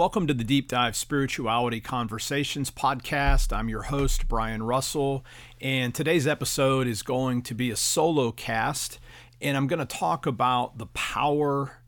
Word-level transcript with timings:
Welcome 0.00 0.26
to 0.28 0.32
the 0.32 0.44
Deep 0.44 0.66
Dive 0.66 0.96
Spirituality 0.96 1.78
Conversations 1.78 2.70
podcast. 2.70 3.54
I'm 3.54 3.68
your 3.68 3.82
host, 3.82 4.28
Brian 4.28 4.62
Russell, 4.62 5.26
and 5.60 5.94
today's 5.94 6.26
episode 6.26 6.86
is 6.86 7.02
going 7.02 7.42
to 7.42 7.54
be 7.54 7.70
a 7.70 7.76
solo 7.76 8.32
cast, 8.32 8.98
and 9.42 9.58
I'm 9.58 9.66
going 9.66 9.78
to 9.78 9.84
talk 9.84 10.24
about 10.24 10.78
the 10.78 10.86
power 10.86 11.82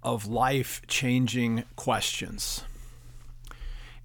of 0.00 0.28
life 0.28 0.82
changing 0.86 1.64
questions. 1.74 2.62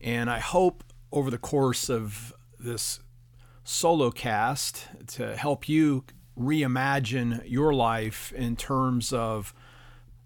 And 0.01 0.27
I 0.27 0.39
hope 0.39 0.83
over 1.11 1.29
the 1.29 1.37
course 1.37 1.87
of 1.87 2.33
this 2.59 2.99
solo 3.63 4.09
cast 4.09 4.87
to 5.09 5.37
help 5.37 5.69
you 5.69 6.03
reimagine 6.35 7.43
your 7.45 7.75
life 7.75 8.33
in 8.33 8.55
terms 8.55 9.13
of 9.13 9.53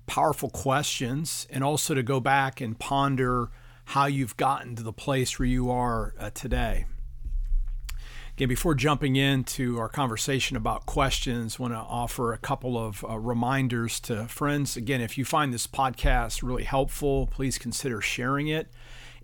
powerful 0.05 0.49
questions 0.49 1.47
and 1.49 1.63
also 1.63 1.93
to 1.93 2.03
go 2.03 2.19
back 2.19 2.61
and 2.61 2.77
ponder 2.77 3.49
how 3.85 4.05
you've 4.05 4.37
gotten 4.37 4.75
to 4.75 4.83
the 4.83 4.93
place 4.93 5.37
where 5.37 5.47
you 5.47 5.69
are 5.69 6.13
uh, 6.19 6.29
today. 6.29 6.85
Again, 8.35 8.49
before 8.49 8.73
jumping 8.73 9.15
into 9.15 9.77
our 9.77 9.89
conversation 9.89 10.57
about 10.57 10.87
questions, 10.87 11.57
I 11.59 11.61
want 11.61 11.73
to 11.75 11.77
offer 11.77 12.33
a 12.33 12.39
couple 12.39 12.79
of 12.79 13.05
uh, 13.07 13.19
reminders 13.19 13.99
to 14.01 14.27
friends. 14.27 14.75
Again, 14.75 15.01
if 15.01 15.19
you 15.19 15.25
find 15.25 15.53
this 15.53 15.67
podcast 15.67 16.41
really 16.41 16.63
helpful, 16.63 17.27
please 17.27 17.59
consider 17.59 18.01
sharing 18.01 18.47
it. 18.47 18.69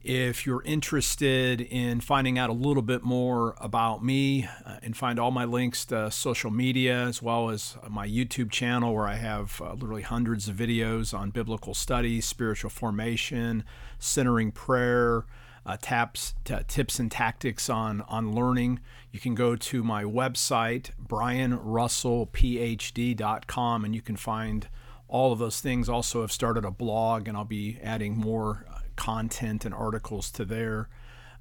If 0.01 0.45
you're 0.45 0.63
interested 0.63 1.59
in 1.59 1.99
finding 1.99 2.39
out 2.39 2.49
a 2.49 2.53
little 2.53 2.81
bit 2.81 3.03
more 3.03 3.53
about 3.59 4.01
me 4.03 4.47
uh, 4.65 4.77
and 4.81 4.95
find 4.95 5.19
all 5.19 5.31
my 5.31 5.43
links 5.43 5.83
to 5.87 6.09
social 6.09 6.51
media 6.51 7.03
as 7.03 7.21
well 7.21 7.49
as 7.49 7.75
my 7.89 8.07
YouTube 8.07 8.49
channel, 8.49 8.95
where 8.95 9.07
I 9.07 9.15
have 9.15 9.61
uh, 9.61 9.73
literally 9.73 10.03
hundreds 10.03 10.47
of 10.47 10.55
videos 10.55 11.13
on 11.13 11.31
biblical 11.31 11.73
studies, 11.73 12.25
spiritual 12.25 12.69
formation, 12.69 13.65
centering 13.97 14.53
prayer, 14.53 15.25
uh, 15.65 15.75
taps, 15.81 16.33
t- 16.45 16.55
tips 16.67 16.99
and 16.99 17.11
tactics 17.11 17.69
on, 17.69 17.99
on 18.07 18.33
learning, 18.33 18.79
you 19.11 19.19
can 19.19 19.35
go 19.35 19.57
to 19.57 19.83
my 19.83 20.05
website, 20.05 20.91
brianrussellphd.com, 21.05 23.85
and 23.85 23.93
you 23.93 24.01
can 24.01 24.15
find 24.15 24.69
all 25.09 25.33
of 25.33 25.39
those 25.39 25.59
things. 25.59 25.89
Also, 25.89 26.23
I've 26.23 26.31
started 26.31 26.63
a 26.63 26.71
blog, 26.71 27.27
and 27.27 27.35
I'll 27.35 27.43
be 27.43 27.77
adding 27.83 28.15
more 28.15 28.65
content 28.99 29.65
and 29.65 29.73
articles 29.73 30.29
to 30.31 30.45
there. 30.45 30.89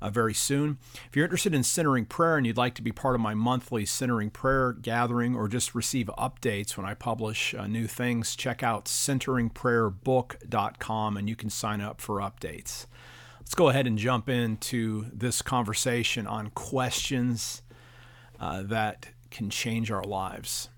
Uh, 0.00 0.10
very 0.10 0.32
soon. 0.32 0.78
If 1.08 1.16
you're 1.16 1.24
interested 1.24 1.52
in 1.52 1.64
centering 1.64 2.04
prayer 2.04 2.36
and 2.36 2.46
you'd 2.46 2.56
like 2.56 2.76
to 2.76 2.82
be 2.82 2.92
part 2.92 3.16
of 3.16 3.20
my 3.20 3.34
monthly 3.34 3.84
centering 3.84 4.30
prayer 4.30 4.72
gathering 4.72 5.34
or 5.34 5.48
just 5.48 5.74
receive 5.74 6.08
updates 6.16 6.76
when 6.76 6.86
I 6.86 6.94
publish 6.94 7.52
uh, 7.52 7.66
new 7.66 7.88
things, 7.88 8.36
check 8.36 8.62
out 8.62 8.84
centeringprayerbook.com 8.84 11.16
and 11.16 11.28
you 11.28 11.34
can 11.34 11.50
sign 11.50 11.80
up 11.80 12.00
for 12.00 12.20
updates. 12.20 12.86
Let's 13.40 13.56
go 13.56 13.70
ahead 13.70 13.88
and 13.88 13.98
jump 13.98 14.28
into 14.28 15.06
this 15.12 15.42
conversation 15.42 16.28
on 16.28 16.50
questions 16.50 17.62
uh, 18.38 18.62
that 18.66 19.08
can 19.32 19.50
change 19.50 19.90
our 19.90 20.04
lives. 20.04 20.68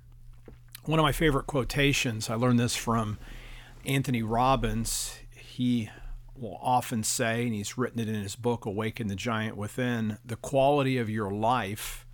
One 0.87 0.99
of 0.99 1.03
my 1.03 1.13
favorite 1.13 1.47
quotations, 1.47 2.31
I 2.31 2.37
learned 2.37 2.59
this 2.59 2.75
from 2.75 3.19
Anthony 3.85 4.23
Robbins. 4.23 5.19
He 5.37 5.91
will 6.41 6.59
often 6.63 7.03
say, 7.03 7.45
and 7.45 7.55
he's 7.55 7.77
written 7.77 8.01
it 8.01 8.09
in 8.09 8.15
his 8.15 8.37
book, 8.37 8.65
Awaken 8.65 9.09
the 9.09 9.17
Giant 9.17 9.57
Within 9.57 10.19
the 10.25 10.37
quality 10.37 10.99
of 10.99 11.11
your 11.11 11.31
life 11.31 12.07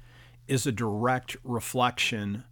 is 0.48 0.66
a 0.66 0.72
direct 0.72 1.36
reflection 1.44 2.44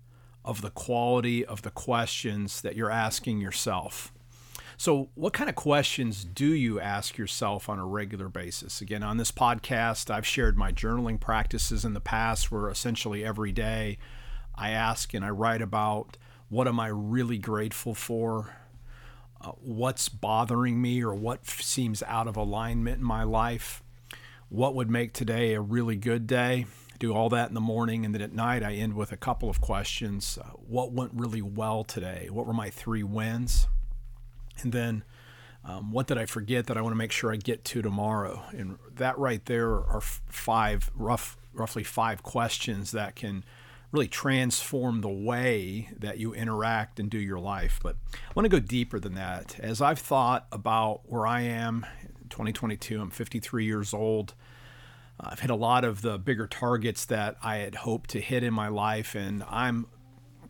of 0.45 0.61
the 0.61 0.71
quality 0.71 1.45
of 1.45 1.63
the 1.63 1.71
questions 1.71 2.61
that 2.61 2.77
you're 2.77 2.91
asking 2.91 3.41
yourself. 3.41 4.13
So, 4.77 5.11
what 5.15 5.33
kind 5.33 5.49
of 5.49 5.55
questions 5.55 6.25
do 6.25 6.47
you 6.53 6.81
ask 6.81 7.17
yourself 7.17 7.69
on 7.69 7.79
a 7.79 7.87
regular 7.87 8.29
basis? 8.29 8.81
Again, 8.81 9.03
on 9.03 9.17
this 9.17 9.31
podcast, 9.31 10.11
I've 10.11 10.27
shared 10.27 10.59
my 10.59 10.73
journaling 10.73 11.21
practices 11.21 11.85
in 11.85 11.95
the 11.95 12.01
past 12.01 12.51
where 12.51 12.69
essentially 12.69 13.25
every 13.25 13.53
day 13.53 13.99
I 14.55 14.71
ask 14.71 15.15
and 15.15 15.25
I 15.25 15.31
write 15.31 15.63
about 15.63 16.17
what 16.49 16.67
am 16.69 16.81
I 16.81 16.89
really 16.89 17.39
grateful 17.39 17.95
for? 17.95 18.57
Uh, 19.45 19.53
what's 19.61 20.09
bothering 20.09 20.81
me 20.81 21.03
or 21.03 21.15
what 21.15 21.41
f- 21.47 21.61
seems 21.61 22.03
out 22.05 22.27
of 22.27 22.37
alignment 22.37 22.99
in 22.99 23.05
my 23.05 23.23
life? 23.23 23.83
What 24.49 24.75
would 24.75 24.91
make 24.91 25.13
today 25.13 25.55
a 25.55 25.61
really 25.61 25.97
good 25.97 26.27
day? 26.27 26.67
do 26.99 27.13
all 27.13 27.29
that 27.29 27.49
in 27.49 27.55
the 27.55 27.61
morning 27.61 28.05
and 28.05 28.15
then 28.15 28.23
at 28.23 28.33
night 28.33 28.63
I 28.63 28.75
end 28.75 28.95
with 28.95 29.13
a 29.13 29.17
couple 29.17 29.51
of 29.51 29.61
questions. 29.61 30.39
Uh, 30.41 30.49
what 30.67 30.93
went 30.93 31.13
really 31.15 31.43
well 31.43 31.85
today? 31.85 32.29
What 32.31 32.47
were 32.47 32.53
my 32.53 32.71
three 32.71 33.03
wins? 33.03 33.67
And 34.63 34.73
then 34.73 35.05
um, 35.65 35.91
what 35.93 36.07
did 36.07 36.19
I 36.19 36.27
forget 36.27 36.67
that 36.67 36.77
I 36.77 36.83
want 36.83 36.93
to 36.93 36.97
make 36.99 37.13
sure 37.13 37.33
I 37.33 37.37
get 37.37 37.65
to 37.67 37.83
tomorrow? 37.83 38.45
And 38.53 38.79
that 38.95 39.19
right 39.19 39.45
there 39.47 39.71
are 39.71 40.01
five, 40.01 40.91
rough, 40.95 41.37
roughly 41.53 41.85
five 41.85 42.23
questions 42.23 42.93
that 42.93 43.17
can 43.17 43.45
really 43.95 44.09
transform 44.09 45.03
the 45.03 45.09
way 45.09 45.89
that 45.97 46.19
you 46.19 46.35
interact 46.35 46.99
and 46.99 47.09
do 47.09 47.19
your 47.19 47.39
life. 47.39 47.79
But 47.81 47.95
I 48.13 48.33
want 48.35 48.45
to 48.45 48.49
go 48.49 48.59
deeper 48.59 48.99
than 48.99 49.15
that. 49.15 49.57
As 49.61 49.81
I've 49.81 50.01
thought 50.01 50.49
about 50.51 51.03
where 51.07 51.29
I 51.29 51.43
am, 51.43 51.87
2022, 52.29 53.01
I'm 53.01 53.11
53 53.11 53.65
years 53.65 53.95
old. 53.95 54.35
I've 55.21 55.39
hit 55.39 55.51
a 55.51 55.55
lot 55.55 55.85
of 55.85 56.03
the 56.03 56.19
bigger 56.19 56.49
targets 56.49 57.05
that 57.05 57.37
I 57.41 57.59
had 57.59 57.77
hoped 57.77 58.11
to 58.11 58.21
hit 58.21 58.43
in 58.43 58.53
my 58.53 58.67
life, 58.67 59.15
and 59.15 59.45
I'm 59.49 59.87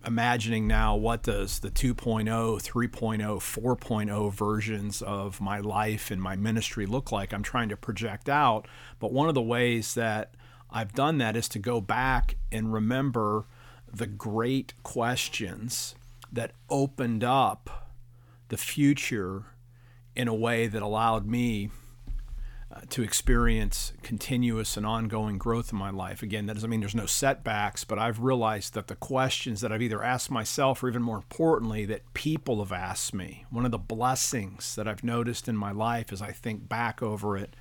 imagining 0.07 0.67
now 0.67 0.97
what 0.97 1.23
does 1.23 1.61
the 1.61 1.71
2.0, 1.71 2.25
3.0, 2.25 3.21
4.0 3.21 4.33
versions 4.33 5.03
of 5.03 5.39
my 5.43 5.61
life 5.61 6.11
and 6.11 6.21
my 6.21 6.35
ministry 6.35 6.87
look 6.87 7.13
like. 7.13 7.35
I'm 7.35 7.43
trying 7.43 7.69
to 7.69 7.77
project 7.77 8.31
out, 8.31 8.67
but 8.99 9.13
one 9.13 9.29
of 9.29 9.35
the 9.35 9.43
ways 9.43 9.93
that 9.95 10.35
I've 10.71 10.93
done 10.93 11.19
that 11.19 11.37
is 11.37 11.49
to 11.51 11.59
go 11.59 11.81
back 11.81 12.37
and 12.51 12.73
remember 12.73 13.47
the 13.93 14.07
great 14.07 14.75
questions 14.83 15.95
that 16.33 16.53
opened 16.69 17.23
up 17.23 17.93
the 18.49 18.57
future 18.57 19.45
in 20.17 20.29
a 20.29 20.35
way 20.35 20.67
that 20.67 20.83
allowed 20.83 21.27
me 21.27 21.71
uh, 22.75 22.81
to 22.91 23.03
experience 23.03 23.93
continuous 24.03 24.77
and 24.77 24.85
ongoing 24.85 25.39
growth 25.39 25.73
in 25.73 25.79
my 25.79 25.91
life. 25.91 26.23
Again, 26.23 26.47
that 26.47 26.55
doesn't 26.55 26.69
mean 26.69 26.81
there's 26.81 26.95
no 26.95 27.07
setbacks, 27.07 27.85
but 27.85 27.99
I've 27.99 28.21
realized 28.21 28.75
that 28.75 28.89
the 28.89 28.97
questions 28.97 29.61
that 29.61 29.71
I've 29.71 29.83
either 29.83 30.03
asked 30.03 30.31
myself 30.31 30.83
or 30.83 30.89
even 30.89 31.03
more 31.03 31.17
importantly, 31.17 31.85
that 31.85 32.15
people 32.15 32.59
have 32.59 32.73
asked 32.73 33.15
me, 33.15 33.45
one 33.51 33.65
of 33.65 33.71
the 33.71 33.79
blessings 33.79 34.75
that 34.75 34.89
I've 34.89 35.05
noticed 35.05 35.49
in 35.49 35.57
my 35.57 35.71
life 35.71 36.13
as 36.13 36.21
I 36.21 36.33
think 36.33 36.69
back 36.69 37.01
over 37.01 37.37
it, 37.37 37.55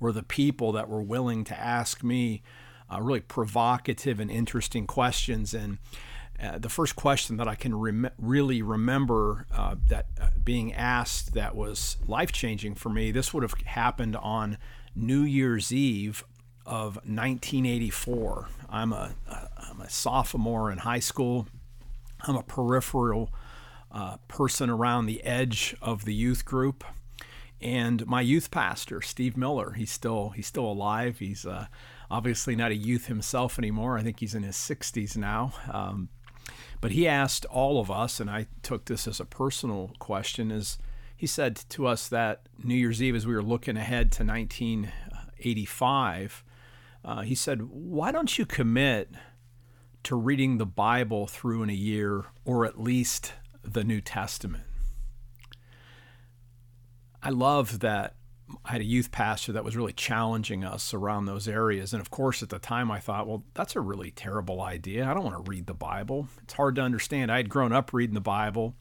were 0.00 0.12
the 0.12 0.22
people 0.22 0.72
that 0.72 0.88
were 0.88 1.02
willing 1.02 1.44
to 1.44 1.58
ask 1.58 2.02
me 2.02 2.42
uh, 2.90 3.00
really 3.00 3.20
provocative 3.20 4.20
and 4.20 4.30
interesting 4.30 4.86
questions. 4.86 5.52
And 5.54 5.78
uh, 6.42 6.58
the 6.58 6.68
first 6.68 6.96
question 6.96 7.36
that 7.36 7.48
I 7.48 7.54
can 7.54 7.78
rem- 7.78 8.10
really 8.18 8.62
remember 8.62 9.46
uh, 9.52 9.76
that 9.88 10.06
uh, 10.20 10.28
being 10.42 10.72
asked 10.72 11.34
that 11.34 11.54
was 11.54 11.96
life 12.06 12.32
changing 12.32 12.74
for 12.74 12.88
me, 12.88 13.10
this 13.10 13.34
would 13.34 13.42
have 13.42 13.54
happened 13.64 14.16
on 14.16 14.58
New 14.94 15.22
Year's 15.22 15.72
Eve 15.72 16.24
of 16.64 16.96
1984. 16.96 18.48
I'm 18.68 18.92
a, 18.92 19.14
I'm 19.56 19.80
a 19.80 19.90
sophomore 19.90 20.70
in 20.70 20.78
high 20.78 20.98
school. 20.98 21.46
I'm 22.20 22.36
a 22.36 22.42
peripheral 22.42 23.32
uh, 23.90 24.18
person 24.28 24.68
around 24.70 25.06
the 25.06 25.22
edge 25.24 25.74
of 25.80 26.04
the 26.04 26.14
youth 26.14 26.44
group. 26.44 26.84
And 27.60 28.06
my 28.06 28.20
youth 28.20 28.50
pastor, 28.50 29.02
Steve 29.02 29.36
Miller, 29.36 29.72
he's 29.72 29.90
still 29.90 30.30
he's 30.30 30.46
still 30.46 30.66
alive. 30.66 31.18
He's 31.18 31.44
uh, 31.44 31.66
obviously 32.10 32.54
not 32.54 32.70
a 32.70 32.76
youth 32.76 33.06
himself 33.06 33.58
anymore. 33.58 33.98
I 33.98 34.02
think 34.02 34.20
he's 34.20 34.34
in 34.34 34.44
his 34.44 34.56
60s 34.56 35.16
now. 35.16 35.52
Um, 35.70 36.08
but 36.80 36.92
he 36.92 37.08
asked 37.08 37.44
all 37.46 37.80
of 37.80 37.90
us, 37.90 38.20
and 38.20 38.30
I 38.30 38.46
took 38.62 38.84
this 38.84 39.08
as 39.08 39.18
a 39.18 39.24
personal 39.24 39.90
question, 39.98 40.52
is 40.52 40.78
he 41.16 41.26
said 41.26 41.56
to 41.70 41.88
us 41.88 42.06
that 42.08 42.42
New 42.62 42.76
Year's 42.76 43.02
Eve, 43.02 43.16
as 43.16 43.26
we 43.26 43.34
were 43.34 43.42
looking 43.42 43.76
ahead 43.76 44.12
to 44.12 44.24
1985, 44.24 46.44
uh, 47.04 47.22
he 47.22 47.34
said, 47.34 47.62
Why 47.62 48.12
don't 48.12 48.38
you 48.38 48.46
commit 48.46 49.10
to 50.04 50.14
reading 50.14 50.58
the 50.58 50.66
Bible 50.66 51.26
through 51.26 51.64
in 51.64 51.70
a 51.70 51.74
year, 51.74 52.26
or 52.44 52.64
at 52.64 52.80
least 52.80 53.32
the 53.64 53.82
New 53.82 54.00
Testament? 54.00 54.67
I 57.22 57.30
love 57.30 57.80
that 57.80 58.14
I 58.64 58.72
had 58.72 58.80
a 58.80 58.84
youth 58.84 59.10
pastor 59.10 59.52
that 59.52 59.64
was 59.64 59.76
really 59.76 59.92
challenging 59.92 60.64
us 60.64 60.94
around 60.94 61.26
those 61.26 61.48
areas. 61.48 61.92
And 61.92 62.00
of 62.00 62.10
course, 62.10 62.42
at 62.42 62.48
the 62.48 62.58
time, 62.58 62.90
I 62.90 62.98
thought, 62.98 63.26
well, 63.26 63.44
that's 63.54 63.76
a 63.76 63.80
really 63.80 64.10
terrible 64.10 64.60
idea. 64.62 65.06
I 65.06 65.14
don't 65.14 65.24
want 65.24 65.44
to 65.44 65.50
read 65.50 65.66
the 65.66 65.74
Bible. 65.74 66.28
It's 66.42 66.54
hard 66.54 66.76
to 66.76 66.82
understand. 66.82 67.30
I 67.30 67.38
had 67.38 67.48
grown 67.48 67.72
up 67.72 67.92
reading 67.92 68.14
the 68.14 68.20
Bible. 68.20 68.74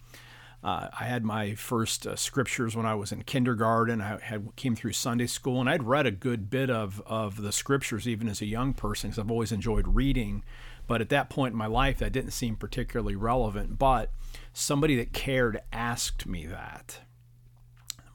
Uh, 0.63 0.87
I 0.99 1.03
had 1.03 1.23
my 1.23 1.53
first 1.53 2.07
uh, 2.07 2.15
scriptures 2.15 2.75
when 2.75 2.85
I 2.85 2.95
was 2.95 3.11
in 3.11 3.23
kindergarten. 3.23 4.01
I 4.01 4.19
had 4.19 4.55
came 4.55 4.75
through 4.75 4.93
Sunday 4.93 5.27
school, 5.27 5.59
and 5.59 5.69
I'd 5.69 5.83
read 5.83 6.07
a 6.07 6.11
good 6.11 6.49
bit 6.49 6.69
of 6.69 7.01
of 7.05 7.41
the 7.41 7.51
scriptures 7.51 8.07
even 8.07 8.27
as 8.27 8.41
a 8.41 8.45
young 8.45 8.73
person 8.73 9.09
because 9.09 9.19
I've 9.19 9.31
always 9.31 9.51
enjoyed 9.51 9.87
reading. 9.87 10.43
But 10.87 11.01
at 11.01 11.09
that 11.09 11.29
point 11.29 11.51
in 11.51 11.57
my 11.57 11.67
life, 11.67 11.99
that 11.99 12.11
didn't 12.11 12.31
seem 12.31 12.55
particularly 12.55 13.15
relevant. 13.15 13.77
But 13.77 14.11
somebody 14.51 14.95
that 14.95 15.13
cared 15.13 15.61
asked 15.71 16.25
me 16.25 16.47
that 16.47 17.01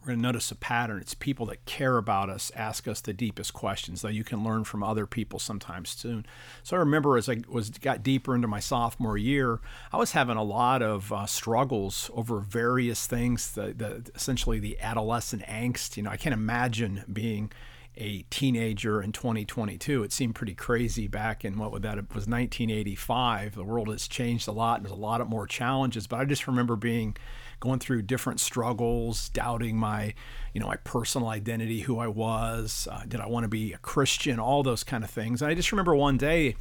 we're 0.02 0.08
going 0.08 0.19
to 0.19 0.22
notice 0.22 0.50
a 0.50 0.56
pattern. 0.56 0.99
It's 1.00 1.14
people 1.14 1.46
that 1.46 1.64
care 1.64 1.96
about 1.96 2.28
us 2.28 2.50
ask 2.56 2.88
us 2.88 3.00
the 3.00 3.12
deepest 3.12 3.52
questions, 3.52 4.02
though 4.02 4.08
you 4.08 4.25
can 4.25 4.43
learn 4.43 4.64
from 4.64 4.82
other 4.82 5.06
people 5.06 5.38
sometimes 5.38 5.94
too. 5.94 6.25
So 6.64 6.76
I 6.76 6.81
remember 6.81 7.16
as 7.16 7.28
I 7.28 7.43
was 7.49 7.70
got 7.70 8.02
deeper 8.02 8.34
into 8.34 8.49
my 8.49 8.58
sophomore 8.58 9.16
year, 9.16 9.60
I 9.93 9.99
was 9.99 10.10
having 10.10 10.37
a 10.37 10.43
lot 10.43 10.82
of 10.82 11.12
uh, 11.12 11.26
struggles 11.26 12.10
over 12.14 12.40
various 12.40 13.06
things. 13.06 13.52
The, 13.52 13.75
the 13.75 14.10
essentially 14.16 14.58
the 14.58 14.81
adolescent 14.81 15.43
angst. 15.43 15.96
You 15.96 16.02
know, 16.02 16.10
I 16.10 16.16
can't 16.16 16.34
imagine 16.34 17.05
being 17.12 17.52
a 17.96 18.22
teenager 18.31 19.00
in 19.00 19.12
2022. 19.12 20.02
It 20.02 20.12
seemed 20.12 20.34
pretty 20.34 20.55
crazy 20.55 21.06
back 21.06 21.44
in 21.44 21.58
what 21.58 21.70
would 21.70 21.82
that 21.82 21.98
it 21.98 22.08
was 22.08 22.26
1985. 22.26 23.55
The 23.55 23.62
world 23.62 23.88
has 23.88 24.08
changed 24.08 24.48
a 24.48 24.52
lot. 24.52 24.78
And 24.78 24.87
there's 24.87 24.93
a 24.93 25.00
lot 25.00 25.20
of 25.20 25.28
more 25.28 25.46
challenges, 25.46 26.08
but 26.08 26.19
I 26.19 26.25
just 26.25 26.46
remember 26.46 26.75
being 26.75 27.16
going 27.62 27.78
through 27.78 28.02
different 28.02 28.40
struggles, 28.40 29.28
doubting 29.28 29.76
my, 29.76 30.12
you 30.52 30.60
know, 30.60 30.66
my 30.66 30.76
personal 30.78 31.28
identity, 31.28 31.80
who 31.82 32.00
I 32.00 32.08
was, 32.08 32.88
uh, 32.90 33.04
did 33.06 33.20
I 33.20 33.28
want 33.28 33.44
to 33.44 33.48
be 33.48 33.72
a 33.72 33.78
Christian, 33.78 34.40
all 34.40 34.64
those 34.64 34.82
kind 34.82 35.04
of 35.04 35.10
things. 35.10 35.40
And 35.40 35.50
I 35.50 35.54
just 35.54 35.70
remember 35.70 35.94
one 35.94 36.18
day 36.18 36.56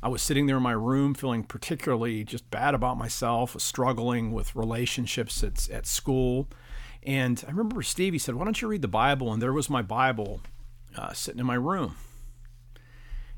I 0.00 0.06
was 0.06 0.22
sitting 0.22 0.46
there 0.46 0.58
in 0.58 0.62
my 0.62 0.72
room 0.72 1.12
feeling 1.12 1.42
particularly 1.42 2.22
just 2.22 2.48
bad 2.52 2.72
about 2.72 2.96
myself, 2.96 3.60
struggling 3.60 4.30
with 4.32 4.54
relationships 4.54 5.42
at, 5.42 5.68
at 5.70 5.86
school. 5.86 6.46
And 7.02 7.42
I 7.48 7.50
remember 7.50 7.82
Stevie 7.82 8.18
said, 8.18 8.36
Why 8.36 8.44
don't 8.44 8.62
you 8.62 8.68
read 8.68 8.82
the 8.82 8.88
Bible? 8.88 9.32
And 9.32 9.42
there 9.42 9.52
was 9.52 9.68
my 9.68 9.82
Bible 9.82 10.40
uh, 10.96 11.12
sitting 11.14 11.40
in 11.40 11.46
my 11.46 11.56
room. 11.56 11.96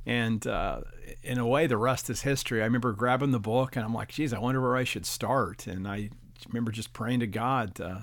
And 0.05 0.47
uh, 0.47 0.83
in 1.23 1.39
a 1.39 1.47
way, 1.47 1.67
the 1.67 1.79
rest 1.79 2.11
is 2.11 2.23
history. 2.23 2.61
I 2.61 2.67
remember 2.67 2.93
grabbing 2.93 3.31
the 3.31 3.41
book 3.41 3.75
and 3.75 3.85
I'm 3.85 3.95
like, 3.95 4.11
geez, 4.11 4.35
I 4.35 4.39
wonder 4.39 4.61
where 4.61 4.77
I 4.77 4.85
should 4.85 5.07
start. 5.07 5.67
And 5.67 5.89
I 5.89 6.11
remember 6.49 6.73
just 6.73 6.93
praying 6.93 7.21
to 7.21 7.27
God, 7.27 7.81
uh, 7.81 8.01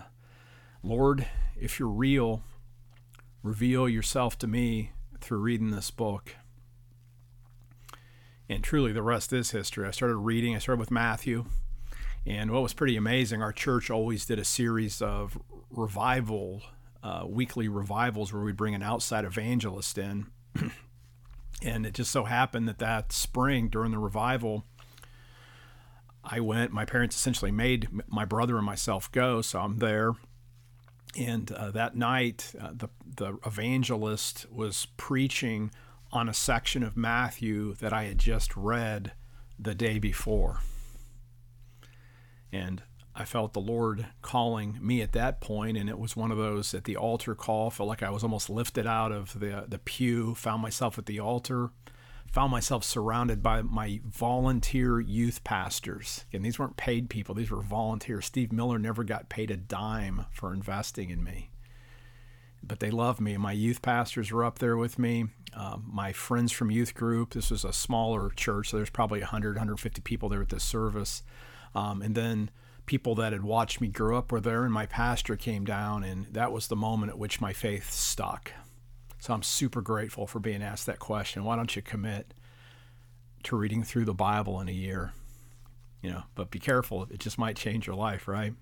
Lord, 0.81 1.27
if 1.59 1.79
you're 1.79 1.87
real, 1.89 2.43
reveal 3.41 3.87
yourself 3.87 4.37
to 4.39 4.47
me 4.47 4.91
through 5.19 5.39
reading 5.39 5.71
this 5.71 5.91
book. 5.91 6.35
And 8.49 8.63
truly, 8.63 8.91
the 8.91 9.01
rest 9.01 9.31
is 9.33 9.51
history. 9.51 9.87
I 9.87 9.91
started 9.91 10.17
reading, 10.17 10.55
I 10.55 10.59
started 10.59 10.79
with 10.79 10.91
Matthew. 10.91 11.45
And 12.25 12.51
what 12.51 12.63
was 12.63 12.73
pretty 12.73 12.95
amazing, 12.95 13.41
our 13.41 13.51
church 13.51 13.89
always 13.89 14.25
did 14.25 14.39
a 14.39 14.45
series 14.45 15.01
of 15.01 15.37
revival, 15.69 16.63
uh, 17.01 17.25
weekly 17.27 17.67
revivals 17.67 18.31
where 18.31 18.43
we 18.43 18.51
bring 18.51 18.75
an 18.75 18.83
outside 18.83 19.25
evangelist 19.25 19.97
in. 19.97 20.27
and 21.61 21.85
it 21.85 21.93
just 21.93 22.11
so 22.11 22.25
happened 22.25 22.67
that 22.67 22.79
that 22.79 23.11
spring 23.11 23.69
during 23.69 23.91
the 23.91 23.99
revival, 23.99 24.65
I 26.23 26.39
went. 26.39 26.71
My 26.71 26.85
parents 26.85 27.15
essentially 27.15 27.51
made 27.51 27.89
my 28.07 28.25
brother 28.25 28.57
and 28.57 28.65
myself 28.65 29.11
go, 29.11 29.41
so 29.41 29.59
I'm 29.59 29.77
there. 29.77 30.13
And 31.17 31.51
uh, 31.51 31.71
that 31.71 31.95
night, 31.95 32.53
uh, 32.59 32.71
the 32.73 32.89
the 33.15 33.37
evangelist 33.45 34.45
was 34.51 34.87
preaching 34.97 35.71
on 36.11 36.29
a 36.29 36.33
section 36.33 36.83
of 36.83 36.97
Matthew 36.97 37.75
that 37.75 37.93
I 37.93 38.03
had 38.05 38.17
just 38.19 38.55
read 38.55 39.13
the 39.59 39.75
day 39.75 39.99
before. 39.99 40.59
And 42.51 42.83
I 43.15 43.25
felt 43.25 43.53
the 43.53 43.59
Lord 43.59 44.07
calling 44.21 44.79
me 44.81 45.01
at 45.01 45.11
that 45.11 45.39
point, 45.39 45.77
and 45.77 45.89
it 45.89 45.99
was 45.99 46.15
one 46.15 46.31
of 46.31 46.37
those 46.37 46.73
at 46.73 46.85
the 46.85 46.97
altar 46.97 47.35
call. 47.35 47.69
Felt 47.69 47.89
like 47.89 48.01
I 48.01 48.09
was 48.09 48.23
almost 48.23 48.49
lifted 48.49 48.87
out 48.87 49.11
of 49.11 49.39
the 49.39 49.65
the 49.67 49.79
pew. 49.79 50.33
Found 50.35 50.61
myself 50.61 50.97
at 50.97 51.05
the 51.05 51.19
altar, 51.19 51.69
found 52.33 52.49
myself 52.49 52.83
surrounded 52.83 53.43
by 53.43 53.61
my 53.61 54.01
volunteer 54.03 54.99
youth 54.99 55.43
pastors. 55.43 56.25
And 56.33 56.43
these 56.43 56.57
weren't 56.57 56.77
paid 56.77 57.07
people, 57.07 57.35
these 57.35 57.51
were 57.51 57.61
volunteers. 57.61 58.25
Steve 58.25 58.51
Miller 58.51 58.79
never 58.79 59.03
got 59.03 59.29
paid 59.29 59.51
a 59.51 59.55
dime 59.55 60.25
for 60.31 60.51
investing 60.51 61.11
in 61.11 61.23
me. 61.23 61.51
But 62.63 62.79
they 62.79 62.89
loved 62.89 63.21
me. 63.21 63.37
My 63.37 63.51
youth 63.51 63.83
pastors 63.83 64.31
were 64.31 64.43
up 64.43 64.57
there 64.57 64.75
with 64.75 64.97
me. 64.97 65.25
Um, 65.55 65.87
my 65.93 66.11
friends 66.11 66.51
from 66.51 66.71
youth 66.71 66.95
group, 66.95 67.33
this 67.33 67.51
was 67.51 67.63
a 67.63 67.71
smaller 67.71 68.31
church, 68.31 68.69
so 68.69 68.77
there's 68.77 68.89
probably 68.89 69.19
100, 69.19 69.49
150 69.49 70.01
people 70.01 70.27
there 70.27 70.41
at 70.41 70.49
this 70.49 70.63
service. 70.63 71.21
Um, 71.75 72.01
and 72.01 72.15
then 72.15 72.49
people 72.87 73.13
that 73.15 73.33
had 73.33 73.43
watched 73.43 73.79
me 73.79 73.89
grow 73.89 74.17
up 74.17 74.31
were 74.31 74.41
there, 74.41 74.63
and 74.63 74.73
my 74.73 74.87
pastor 74.87 75.35
came 75.35 75.65
down, 75.65 76.03
and 76.03 76.25
that 76.31 76.51
was 76.51 76.67
the 76.67 76.75
moment 76.75 77.11
at 77.11 77.19
which 77.19 77.39
my 77.39 77.53
faith 77.53 77.91
stuck. 77.91 78.53
So 79.23 79.33
I'm 79.33 79.41
super 79.41 79.79
grateful 79.81 80.27
for 80.27 80.39
being 80.39 80.61
asked 80.61 80.85
that 80.87 80.99
question. 80.99 81.45
Why 81.45 81.55
don't 81.55 81.73
you 81.77 81.81
commit 81.81 82.33
to 83.43 83.55
reading 83.55 83.81
through 83.81 84.03
the 84.03 84.13
Bible 84.13 84.59
in 84.59 84.67
a 84.67 84.73
year? 84.73 85.13
You 86.01 86.11
know, 86.11 86.23
but 86.35 86.51
be 86.51 86.59
careful. 86.59 87.03
It 87.03 87.21
just 87.21 87.39
might 87.39 87.55
change 87.55 87.87
your 87.87 87.95
life, 87.95 88.27
right? 88.27 88.53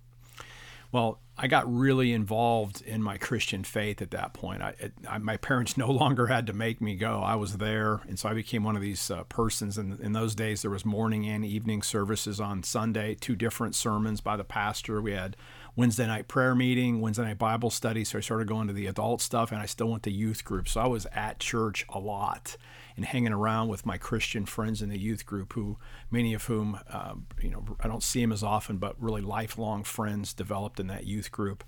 Well, 0.92 1.20
I 1.44 1.48
got 1.48 1.74
really 1.74 2.14
involved 2.14 2.84
in 2.84 3.02
my 3.02 3.18
Christian 3.18 3.64
faith 3.64 4.00
at 4.00 4.12
that 4.12 4.34
point. 4.34 4.62
I, 4.62 4.76
it, 4.78 4.94
I, 5.10 5.18
my 5.18 5.38
parents 5.38 5.76
no 5.78 5.90
longer 5.90 6.28
had 6.28 6.46
to 6.48 6.54
make 6.54 6.80
me 6.80 6.96
go. 6.96 7.20
I 7.20 7.34
was 7.34 7.58
there, 7.58 8.02
and 8.08 8.20
so 8.20 8.30
I 8.30 8.36
became 8.36 8.64
one 8.64 8.76
of 8.76 8.84
these 8.84 9.10
uh, 9.10 9.24
persons. 9.24 9.76
And 9.76 10.00
in 10.00 10.14
those 10.14 10.36
days, 10.36 10.62
there 10.62 10.70
was 10.70 10.86
morning 10.86 11.28
and 11.28 11.44
evening 11.44 11.82
services 11.82 12.40
on 12.40 12.62
Sunday, 12.62 13.16
two 13.16 13.36
different 13.36 13.74
sermons 13.74 14.22
by 14.22 14.38
the 14.38 14.44
pastor. 14.44 15.02
We 15.02 15.14
had 15.14 15.36
Wednesday 15.76 16.06
night 16.06 16.28
prayer 16.28 16.54
meeting, 16.54 17.02
Wednesday 17.02 17.24
night 17.24 17.40
Bible 17.40 17.72
study. 17.72 18.04
So 18.04 18.20
I 18.20 18.22
started 18.22 18.48
going 18.48 18.68
to 18.68 18.74
the 18.74 18.86
adult 18.86 19.20
stuff, 19.20 19.52
and 19.52 19.60
I 19.60 19.66
still 19.66 19.90
went 19.90 20.04
to 20.04 20.12
youth 20.12 20.44
group. 20.46 20.70
So 20.70 20.80
I 20.80 20.88
was 20.88 21.08
at 21.12 21.40
church 21.40 21.88
a 21.90 21.98
lot 21.98 22.56
and 22.96 23.06
hanging 23.06 23.34
around 23.34 23.70
with 23.70 23.86
my 23.86 23.98
Christian 23.98 24.46
friends 24.46 24.82
in 24.82 24.90
the 24.90 25.00
youth 25.00 25.26
group, 25.26 25.54
who 25.54 25.78
many 26.10 26.34
of 26.34 26.46
whom, 26.46 26.80
uh, 26.90 27.14
you 27.42 27.50
know, 27.50 27.64
I 27.80 27.88
don't 27.88 28.04
see 28.04 28.22
them 28.22 28.32
as 28.32 28.44
often, 28.44 28.78
but 28.78 29.02
really 29.02 29.22
lifelong 29.22 29.84
friends 29.84 30.34
developed 30.34 30.80
in 30.80 30.88
that 30.88 31.06
youth 31.06 31.31
group. 31.32 31.64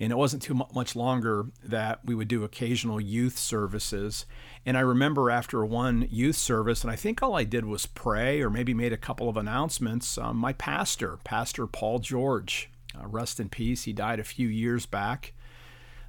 And 0.00 0.12
it 0.12 0.16
wasn't 0.16 0.42
too 0.42 0.54
much 0.54 0.94
longer 0.94 1.46
that 1.64 2.04
we 2.04 2.14
would 2.14 2.28
do 2.28 2.44
occasional 2.44 3.00
youth 3.00 3.36
services. 3.36 4.26
And 4.64 4.76
I 4.76 4.80
remember 4.80 5.28
after 5.28 5.64
one 5.64 6.06
youth 6.08 6.36
service, 6.36 6.82
and 6.82 6.90
I 6.90 6.96
think 6.96 7.20
all 7.20 7.34
I 7.34 7.42
did 7.42 7.64
was 7.64 7.86
pray 7.86 8.40
or 8.40 8.48
maybe 8.48 8.74
made 8.74 8.92
a 8.92 8.96
couple 8.96 9.28
of 9.28 9.36
announcements. 9.36 10.16
Um, 10.16 10.36
my 10.36 10.52
pastor, 10.52 11.18
Pastor 11.24 11.66
Paul 11.66 11.98
George, 11.98 12.70
uh, 12.96 13.08
rest 13.08 13.40
in 13.40 13.48
peace. 13.48 13.84
He 13.84 13.92
died 13.92 14.20
a 14.20 14.24
few 14.24 14.46
years 14.46 14.86
back. 14.86 15.32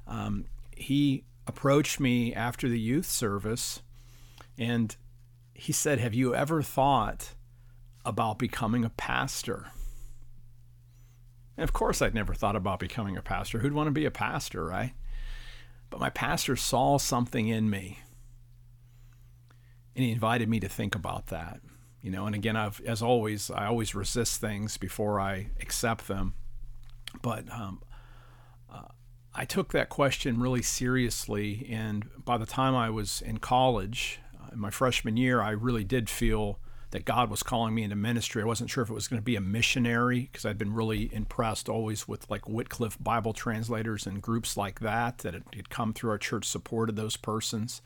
Um, 0.06 0.44
he 0.76 1.24
approached 1.46 1.98
me 1.98 2.32
after 2.32 2.68
the 2.68 2.78
youth 2.78 3.06
service 3.06 3.82
and 4.56 4.94
he 5.54 5.72
said, 5.72 5.98
Have 5.98 6.14
you 6.14 6.34
ever 6.34 6.62
thought 6.62 7.34
about 8.04 8.38
becoming 8.38 8.84
a 8.84 8.90
pastor? 8.90 9.72
And 11.60 11.68
of 11.68 11.74
course, 11.74 12.00
I'd 12.00 12.14
never 12.14 12.32
thought 12.32 12.56
about 12.56 12.78
becoming 12.78 13.18
a 13.18 13.22
pastor. 13.22 13.58
Who'd 13.58 13.74
want 13.74 13.88
to 13.88 13.92
be 13.92 14.06
a 14.06 14.10
pastor, 14.10 14.64
right? 14.64 14.94
But 15.90 16.00
my 16.00 16.08
pastor 16.08 16.56
saw 16.56 16.96
something 16.96 17.48
in 17.48 17.68
me 17.68 17.98
and 19.94 20.02
he 20.02 20.10
invited 20.10 20.48
me 20.48 20.60
to 20.60 20.68
think 20.68 20.94
about 20.94 21.26
that 21.26 21.60
you 22.00 22.10
know 22.10 22.24
and 22.24 22.34
again 22.34 22.54
I've, 22.56 22.80
as 22.86 23.02
always 23.02 23.50
i 23.50 23.66
always 23.66 23.92
resist 23.92 24.40
things 24.40 24.76
before 24.76 25.18
i 25.18 25.48
accept 25.60 26.06
them 26.06 26.34
but 27.22 27.50
um, 27.52 27.82
uh, 28.72 28.82
I 29.34 29.44
took 29.44 29.72
that 29.72 29.88
question 29.88 30.40
really 30.40 30.62
seriously, 30.62 31.66
and 31.70 32.08
by 32.24 32.38
the 32.38 32.46
time 32.46 32.74
I 32.74 32.90
was 32.90 33.20
in 33.20 33.38
college, 33.38 34.20
uh, 34.40 34.50
in 34.52 34.58
my 34.60 34.70
freshman 34.70 35.16
year, 35.16 35.40
I 35.40 35.50
really 35.50 35.84
did 35.84 36.08
feel 36.08 36.58
that 36.90 37.04
God 37.04 37.30
was 37.30 37.42
calling 37.42 37.74
me 37.74 37.82
into 37.82 37.96
ministry. 37.96 38.42
I 38.42 38.46
wasn't 38.46 38.70
sure 38.70 38.82
if 38.82 38.90
it 38.90 38.94
was 38.94 39.08
going 39.08 39.20
to 39.20 39.24
be 39.24 39.36
a 39.36 39.40
missionary 39.40 40.28
because 40.30 40.44
I'd 40.44 40.58
been 40.58 40.74
really 40.74 41.08
impressed 41.12 41.68
always 41.68 42.08
with 42.08 42.28
like 42.30 42.48
Wycliffe 42.48 42.98
Bible 43.02 43.32
translators 43.32 44.06
and 44.06 44.20
groups 44.20 44.56
like 44.56 44.80
that 44.80 45.18
that 45.18 45.34
had 45.34 45.70
come 45.70 45.92
through 45.92 46.10
our 46.10 46.18
church, 46.18 46.46
supported 46.46 46.96
those 46.96 47.16
persons. 47.16 47.80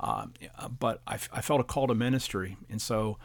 Uh, 0.00 0.26
but 0.78 1.00
I, 1.06 1.14
I 1.32 1.40
felt 1.40 1.60
a 1.60 1.64
call 1.64 1.86
to 1.86 1.94
ministry, 1.94 2.56
and 2.68 2.82
so 2.82 3.18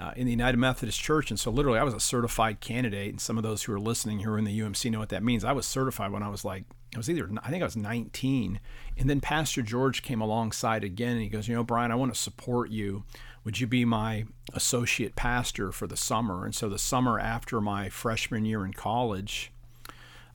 uh, 0.00 0.12
in 0.16 0.24
the 0.24 0.30
United 0.30 0.56
Methodist 0.56 0.98
Church. 1.00 1.30
And 1.30 1.38
so, 1.38 1.50
literally, 1.50 1.78
I 1.78 1.84
was 1.84 1.94
a 1.94 2.00
certified 2.00 2.60
candidate. 2.60 3.10
And 3.10 3.20
some 3.20 3.36
of 3.36 3.42
those 3.42 3.62
who 3.62 3.72
are 3.72 3.80
listening 3.80 4.20
who 4.20 4.30
are 4.32 4.38
in 4.38 4.44
the 4.44 4.58
UMC 4.58 4.90
know 4.90 4.98
what 4.98 5.10
that 5.10 5.22
means. 5.22 5.44
I 5.44 5.52
was 5.52 5.66
certified 5.66 6.10
when 6.10 6.22
I 6.22 6.28
was 6.28 6.44
like, 6.44 6.64
I 6.94 6.98
was 6.98 7.10
either, 7.10 7.28
I 7.42 7.50
think 7.50 7.62
I 7.62 7.66
was 7.66 7.76
19. 7.76 8.60
And 8.96 9.10
then 9.10 9.20
Pastor 9.20 9.62
George 9.62 10.02
came 10.02 10.20
alongside 10.20 10.84
again 10.84 11.12
and 11.12 11.22
he 11.22 11.28
goes, 11.28 11.48
You 11.48 11.54
know, 11.54 11.62
Brian, 11.62 11.92
I 11.92 11.96
want 11.96 12.14
to 12.14 12.20
support 12.20 12.70
you. 12.70 13.04
Would 13.44 13.58
you 13.58 13.66
be 13.66 13.84
my 13.84 14.26
associate 14.52 15.16
pastor 15.16 15.72
for 15.72 15.86
the 15.86 15.96
summer? 15.96 16.44
And 16.44 16.54
so, 16.54 16.68
the 16.68 16.78
summer 16.78 17.18
after 17.18 17.60
my 17.60 17.88
freshman 17.88 18.44
year 18.44 18.64
in 18.64 18.72
college, 18.72 19.50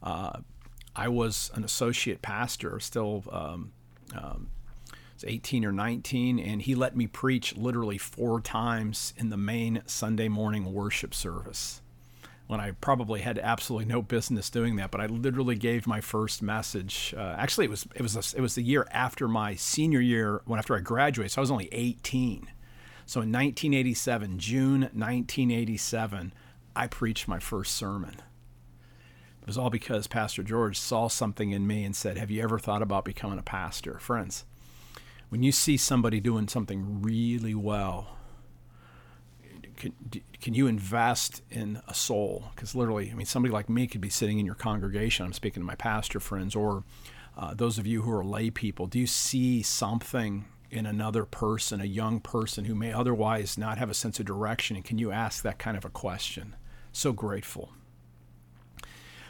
uh, 0.01 0.39
I 0.95 1.07
was 1.07 1.51
an 1.53 1.63
associate 1.63 2.21
pastor, 2.21 2.79
still 2.79 3.23
um, 3.31 3.71
um, 4.15 4.49
was 5.15 5.25
18 5.25 5.65
or 5.65 5.71
19, 5.71 6.39
and 6.39 6.61
he 6.61 6.75
let 6.75 6.95
me 6.95 7.07
preach 7.07 7.55
literally 7.57 7.97
four 7.97 8.41
times 8.41 9.13
in 9.17 9.29
the 9.29 9.37
main 9.37 9.81
Sunday 9.85 10.27
morning 10.27 10.73
worship 10.73 11.13
service 11.13 11.81
when 12.47 12.59
I 12.59 12.71
probably 12.71 13.21
had 13.21 13.39
absolutely 13.39 13.85
no 13.85 14.01
business 14.01 14.49
doing 14.49 14.75
that. 14.75 14.91
But 14.91 15.01
I 15.01 15.07
literally 15.07 15.55
gave 15.55 15.87
my 15.87 16.01
first 16.01 16.41
message. 16.41 17.13
Uh, 17.17 17.35
actually, 17.37 17.65
it 17.65 17.71
was 17.71 17.87
it 17.95 18.01
was 18.01 18.15
a, 18.15 18.37
it 18.37 18.41
was 18.41 18.55
the 18.55 18.61
year 18.61 18.87
after 18.91 19.27
my 19.27 19.55
senior 19.55 20.01
year 20.01 20.41
when 20.45 20.59
after 20.59 20.75
I 20.75 20.79
graduated. 20.79 21.31
So 21.31 21.41
I 21.41 21.43
was 21.43 21.51
only 21.51 21.69
18. 21.71 22.49
So 23.05 23.21
in 23.21 23.31
1987, 23.31 24.39
June 24.39 24.81
1987, 24.81 26.33
I 26.75 26.87
preached 26.87 27.27
my 27.27 27.39
first 27.39 27.75
sermon. 27.75 28.15
It 29.41 29.47
was 29.47 29.57
all 29.57 29.69
because 29.69 30.07
Pastor 30.07 30.41
George 30.41 30.77
saw 30.77 31.07
something 31.07 31.51
in 31.51 31.67
me 31.67 31.83
and 31.83 31.95
said, 31.95 32.17
Have 32.17 32.31
you 32.31 32.41
ever 32.41 32.57
thought 32.57 32.81
about 32.81 33.05
becoming 33.05 33.37
a 33.37 33.43
pastor? 33.43 33.99
Friends, 33.99 34.43
when 35.29 35.43
you 35.43 35.51
see 35.51 35.77
somebody 35.77 36.19
doing 36.19 36.47
something 36.47 37.01
really 37.03 37.53
well, 37.53 38.17
can, 39.77 39.93
can 40.41 40.55
you 40.55 40.65
invest 40.65 41.43
in 41.51 41.81
a 41.87 41.93
soul? 41.93 42.45
Because 42.55 42.73
literally, 42.73 43.11
I 43.11 43.13
mean, 43.13 43.27
somebody 43.27 43.53
like 43.53 43.69
me 43.69 43.85
could 43.85 44.01
be 44.01 44.09
sitting 44.09 44.39
in 44.39 44.47
your 44.47 44.55
congregation. 44.55 45.27
I'm 45.27 45.33
speaking 45.33 45.61
to 45.61 45.67
my 45.67 45.75
pastor 45.75 46.19
friends, 46.19 46.55
or 46.55 46.83
uh, 47.37 47.53
those 47.53 47.77
of 47.77 47.85
you 47.85 48.01
who 48.01 48.11
are 48.11 48.25
lay 48.25 48.49
people. 48.49 48.87
Do 48.87 48.97
you 48.97 49.07
see 49.07 49.61
something 49.61 50.45
in 50.71 50.85
another 50.85 51.25
person, 51.25 51.79
a 51.81 51.85
young 51.85 52.19
person 52.19 52.65
who 52.65 52.75
may 52.75 52.91
otherwise 52.91 53.57
not 53.57 53.77
have 53.77 53.89
a 53.89 53.93
sense 53.93 54.19
of 54.19 54.25
direction? 54.25 54.75
And 54.75 54.85
can 54.85 54.97
you 54.97 55.11
ask 55.11 55.43
that 55.43 55.59
kind 55.59 55.77
of 55.77 55.85
a 55.85 55.89
question? 55.89 56.55
So 56.91 57.13
grateful. 57.13 57.71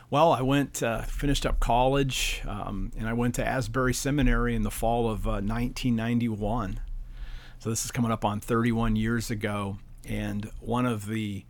Well, 0.10 0.32
I 0.32 0.42
went, 0.42 0.84
uh, 0.84 1.01
finished 1.01 1.46
up 1.46 1.60
college, 1.60 2.42
um, 2.48 2.92
and 2.98 3.08
I 3.08 3.13
went 3.13 3.36
to 3.36 3.46
Asbury 3.46 3.94
Seminary 3.94 4.56
in 4.56 4.62
the 4.62 4.72
fall 4.72 5.10
of 5.10 5.25
uh, 5.25 5.42
1991. 5.42 6.80
So 7.60 7.70
this 7.70 7.86
is 7.86 7.92
coming 7.92 8.12
up 8.12 8.24
on 8.24 8.39
31 8.39 8.96
years 8.96 9.32
ago. 9.32 9.80
And 10.08 10.51
one 10.60 10.86
of 10.86 11.08
the 11.08 11.46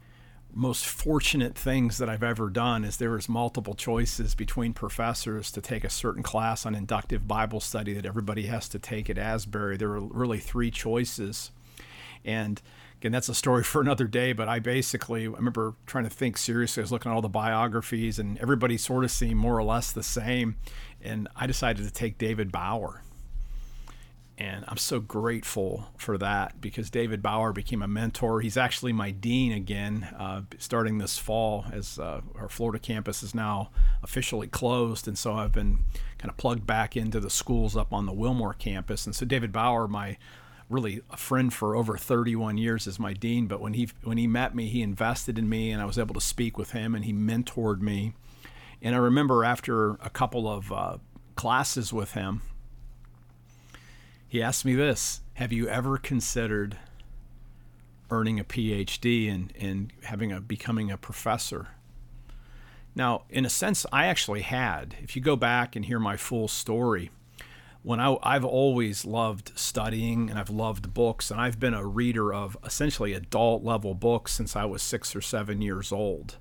most 0.56 0.86
fortunate 0.86 1.54
things 1.54 1.98
that 1.98 2.10
I've 2.10 2.24
ever 2.24 2.50
done 2.50 2.86
is 2.86 2.96
there 2.96 3.12
was 3.12 3.28
multiple 3.28 3.74
choices 3.74 4.36
between 4.36 4.72
professors 4.72 5.52
to 5.52 5.60
take 5.60 5.84
a 5.84 5.90
certain 5.90 6.24
class 6.24 6.66
on 6.66 6.74
inductive 6.74 7.28
Bible 7.28 7.60
study 7.60 7.94
that 7.94 8.06
everybody 8.06 8.46
has 8.46 8.70
to 8.70 8.80
take 8.80 9.10
at 9.10 9.18
Asbury. 9.18 9.76
There 9.76 9.90
were 9.90 10.00
really 10.00 10.40
three 10.40 10.72
choices. 10.72 11.52
And 12.24 12.62
again, 12.98 13.12
that's 13.12 13.28
a 13.28 13.36
story 13.36 13.64
for 13.64 13.82
another 13.82 14.06
day, 14.06 14.32
but 14.32 14.48
I 14.48 14.60
basically 14.60 15.24
I 15.24 15.32
remember 15.32 15.76
trying 15.86 16.06
to 16.06 16.10
think 16.10 16.38
seriously. 16.38 16.80
I 16.80 16.86
was 16.86 16.92
looking 16.92 17.12
at 17.12 17.16
all 17.16 17.22
the 17.22 17.28
biographies 17.28 18.18
and 18.18 18.38
everybody 18.38 18.78
sort 18.78 19.04
of 19.04 19.12
seemed 19.12 19.40
more 19.40 19.58
or 19.58 19.64
less 19.64 19.92
the 19.92 20.04
same. 20.04 20.56
And 21.04 21.28
I 21.36 21.48
decided 21.48 21.86
to 21.86 21.92
take 21.92 22.18
David 22.18 22.54
Bauer. 22.54 23.02
And 24.38 24.66
I'm 24.68 24.78
so 24.78 25.00
grateful 25.00 25.88
for 25.98 26.18
that 26.18 26.60
because 26.60 26.90
David 26.90 27.22
Bauer 27.22 27.54
became 27.54 27.82
a 27.82 27.88
mentor. 27.88 28.42
He's 28.42 28.58
actually 28.58 28.92
my 28.92 29.12
dean 29.12 29.54
again, 29.54 30.04
uh, 30.18 30.42
starting 30.58 30.98
this 30.98 31.18
fall 31.18 31.66
as 31.72 31.98
uh, 31.98 32.20
our 32.38 32.50
Florida 32.50 32.80
campus 32.80 33.24
is 33.24 33.34
now 33.34 33.70
officially 34.04 34.48
closed. 34.48 35.08
And 35.08 35.18
so 35.18 35.36
I've 35.36 35.54
been 35.54 35.86
kind 36.18 36.30
of 36.30 36.36
plugged 36.36 36.68
back 36.68 36.98
into 36.98 37.22
the 37.22 37.30
schools 37.30 37.78
up 37.78 37.94
on 37.94 38.06
the 38.06 38.12
Wilmore 38.12 38.54
campus. 38.54 39.06
And 39.06 39.16
so 39.16 39.26
David 39.26 39.54
Bauer, 39.54 39.88
my 39.88 40.18
really 40.70 41.02
a 41.10 41.18
friend 41.18 41.54
for 41.54 41.76
over 41.76 41.96
31 41.96 42.58
years 42.58 42.88
as 42.88 42.98
my 42.98 43.14
dean 43.14 43.46
but 43.46 43.62
when 43.62 43.74
he 43.74 43.88
when 44.04 44.18
he 44.18 44.26
met 44.26 44.56
me 44.56 44.68
he 44.68 44.82
invested 44.82 45.38
in 45.38 45.48
me 45.48 45.70
and 45.70 45.80
I 45.80 45.86
was 45.86 46.00
able 46.00 46.16
to 46.16 46.22
speak 46.22 46.58
with 46.58 46.72
him 46.72 46.96
and 46.96 47.06
he 47.06 47.14
mentored 47.14 47.82
me 47.82 48.14
and 48.82 48.96
I 48.96 48.98
remember 48.98 49.44
after 49.44 49.92
a 49.92 50.10
couple 50.10 50.50
of 50.50 50.72
uh, 50.72 50.98
classes 51.36 51.94
with 51.94 52.14
him 52.14 52.42
he 54.28 54.42
asked 54.42 54.66
me 54.66 54.76
this 54.76 55.22
Have 55.36 55.52
you 55.52 55.68
ever 55.68 55.98
considered 55.98 56.78
earning 58.12 58.40
a 58.40 58.44
PhD 58.44 59.34
and, 59.34 59.54
and 59.60 59.92
having 60.04 60.32
a 60.32 60.40
becoming 60.40 60.92
a 60.92 60.98
professor? 60.98 61.70
Now, 62.96 63.24
in 63.30 63.46
a 63.46 63.50
sense, 63.50 63.86
I 63.92 64.06
actually 64.06 64.42
had. 64.42 64.96
If 65.02 65.16
you 65.16 65.22
go 65.22 65.36
back 65.36 65.76
and 65.76 65.86
hear 65.86 66.00
my 66.00 66.16
full 66.16 66.48
story, 66.48 67.12
when 67.84 68.00
I, 68.00 68.18
I've 68.24 68.46
always 68.46 69.06
loved 69.06 69.52
studying 69.56 70.30
and 70.30 70.40
I've 70.40 70.50
loved 70.50 70.94
books, 70.94 71.30
and 71.30 71.40
I've 71.40 71.60
been 71.60 71.74
a 71.74 71.86
reader 71.86 72.34
of 72.34 72.58
essentially 72.64 73.14
adult 73.14 73.64
level 73.64 73.94
books 73.94 74.32
since 74.34 74.56
I 74.56 74.66
was 74.66 74.82
six 74.82 75.16
or 75.16 75.22
seven 75.22 75.62
years 75.62 75.92
old 75.92 76.38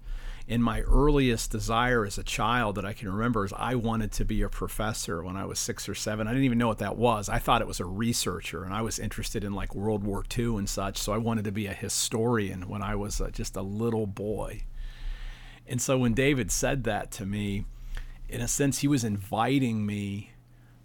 in 0.46 0.60
my 0.60 0.82
earliest 0.82 1.50
desire 1.50 2.04
as 2.04 2.18
a 2.18 2.22
child 2.22 2.74
that 2.74 2.84
I 2.84 2.92
can 2.92 3.10
remember 3.10 3.44
is 3.44 3.52
I 3.56 3.76
wanted 3.76 4.12
to 4.12 4.24
be 4.24 4.42
a 4.42 4.48
professor 4.48 5.22
when 5.22 5.36
I 5.36 5.46
was 5.46 5.58
six 5.58 5.88
or 5.88 5.94
seven. 5.94 6.26
I 6.26 6.32
didn't 6.32 6.44
even 6.44 6.58
know 6.58 6.68
what 6.68 6.78
that 6.78 6.96
was. 6.96 7.30
I 7.30 7.38
thought 7.38 7.62
it 7.62 7.66
was 7.66 7.80
a 7.80 7.86
researcher, 7.86 8.62
and 8.62 8.74
I 8.74 8.82
was 8.82 8.98
interested 8.98 9.42
in 9.42 9.54
like 9.54 9.74
World 9.74 10.04
War 10.04 10.22
II 10.36 10.56
and 10.56 10.68
such. 10.68 10.98
So 10.98 11.14
I 11.14 11.18
wanted 11.18 11.44
to 11.46 11.52
be 11.52 11.66
a 11.66 11.72
historian 11.72 12.68
when 12.68 12.82
I 12.82 12.94
was 12.94 13.20
uh, 13.20 13.30
just 13.30 13.56
a 13.56 13.62
little 13.62 14.06
boy. 14.06 14.64
And 15.66 15.80
so 15.80 15.96
when 15.96 16.12
David 16.12 16.50
said 16.50 16.84
that 16.84 17.10
to 17.12 17.24
me, 17.24 17.64
in 18.28 18.42
a 18.42 18.48
sense, 18.48 18.80
he 18.80 18.88
was 18.88 19.02
inviting 19.02 19.86
me 19.86 20.32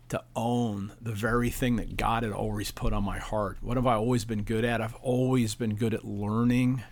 to 0.08 0.24
own 0.36 0.94
the 1.02 1.12
very 1.12 1.50
thing 1.50 1.76
that 1.76 1.98
God 1.98 2.24
had 2.24 2.32
always 2.32 2.72
put 2.72 2.94
on 2.94 3.04
my 3.04 3.20
heart. 3.20 3.58
What 3.62 3.76
have 3.76 3.86
I 3.86 3.96
always 3.96 4.24
been 4.24 4.44
good 4.44 4.64
at? 4.64 4.82
I've 4.82 4.96
always 4.96 5.54
been 5.54 5.76
good 5.76 5.94
at 5.94 6.06
learning 6.06 6.84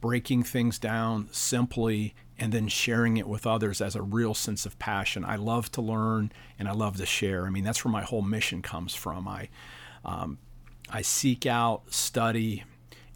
breaking 0.00 0.42
things 0.44 0.78
down 0.78 1.28
simply 1.32 2.14
and 2.38 2.52
then 2.52 2.68
sharing 2.68 3.16
it 3.16 3.26
with 3.26 3.46
others 3.46 3.80
as 3.80 3.96
a 3.96 4.02
real 4.02 4.32
sense 4.34 4.64
of 4.64 4.78
passion. 4.78 5.24
I 5.24 5.36
love 5.36 5.72
to 5.72 5.82
learn 5.82 6.32
and 6.58 6.68
I 6.68 6.72
love 6.72 6.96
to 6.98 7.06
share. 7.06 7.46
I 7.46 7.50
mean, 7.50 7.64
that's 7.64 7.84
where 7.84 7.92
my 7.92 8.02
whole 8.02 8.22
mission 8.22 8.62
comes 8.62 8.94
from. 8.94 9.26
I, 9.26 9.48
um, 10.04 10.38
I 10.88 11.02
seek 11.02 11.46
out, 11.46 11.92
study, 11.92 12.64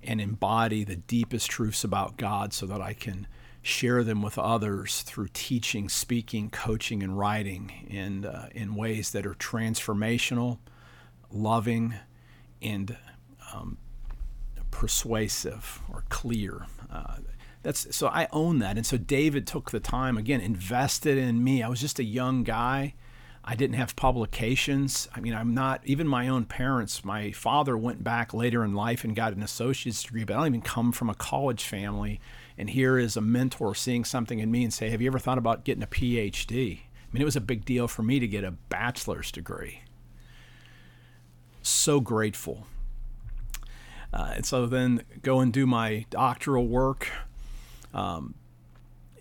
and 0.03 0.21
embody 0.21 0.83
the 0.83 0.97
deepest 0.97 1.49
truths 1.49 1.85
about 1.85 2.17
God 2.17 2.53
so 2.53 2.67
that 2.67 2.81
I 2.81 2.93
can 2.95 3.29
share 3.63 4.03
them 4.03 4.21
with 4.21 4.37
others 4.37 5.03
through 5.03 5.29
teaching, 5.33 5.89
speaking, 5.89 6.51
coaching, 6.51 7.03
and 7.03 7.17
writing 7.17 7.87
in, 7.89 8.27
uh, 8.27 8.49
in 8.53 8.75
ways 8.75 9.13
that 9.13 9.25
are 9.25 9.35
transformational, 9.35 10.59
loving, 11.31 11.95
and 12.61 12.97
um, 13.55 13.79
persuasive 14.83 15.81
or 15.93 16.03
clear. 16.09 16.67
Uh, 16.91 17.19
that's 17.63 17.95
so 17.95 18.09
I 18.09 18.27
own 18.33 18.59
that, 18.59 18.77
and 18.77 18.85
so 18.85 18.97
David 18.97 19.47
took 19.47 19.71
the 19.71 19.79
time 19.79 20.19
again, 20.19 20.41
invested 20.41 21.17
in 21.17 21.45
me. 21.45 21.63
I 21.63 21.69
was 21.69 21.81
just 21.81 22.01
a 22.01 22.05
young 22.05 22.43
guy. 22.43 22.95
I 23.45 23.55
didn't 23.55 23.77
have 23.77 23.95
publications. 23.95 25.09
I 25.15 25.21
mean, 25.21 25.35
I'm 25.35 25.55
not 25.55 25.83
even 25.85 26.09
my 26.09 26.27
own 26.27 26.47
parents. 26.47 27.05
My 27.05 27.31
father 27.31 27.79
went 27.79 28.03
back 28.03 28.35
later 28.35 28.65
in 28.65 28.75
life 28.75 29.05
and 29.05 29.15
got 29.15 29.35
an 29.35 29.45
associate's 29.45 30.03
degree, 30.03 30.25
but 30.25 30.35
I 30.35 30.39
don't 30.39 30.49
even 30.49 30.63
come 30.63 30.91
from 30.91 31.09
a 31.09 31.15
college 31.15 31.63
family. 31.63 32.21
And 32.59 32.69
here 32.69 32.99
is 32.99 33.17
a 33.17 33.21
mentor 33.21 33.77
seeing 33.77 34.05
something 34.05 34.41
in 34.41 34.51
me 34.51 34.65
and 34.65 34.75
say, 34.75 34.91
"Have 34.91 35.01
you 35.01 35.07
ever 35.07 35.21
thought 35.21 35.39
about 35.39 35.63
getting 35.63 35.85
a 35.85 35.87
PhD?" 35.87 36.81
I 36.81 37.13
mean, 37.13 37.23
it 37.23 37.25
was 37.25 37.37
a 37.37 37.41
big 37.41 37.65
deal 37.65 37.87
for 37.87 38.03
me 38.03 38.19
to 38.19 38.27
get 38.27 38.43
a 38.43 38.51
bachelor's 38.51 39.31
degree. 39.31 39.83
So 41.63 42.01
grateful 42.01 42.67
uh, 44.13 44.33
and 44.37 44.47
so 44.47 44.67
then 44.67 45.03
go 45.23 45.41
and 45.41 45.53
do 45.53 45.67
my 45.67 46.05
doctoral 46.11 46.67
work 46.67 47.09
um, 47.95 48.35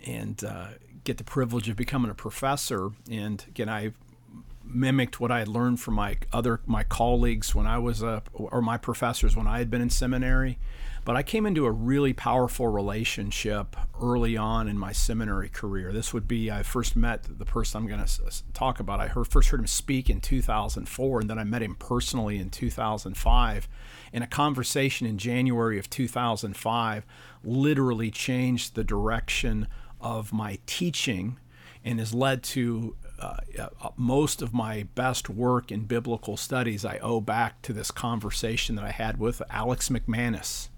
and 0.06 0.44
uh, 0.44 0.68
get 1.04 1.18
the 1.18 1.24
privilege 1.24 1.70
of 1.70 1.76
becoming 1.76 2.12
a 2.12 2.16
professor. 2.16 2.90
And 3.10 3.44
again, 3.48 3.70
I 3.70 3.92
mimicked 4.64 5.20
what 5.20 5.32
I 5.32 5.40
had 5.40 5.48
learned 5.48 5.80
from 5.80 5.96
my 5.96 6.18
other 6.32 6.62
my 6.66 6.84
colleagues 6.84 7.54
when 7.54 7.68
I 7.68 7.78
was 7.78 8.02
a 8.02 8.24
or 8.34 8.62
my 8.62 8.78
professors 8.78 9.36
when 9.36 9.48
I 9.48 9.60
had 9.60 9.70
been 9.70 9.82
in 9.82 9.90
seminary. 9.90 10.60
But 11.04 11.16
I 11.16 11.24
came 11.24 11.48
into 11.48 11.66
a 11.66 11.72
really 11.72 12.14
powerful 12.14 12.68
relationship 12.68 13.76
early 14.00 14.38
on 14.38 14.68
in 14.68 14.78
my 14.78 14.92
seminary 14.92 15.50
career. 15.50 15.92
This 15.92 16.14
would 16.14 16.28
be 16.28 16.52
I 16.52 16.62
first 16.62 16.96
met 16.96 17.24
the 17.40 17.46
person 17.46 17.82
I'm 17.82 17.88
going 17.88 18.06
to 18.06 18.44
talk 18.54 18.80
about. 18.80 19.00
I 19.00 19.08
heard, 19.08 19.28
first 19.28 19.50
heard 19.50 19.62
him 19.62 19.68
speak 19.68 20.12
in 20.12 20.22
2004, 20.22 21.22
and 21.22 21.30
then 21.30 21.40
I 21.40 21.44
met 21.44 21.64
him 21.64 21.74
personally 21.74 22.38
in 22.38 22.52
2005. 22.52 23.68
And 24.13 24.24
a 24.24 24.27
conversation 24.27 25.08
in 25.08 25.18
January 25.18 25.80
of 25.80 25.89
2005 25.89 27.06
literally 27.44 28.12
changed 28.12 28.75
the 28.75 28.84
direction 28.84 29.68
of 30.00 30.34
my 30.34 30.60
teaching 30.65 31.38
and 31.84 32.00
has 32.00 32.13
led 32.13 32.44
to 32.44 32.96
uh, 33.20 33.38
uh, 33.60 33.89
most 33.96 34.41
of 34.41 34.53
my 34.53 34.84
best 34.96 35.30
work 35.30 35.72
in 35.72 35.82
biblical 35.86 36.36
studies 36.38 36.84
I 36.84 36.98
owe 37.00 37.22
back 37.22 37.62
to 37.63 37.74
this 37.74 37.91
conversation 37.91 38.75
that 38.75 38.86
I 38.86 38.91
had 38.91 39.20
with 39.20 39.41
Alex 39.50 39.89
McManus. 39.89 40.70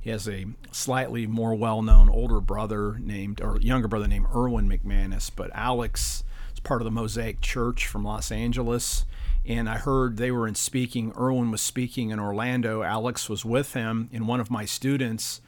He 0.00 0.10
has 0.10 0.28
a 0.28 0.46
slightly 0.70 1.26
more 1.26 1.54
well-known 1.54 2.08
older 2.08 2.40
brother 2.40 2.96
named 2.98 3.40
or 3.40 3.60
younger 3.60 3.88
brother 3.88 4.06
named 4.06 4.26
Erwin 4.34 4.68
McManus, 4.68 5.30
but 5.34 5.50
Alex 5.52 6.24
part 6.66 6.82
of 6.82 6.84
the 6.84 6.90
Mosaic 6.90 7.40
Church 7.40 7.86
from 7.86 8.04
Los 8.04 8.32
Angeles. 8.32 9.04
And 9.46 9.68
I 9.68 9.78
heard 9.78 10.16
they 10.16 10.32
were 10.32 10.48
in 10.48 10.56
speaking. 10.56 11.12
Erwin 11.16 11.52
was 11.52 11.62
speaking 11.62 12.10
in 12.10 12.18
Orlando. 12.18 12.82
Alex 12.82 13.28
was 13.28 13.44
with 13.44 13.74
him, 13.74 14.10
and 14.12 14.26
one 14.26 14.40
of 14.40 14.50
my 14.50 14.64
students 14.64 15.40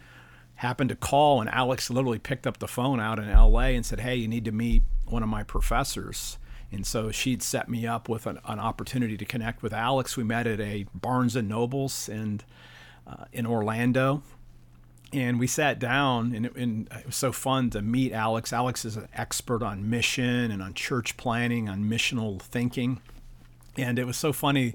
happened 0.54 0.90
to 0.90 0.96
call, 0.96 1.40
and 1.40 1.50
Alex 1.50 1.90
literally 1.90 2.20
picked 2.20 2.46
up 2.46 2.58
the 2.58 2.68
phone 2.68 3.00
out 3.00 3.18
in 3.18 3.28
LA 3.28 3.74
and 3.74 3.84
said, 3.84 4.00
"Hey, 4.00 4.14
you 4.14 4.28
need 4.28 4.44
to 4.44 4.52
meet 4.52 4.84
one 5.06 5.24
of 5.24 5.28
my 5.28 5.42
professors." 5.42 6.38
And 6.70 6.86
so 6.86 7.10
she'd 7.10 7.42
set 7.42 7.68
me 7.68 7.86
up 7.86 8.08
with 8.08 8.26
an, 8.26 8.38
an 8.44 8.60
opportunity 8.60 9.16
to 9.16 9.24
connect 9.24 9.62
with 9.62 9.72
Alex. 9.72 10.16
We 10.16 10.22
met 10.24 10.46
at 10.46 10.60
a 10.60 10.86
Barnes 10.94 11.34
and 11.34 11.48
Nobles 11.48 12.08
and 12.08 12.44
uh, 13.06 13.24
in 13.32 13.46
Orlando, 13.46 14.22
and 15.12 15.38
we 15.38 15.46
sat 15.46 15.78
down 15.78 16.34
and 16.34 16.46
it, 16.46 16.56
and 16.56 16.88
it, 16.92 17.06
was 17.06 17.16
so 17.16 17.32
fun 17.32 17.70
to 17.70 17.82
meet 17.82 18.12
alex. 18.12 18.52
Alex 18.52 18.84
is 18.84 18.96
an 18.96 19.08
expert 19.14 19.62
on 19.62 19.88
mission 19.88 20.50
and 20.50 20.62
on 20.62 20.74
church 20.74 21.16
planting 21.16 21.68
on 21.68 21.84
missional 21.84 22.40
thinking. 22.40 23.00
And 23.76 23.98
it 23.98 24.06
was 24.06 24.16
so 24.16 24.32
funny 24.32 24.74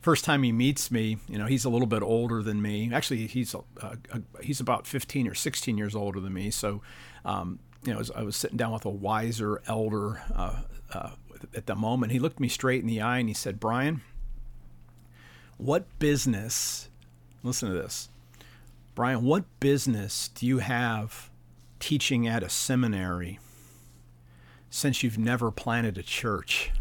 first 0.00 0.24
time 0.24 0.44
he 0.44 0.52
meets 0.52 0.92
me 0.92 1.18
you 1.28 1.36
know 1.36 1.46
he's 1.46 1.64
a 1.64 1.68
little 1.68 1.86
bit 1.86 2.02
older 2.02 2.42
than 2.42 2.62
me. 2.62 2.90
Actually 2.92 3.26
he's 3.26 3.54
a, 3.54 3.60
a, 3.82 4.22
he's 4.42 4.60
about 4.60 4.86
15 4.86 5.28
or 5.28 5.34
16 5.34 5.76
years 5.76 5.94
older 5.94 6.20
than 6.20 6.32
me. 6.32 6.50
So 6.50 6.82
um, 7.24 7.58
you 7.84 7.92
know, 7.92 8.02
I 8.14 8.22
was 8.22 8.36
sitting 8.36 8.56
down 8.56 8.72
with 8.72 8.84
a 8.84 8.90
wiser 8.90 9.62
elder 9.66 10.22
uh, 10.34 10.62
uh, 10.92 11.10
at 11.54 11.66
the 11.66 11.74
moment. 11.74 12.12
He 12.12 12.18
looked 12.18 12.40
me 12.40 12.48
straight 12.48 12.80
in 12.80 12.86
the 12.86 13.00
eye 13.00 13.18
and 13.18 13.28
he 13.28 13.34
said, 13.34 13.60
Brian, 13.60 14.02
what 15.56 15.86
business, 15.98 16.88
listen 17.42 17.68
to 17.68 17.74
this, 17.74 18.08
Brian, 18.98 19.22
what 19.22 19.44
business 19.60 20.26
do 20.26 20.44
you 20.44 20.58
have 20.58 21.30
teaching 21.78 22.26
at 22.26 22.42
a 22.42 22.48
seminary 22.48 23.38
since 24.70 25.04
you've 25.04 25.16
never 25.16 25.52
planted 25.52 25.96
a 25.96 26.02
church? 26.02 26.72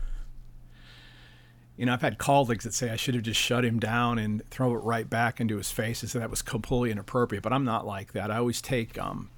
You 1.76 1.86
know, 1.86 1.94
I've 1.94 2.02
had 2.02 2.18
colleagues 2.18 2.64
that 2.64 2.74
say 2.74 2.90
I 2.90 2.96
should 2.96 3.14
have 3.14 3.24
just 3.24 3.40
shut 3.40 3.64
him 3.64 3.80
down 3.80 4.18
and 4.18 4.42
throw 4.50 4.74
it 4.74 4.80
right 4.80 5.08
back 5.08 5.40
into 5.40 5.58
his 5.58 5.70
face 5.70 6.02
and 6.02 6.10
say 6.10 6.18
that 6.18 6.32
was 6.32 6.42
completely 6.42 6.90
inappropriate. 6.90 7.44
But 7.44 7.54
I'm 7.54 7.66
not 7.66 7.86
like 7.86 8.14
that. 8.14 8.32
I 8.32 8.38
always 8.38 8.64
take 8.64 8.98
um, 8.98 9.30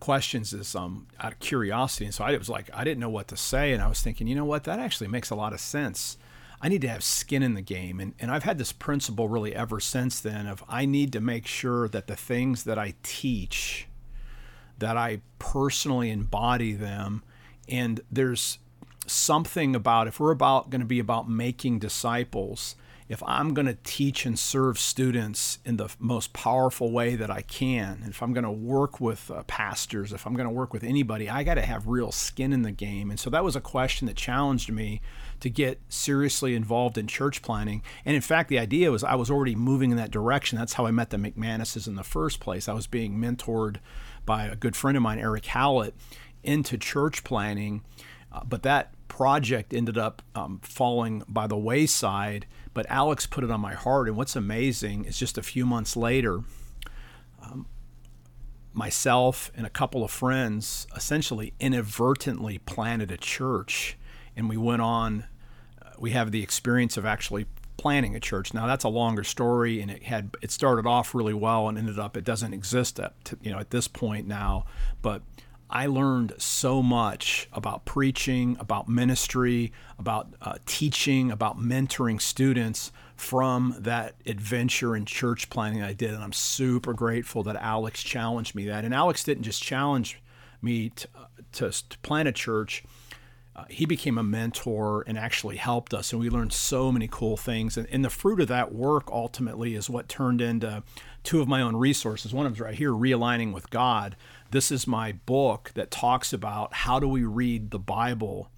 questions 0.00 0.52
as 0.52 0.74
um, 0.74 1.06
out 1.20 1.34
of 1.34 1.38
curiosity. 1.38 2.06
And 2.06 2.14
so 2.14 2.24
I 2.24 2.36
was 2.36 2.48
like, 2.48 2.68
I 2.74 2.82
didn't 2.82 2.98
know 2.98 3.10
what 3.10 3.28
to 3.28 3.36
say. 3.36 3.72
And 3.72 3.80
I 3.80 3.86
was 3.86 4.02
thinking, 4.02 4.26
you 4.26 4.34
know 4.34 4.44
what? 4.44 4.64
That 4.64 4.80
actually 4.80 5.06
makes 5.06 5.30
a 5.30 5.36
lot 5.36 5.52
of 5.52 5.60
sense. 5.60 6.18
I 6.66 6.68
need 6.68 6.82
to 6.82 6.88
have 6.88 7.04
skin 7.04 7.44
in 7.44 7.54
the 7.54 7.62
game. 7.62 8.00
And, 8.00 8.12
and 8.18 8.28
I've 8.28 8.42
had 8.42 8.58
this 8.58 8.72
principle 8.72 9.28
really 9.28 9.54
ever 9.54 9.78
since 9.78 10.18
then 10.18 10.48
of 10.48 10.64
I 10.68 10.84
need 10.84 11.12
to 11.12 11.20
make 11.20 11.46
sure 11.46 11.86
that 11.86 12.08
the 12.08 12.16
things 12.16 12.64
that 12.64 12.76
I 12.76 12.94
teach, 13.04 13.86
that 14.76 14.96
I 14.96 15.20
personally 15.38 16.10
embody 16.10 16.72
them. 16.72 17.22
And 17.68 18.00
there's 18.10 18.58
something 19.06 19.76
about 19.76 20.08
if 20.08 20.18
we're 20.18 20.32
about 20.32 20.68
going 20.70 20.80
to 20.80 20.86
be 20.88 20.98
about 20.98 21.30
making 21.30 21.78
disciples, 21.78 22.74
if 23.08 23.22
I'm 23.22 23.54
going 23.54 23.66
to 23.66 23.78
teach 23.84 24.26
and 24.26 24.36
serve 24.36 24.76
students 24.76 25.60
in 25.64 25.76
the 25.76 25.88
most 26.00 26.32
powerful 26.32 26.90
way 26.90 27.14
that 27.14 27.30
I 27.30 27.42
can, 27.42 28.02
if 28.08 28.20
I'm 28.20 28.32
going 28.32 28.42
to 28.42 28.50
work 28.50 29.00
with 29.00 29.30
uh, 29.30 29.44
pastors, 29.44 30.12
if 30.12 30.26
I'm 30.26 30.34
going 30.34 30.48
to 30.48 30.52
work 30.52 30.72
with 30.72 30.82
anybody, 30.82 31.30
I 31.30 31.44
got 31.44 31.54
to 31.54 31.62
have 31.62 31.86
real 31.86 32.10
skin 32.10 32.52
in 32.52 32.62
the 32.62 32.72
game. 32.72 33.08
And 33.10 33.20
so 33.20 33.30
that 33.30 33.44
was 33.44 33.54
a 33.54 33.60
question 33.60 34.08
that 34.08 34.16
challenged 34.16 34.72
me 34.72 35.00
to 35.40 35.50
get 35.50 35.80
seriously 35.88 36.54
involved 36.54 36.96
in 36.98 37.06
church 37.06 37.42
planting. 37.42 37.82
And 38.04 38.16
in 38.16 38.22
fact, 38.22 38.48
the 38.48 38.58
idea 38.58 38.90
was 38.90 39.04
I 39.04 39.14
was 39.14 39.30
already 39.30 39.54
moving 39.54 39.90
in 39.90 39.96
that 39.96 40.10
direction. 40.10 40.58
That's 40.58 40.74
how 40.74 40.86
I 40.86 40.90
met 40.90 41.10
the 41.10 41.16
McManuses 41.16 41.86
in 41.86 41.94
the 41.94 42.04
first 42.04 42.40
place. 42.40 42.68
I 42.68 42.72
was 42.72 42.86
being 42.86 43.18
mentored 43.18 43.76
by 44.24 44.46
a 44.46 44.56
good 44.56 44.76
friend 44.76 44.96
of 44.96 45.02
mine, 45.02 45.18
Eric 45.18 45.46
Hallett, 45.46 45.94
into 46.42 46.78
church 46.78 47.24
planting. 47.24 47.82
Uh, 48.32 48.42
but 48.44 48.62
that 48.62 48.92
project 49.08 49.72
ended 49.72 49.96
up 49.96 50.22
um, 50.34 50.60
falling 50.62 51.22
by 51.28 51.46
the 51.46 51.56
wayside. 51.56 52.46
But 52.74 52.86
Alex 52.90 53.26
put 53.26 53.44
it 53.44 53.50
on 53.50 53.60
my 53.60 53.74
heart. 53.74 54.08
And 54.08 54.16
what's 54.16 54.36
amazing 54.36 55.04
is 55.04 55.18
just 55.18 55.38
a 55.38 55.42
few 55.42 55.64
months 55.64 55.96
later, 55.96 56.40
um, 57.42 57.66
myself 58.72 59.50
and 59.56 59.66
a 59.66 59.70
couple 59.70 60.04
of 60.04 60.10
friends 60.10 60.86
essentially 60.94 61.54
inadvertently 61.58 62.58
planted 62.58 63.10
a 63.10 63.16
church. 63.16 63.96
And 64.36 64.48
we 64.48 64.56
went 64.56 64.82
on, 64.82 65.24
uh, 65.82 65.90
we 65.98 66.10
have 66.10 66.30
the 66.30 66.42
experience 66.42 66.96
of 66.96 67.06
actually 67.06 67.46
planting 67.76 68.14
a 68.14 68.20
church. 68.20 68.54
Now 68.54 68.66
that's 68.66 68.84
a 68.84 68.88
longer 68.88 69.24
story, 69.24 69.80
and 69.80 69.90
it 69.90 70.04
had 70.04 70.34
it 70.42 70.50
started 70.50 70.86
off 70.86 71.14
really 71.14 71.34
well 71.34 71.68
and 71.68 71.78
ended 71.78 71.98
up 71.98 72.16
it 72.16 72.24
doesn't 72.24 72.52
exist 72.52 72.98
at 73.00 73.14
you 73.40 73.50
know 73.50 73.58
at 73.58 73.70
this 73.70 73.88
point 73.88 74.26
now. 74.26 74.64
But 75.02 75.22
I 75.68 75.86
learned 75.86 76.34
so 76.38 76.80
much 76.82 77.48
about 77.52 77.84
preaching, 77.84 78.56
about 78.60 78.88
ministry, 78.88 79.72
about 79.98 80.28
uh, 80.40 80.58
teaching, 80.64 81.32
about 81.32 81.58
mentoring 81.58 82.20
students 82.20 82.92
from 83.16 83.74
that 83.78 84.14
adventure 84.26 84.94
in 84.94 85.06
church 85.06 85.50
planting 85.50 85.82
I 85.82 85.92
did. 85.92 86.14
And 86.14 86.22
I'm 86.22 86.32
super 86.32 86.92
grateful 86.92 87.42
that 87.44 87.56
Alex 87.56 88.02
challenged 88.02 88.54
me 88.54 88.66
that. 88.66 88.84
And 88.84 88.94
Alex 88.94 89.24
didn't 89.24 89.42
just 89.42 89.60
challenge 89.60 90.20
me 90.62 90.90
to, 90.90 91.08
uh, 91.16 91.24
to, 91.52 91.70
to 91.70 91.98
plant 91.98 92.28
a 92.28 92.32
church. 92.32 92.84
Uh, 93.56 93.64
he 93.70 93.86
became 93.86 94.18
a 94.18 94.22
mentor 94.22 95.02
and 95.06 95.16
actually 95.16 95.56
helped 95.56 95.94
us, 95.94 96.12
and 96.12 96.20
we 96.20 96.28
learned 96.28 96.52
so 96.52 96.92
many 96.92 97.08
cool 97.10 97.38
things. 97.38 97.78
And, 97.78 97.88
and, 97.90 98.04
the 98.04 98.10
fruit 98.10 98.38
of 98.38 98.48
that 98.48 98.74
work 98.74 99.08
ultimately 99.10 99.74
is 99.74 99.88
what 99.88 100.10
turned 100.10 100.42
into 100.42 100.82
two 101.24 101.40
of 101.40 101.48
my 101.48 101.62
own 101.62 101.74
resources. 101.74 102.34
One 102.34 102.44
of 102.44 102.52
them 102.52 102.56
is 102.56 102.60
right 102.60 102.74
here, 102.74 102.92
Realigning 102.92 103.54
with 103.54 103.70
God, 103.70 104.14
this 104.50 104.70
is 104.70 104.86
my 104.86 105.12
book 105.12 105.72
that 105.74 105.90
talks 105.90 106.34
about 106.34 106.74
how 106.74 107.00
do 107.00 107.08
we 107.08 107.24
read 107.24 107.70
the 107.70 107.78
Bible 107.78 108.50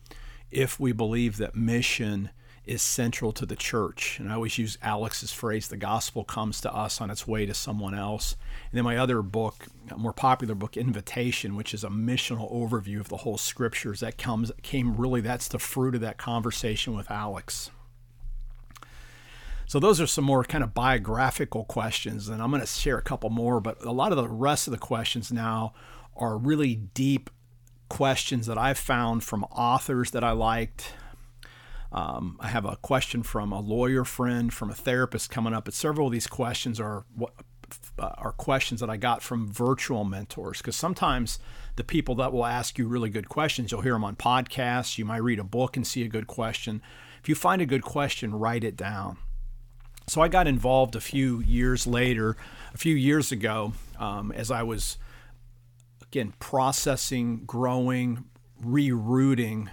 if 0.50 0.80
we 0.80 0.92
believe 0.92 1.36
that 1.36 1.54
mission 1.54 2.30
is 2.68 2.82
central 2.82 3.32
to 3.32 3.46
the 3.46 3.56
church. 3.56 4.18
And 4.18 4.30
I 4.30 4.34
always 4.34 4.58
use 4.58 4.78
Alex's 4.82 5.32
phrase, 5.32 5.68
the 5.68 5.76
gospel 5.76 6.24
comes 6.24 6.60
to 6.60 6.72
us 6.72 7.00
on 7.00 7.10
its 7.10 7.26
way 7.26 7.46
to 7.46 7.54
someone 7.54 7.94
else. 7.94 8.36
And 8.70 8.76
then 8.76 8.84
my 8.84 8.96
other 8.96 9.22
book, 9.22 9.66
a 9.90 9.96
more 9.96 10.12
popular 10.12 10.54
book, 10.54 10.76
Invitation, 10.76 11.56
which 11.56 11.72
is 11.72 11.84
a 11.84 11.88
missional 11.88 12.52
overview 12.52 13.00
of 13.00 13.08
the 13.08 13.18
whole 13.18 13.38
scriptures, 13.38 14.00
that 14.00 14.18
comes 14.18 14.52
came 14.62 14.96
really 14.96 15.20
that's 15.20 15.48
the 15.48 15.58
fruit 15.58 15.94
of 15.94 16.00
that 16.02 16.18
conversation 16.18 16.94
with 16.94 17.10
Alex. 17.10 17.70
So 19.66 19.78
those 19.78 20.00
are 20.00 20.06
some 20.06 20.24
more 20.24 20.44
kind 20.44 20.64
of 20.64 20.72
biographical 20.72 21.64
questions, 21.64 22.28
and 22.28 22.42
I'm 22.42 22.50
going 22.50 22.62
to 22.62 22.66
share 22.66 22.96
a 22.96 23.02
couple 23.02 23.28
more. 23.28 23.60
But 23.60 23.84
a 23.84 23.92
lot 23.92 24.12
of 24.12 24.16
the 24.16 24.28
rest 24.28 24.66
of 24.66 24.70
the 24.70 24.78
questions 24.78 25.30
now 25.30 25.74
are 26.16 26.38
really 26.38 26.74
deep 26.74 27.28
questions 27.88 28.46
that 28.46 28.58
I've 28.58 28.78
found 28.78 29.24
from 29.24 29.44
authors 29.44 30.10
that 30.12 30.24
I 30.24 30.32
liked. 30.32 30.94
Um, 31.92 32.36
I 32.40 32.48
have 32.48 32.64
a 32.64 32.76
question 32.76 33.22
from 33.22 33.52
a 33.52 33.60
lawyer 33.60 34.04
friend, 34.04 34.52
from 34.52 34.70
a 34.70 34.74
therapist 34.74 35.30
coming 35.30 35.54
up. 35.54 35.64
But 35.64 35.74
several 35.74 36.08
of 36.08 36.12
these 36.12 36.26
questions 36.26 36.78
are 36.80 37.04
what 37.14 37.32
uh, 37.98 38.12
are 38.18 38.32
questions 38.32 38.80
that 38.80 38.90
I 38.90 38.96
got 38.96 39.22
from 39.22 39.52
virtual 39.52 40.04
mentors 40.04 40.58
because 40.58 40.76
sometimes 40.76 41.38
the 41.76 41.84
people 41.84 42.14
that 42.16 42.32
will 42.32 42.46
ask 42.46 42.78
you 42.78 42.88
really 42.88 43.10
good 43.10 43.28
questions, 43.28 43.70
you'll 43.70 43.82
hear 43.82 43.92
them 43.92 44.04
on 44.04 44.16
podcasts. 44.16 44.98
You 44.98 45.04
might 45.04 45.22
read 45.22 45.38
a 45.38 45.44
book 45.44 45.76
and 45.76 45.86
see 45.86 46.02
a 46.02 46.08
good 46.08 46.26
question. 46.26 46.82
If 47.22 47.28
you 47.28 47.34
find 47.34 47.60
a 47.60 47.66
good 47.66 47.82
question, 47.82 48.34
write 48.34 48.64
it 48.64 48.76
down. 48.76 49.18
So 50.06 50.22
I 50.22 50.28
got 50.28 50.46
involved 50.46 50.96
a 50.96 51.00
few 51.00 51.40
years 51.40 51.86
later, 51.86 52.36
a 52.72 52.78
few 52.78 52.94
years 52.94 53.30
ago, 53.30 53.74
um, 53.98 54.32
as 54.32 54.50
I 54.50 54.62
was 54.62 54.96
again 56.02 56.32
processing, 56.38 57.42
growing, 57.44 58.24
rerouting, 58.64 59.68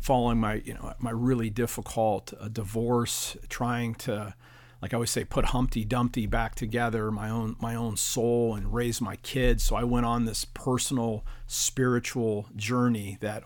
following 0.00 0.38
my 0.38 0.54
you 0.64 0.74
know 0.74 0.94
my 0.98 1.10
really 1.10 1.50
difficult 1.50 2.32
uh, 2.40 2.48
divorce, 2.48 3.36
trying 3.48 3.94
to 3.96 4.34
like 4.82 4.94
I 4.94 4.96
always 4.96 5.10
say, 5.10 5.24
put 5.24 5.46
Humpty 5.46 5.84
Dumpty 5.84 6.26
back 6.26 6.54
together, 6.54 7.10
my 7.10 7.28
own 7.28 7.56
my 7.60 7.74
own 7.74 7.96
soul, 7.96 8.54
and 8.54 8.72
raise 8.72 9.00
my 9.00 9.16
kids. 9.16 9.62
So 9.62 9.76
I 9.76 9.84
went 9.84 10.06
on 10.06 10.24
this 10.24 10.44
personal 10.44 11.24
spiritual 11.46 12.46
journey 12.56 13.18
that 13.20 13.44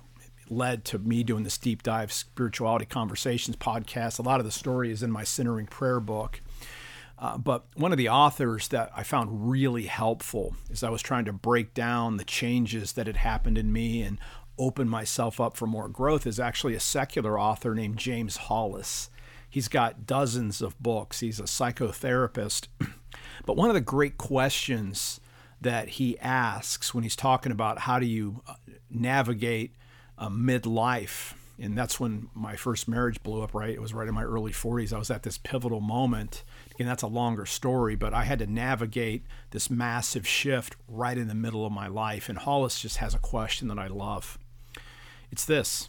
led 0.48 0.84
to 0.84 0.98
me 0.98 1.24
doing 1.24 1.42
this 1.42 1.58
deep 1.58 1.82
dive 1.82 2.12
spirituality 2.12 2.86
conversations 2.86 3.56
podcast. 3.56 4.18
A 4.18 4.22
lot 4.22 4.40
of 4.40 4.46
the 4.46 4.52
story 4.52 4.90
is 4.90 5.02
in 5.02 5.10
my 5.10 5.24
centering 5.24 5.66
prayer 5.66 6.00
book. 6.00 6.40
Uh, 7.16 7.38
but 7.38 7.64
one 7.74 7.92
of 7.92 7.98
the 7.98 8.08
authors 8.08 8.68
that 8.68 8.90
I 8.94 9.02
found 9.02 9.48
really 9.48 9.86
helpful 9.86 10.56
as 10.70 10.82
I 10.82 10.90
was 10.90 11.00
trying 11.00 11.24
to 11.26 11.32
break 11.32 11.72
down 11.72 12.16
the 12.16 12.24
changes 12.24 12.92
that 12.92 13.06
had 13.06 13.16
happened 13.16 13.56
in 13.56 13.72
me 13.72 14.02
and 14.02 14.18
open 14.58 14.88
myself 14.88 15.40
up 15.40 15.56
for 15.56 15.66
more 15.66 15.88
growth 15.88 16.26
is 16.26 16.40
actually 16.40 16.74
a 16.74 16.80
secular 16.80 17.38
author 17.38 17.74
named 17.74 17.96
James 17.96 18.36
Hollis. 18.36 19.10
He's 19.48 19.68
got 19.68 20.06
dozens 20.06 20.60
of 20.60 20.78
books. 20.80 21.20
He's 21.20 21.38
a 21.38 21.44
psychotherapist. 21.44 22.68
but 23.46 23.56
one 23.56 23.68
of 23.68 23.74
the 23.74 23.80
great 23.80 24.18
questions 24.18 25.20
that 25.60 25.90
he 25.90 26.18
asks 26.18 26.92
when 26.92 27.04
he's 27.04 27.16
talking 27.16 27.52
about 27.52 27.80
how 27.80 27.98
do 27.98 28.06
you 28.06 28.42
uh, 28.46 28.54
navigate 28.90 29.74
uh, 30.18 30.28
midlife. 30.28 31.34
And 31.58 31.78
that's 31.78 32.00
when 32.00 32.28
my 32.34 32.56
first 32.56 32.88
marriage 32.88 33.22
blew 33.22 33.42
up, 33.42 33.54
right? 33.54 33.70
It 33.70 33.80
was 33.80 33.94
right 33.94 34.08
in 34.08 34.14
my 34.14 34.24
early 34.24 34.50
40s. 34.50 34.92
I 34.92 34.98
was 34.98 35.10
at 35.10 35.22
this 35.22 35.38
pivotal 35.38 35.80
moment. 35.80 36.42
Again, 36.74 36.88
that's 36.88 37.04
a 37.04 37.08
longer 37.08 37.46
story, 37.46 37.94
but 37.94 38.12
I 38.12 38.24
had 38.24 38.40
to 38.40 38.46
navigate 38.46 39.24
this 39.50 39.70
massive 39.70 40.26
shift 40.26 40.76
right 40.88 41.16
in 41.16 41.28
the 41.28 41.34
middle 41.34 41.64
of 41.64 41.72
my 41.72 41.86
life. 41.86 42.28
And 42.28 42.38
Hollis 42.38 42.80
just 42.80 42.96
has 42.96 43.14
a 43.14 43.20
question 43.20 43.68
that 43.68 43.78
I 43.78 43.86
love. 43.86 44.36
It's 45.30 45.44
this 45.44 45.88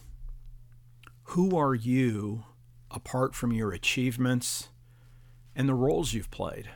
Who 1.24 1.56
are 1.56 1.74
you 1.74 2.44
apart 2.90 3.34
from 3.34 3.52
your 3.52 3.72
achievements 3.72 4.68
and 5.54 5.68
the 5.68 5.74
roles 5.74 6.12
you've 6.12 6.30
played? 6.30 6.70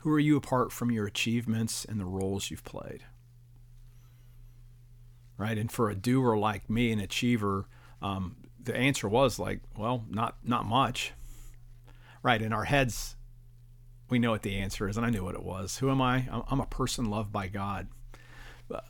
Who 0.00 0.10
are 0.10 0.20
you 0.20 0.36
apart 0.36 0.72
from 0.72 0.90
your 0.90 1.06
achievements 1.06 1.84
and 1.84 2.00
the 2.00 2.04
roles 2.04 2.50
you've 2.50 2.64
played? 2.64 3.04
right? 5.42 5.58
And 5.58 5.72
for 5.72 5.90
a 5.90 5.94
doer 5.96 6.36
like 6.36 6.70
me, 6.70 6.92
an 6.92 7.00
achiever, 7.00 7.66
um, 8.00 8.36
the 8.62 8.76
answer 8.76 9.08
was 9.08 9.40
like, 9.40 9.60
well, 9.76 10.04
not 10.08 10.36
not 10.44 10.64
much, 10.64 11.12
right? 12.22 12.40
In 12.40 12.52
our 12.52 12.64
heads, 12.64 13.16
we 14.08 14.20
know 14.20 14.30
what 14.30 14.42
the 14.42 14.56
answer 14.56 14.88
is, 14.88 14.96
and 14.96 15.04
I 15.04 15.10
knew 15.10 15.24
what 15.24 15.34
it 15.34 15.42
was. 15.42 15.78
Who 15.78 15.90
am 15.90 16.00
I? 16.00 16.28
I'm 16.48 16.60
a 16.60 16.66
person 16.66 17.06
loved 17.06 17.32
by 17.32 17.48
God, 17.48 17.88
but, 18.68 18.84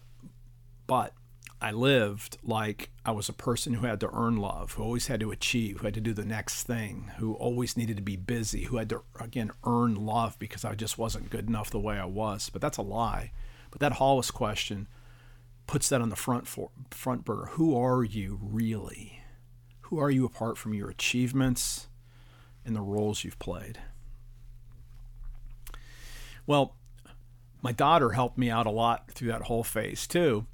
but 0.86 1.14
I 1.62 1.70
lived 1.70 2.38
like 2.42 2.90
I 3.06 3.12
was 3.12 3.28
a 3.28 3.32
person 3.32 3.74
who 3.74 3.86
had 3.86 4.00
to 4.00 4.10
earn 4.12 4.36
love, 4.36 4.72
who 4.72 4.82
always 4.82 5.06
had 5.06 5.20
to 5.20 5.30
achieve, 5.30 5.78
who 5.78 5.86
had 5.86 5.94
to 5.94 6.00
do 6.00 6.12
the 6.12 6.24
next 6.24 6.64
thing, 6.64 7.12
who 7.18 7.34
always 7.34 7.76
needed 7.76 7.96
to 7.96 8.02
be 8.02 8.16
busy, 8.16 8.64
who 8.64 8.78
had 8.78 8.88
to 8.88 9.02
again 9.20 9.52
earn 9.64 9.94
love 9.94 10.36
because 10.40 10.64
I 10.64 10.74
just 10.74 10.98
wasn't 10.98 11.30
good 11.30 11.46
enough 11.48 11.70
the 11.70 11.78
way 11.78 11.98
I 11.98 12.04
was. 12.04 12.50
But 12.50 12.60
that's 12.62 12.78
a 12.78 12.82
lie 12.82 13.30
But 13.70 13.80
that 13.80 13.92
Hollis 13.92 14.32
question 14.32 14.88
puts 15.68 15.88
that 15.88 16.00
on 16.00 16.08
the 16.10 16.16
front 16.16 16.48
for, 16.48 16.70
front 16.90 17.24
burner. 17.24 17.46
Who 17.52 17.76
are 17.76 18.02
you 18.02 18.40
really? 18.42 19.20
Who 19.82 20.00
are 20.00 20.10
you 20.10 20.24
apart 20.24 20.58
from 20.58 20.74
your 20.74 20.90
achievements 20.90 21.86
and 22.64 22.74
the 22.74 22.80
roles 22.80 23.22
you've 23.22 23.38
played? 23.38 23.78
Well, 26.44 26.74
my 27.62 27.70
daughter 27.70 28.10
helped 28.10 28.36
me 28.36 28.50
out 28.50 28.66
a 28.66 28.70
lot 28.70 29.12
through 29.12 29.28
that 29.28 29.42
whole 29.42 29.62
phase 29.62 30.08
too. 30.08 30.46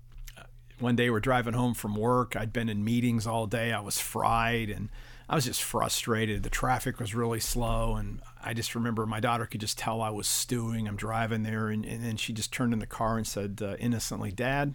One 0.80 0.94
day 0.94 1.10
we're 1.10 1.20
driving 1.20 1.54
home 1.54 1.74
from 1.74 1.96
work. 1.96 2.36
I'd 2.36 2.52
been 2.52 2.68
in 2.68 2.84
meetings 2.84 3.26
all 3.26 3.46
day. 3.46 3.72
I 3.72 3.80
was 3.80 3.98
fried 3.98 4.70
and 4.70 4.90
I 5.28 5.34
was 5.34 5.44
just 5.44 5.62
frustrated. 5.62 6.44
The 6.44 6.50
traffic 6.50 7.00
was 7.00 7.16
really 7.16 7.40
slow. 7.40 7.96
And 7.96 8.20
I 8.42 8.54
just 8.54 8.76
remember 8.76 9.04
my 9.04 9.18
daughter 9.18 9.44
could 9.44 9.60
just 9.60 9.76
tell 9.76 10.00
I 10.00 10.10
was 10.10 10.28
stewing. 10.28 10.86
I'm 10.86 10.96
driving 10.96 11.42
there. 11.42 11.68
And, 11.68 11.84
and 11.84 12.04
then 12.04 12.16
she 12.16 12.32
just 12.32 12.52
turned 12.52 12.72
in 12.72 12.78
the 12.78 12.86
car 12.86 13.16
and 13.16 13.26
said 13.26 13.60
uh, 13.60 13.74
innocently, 13.80 14.30
Dad, 14.30 14.74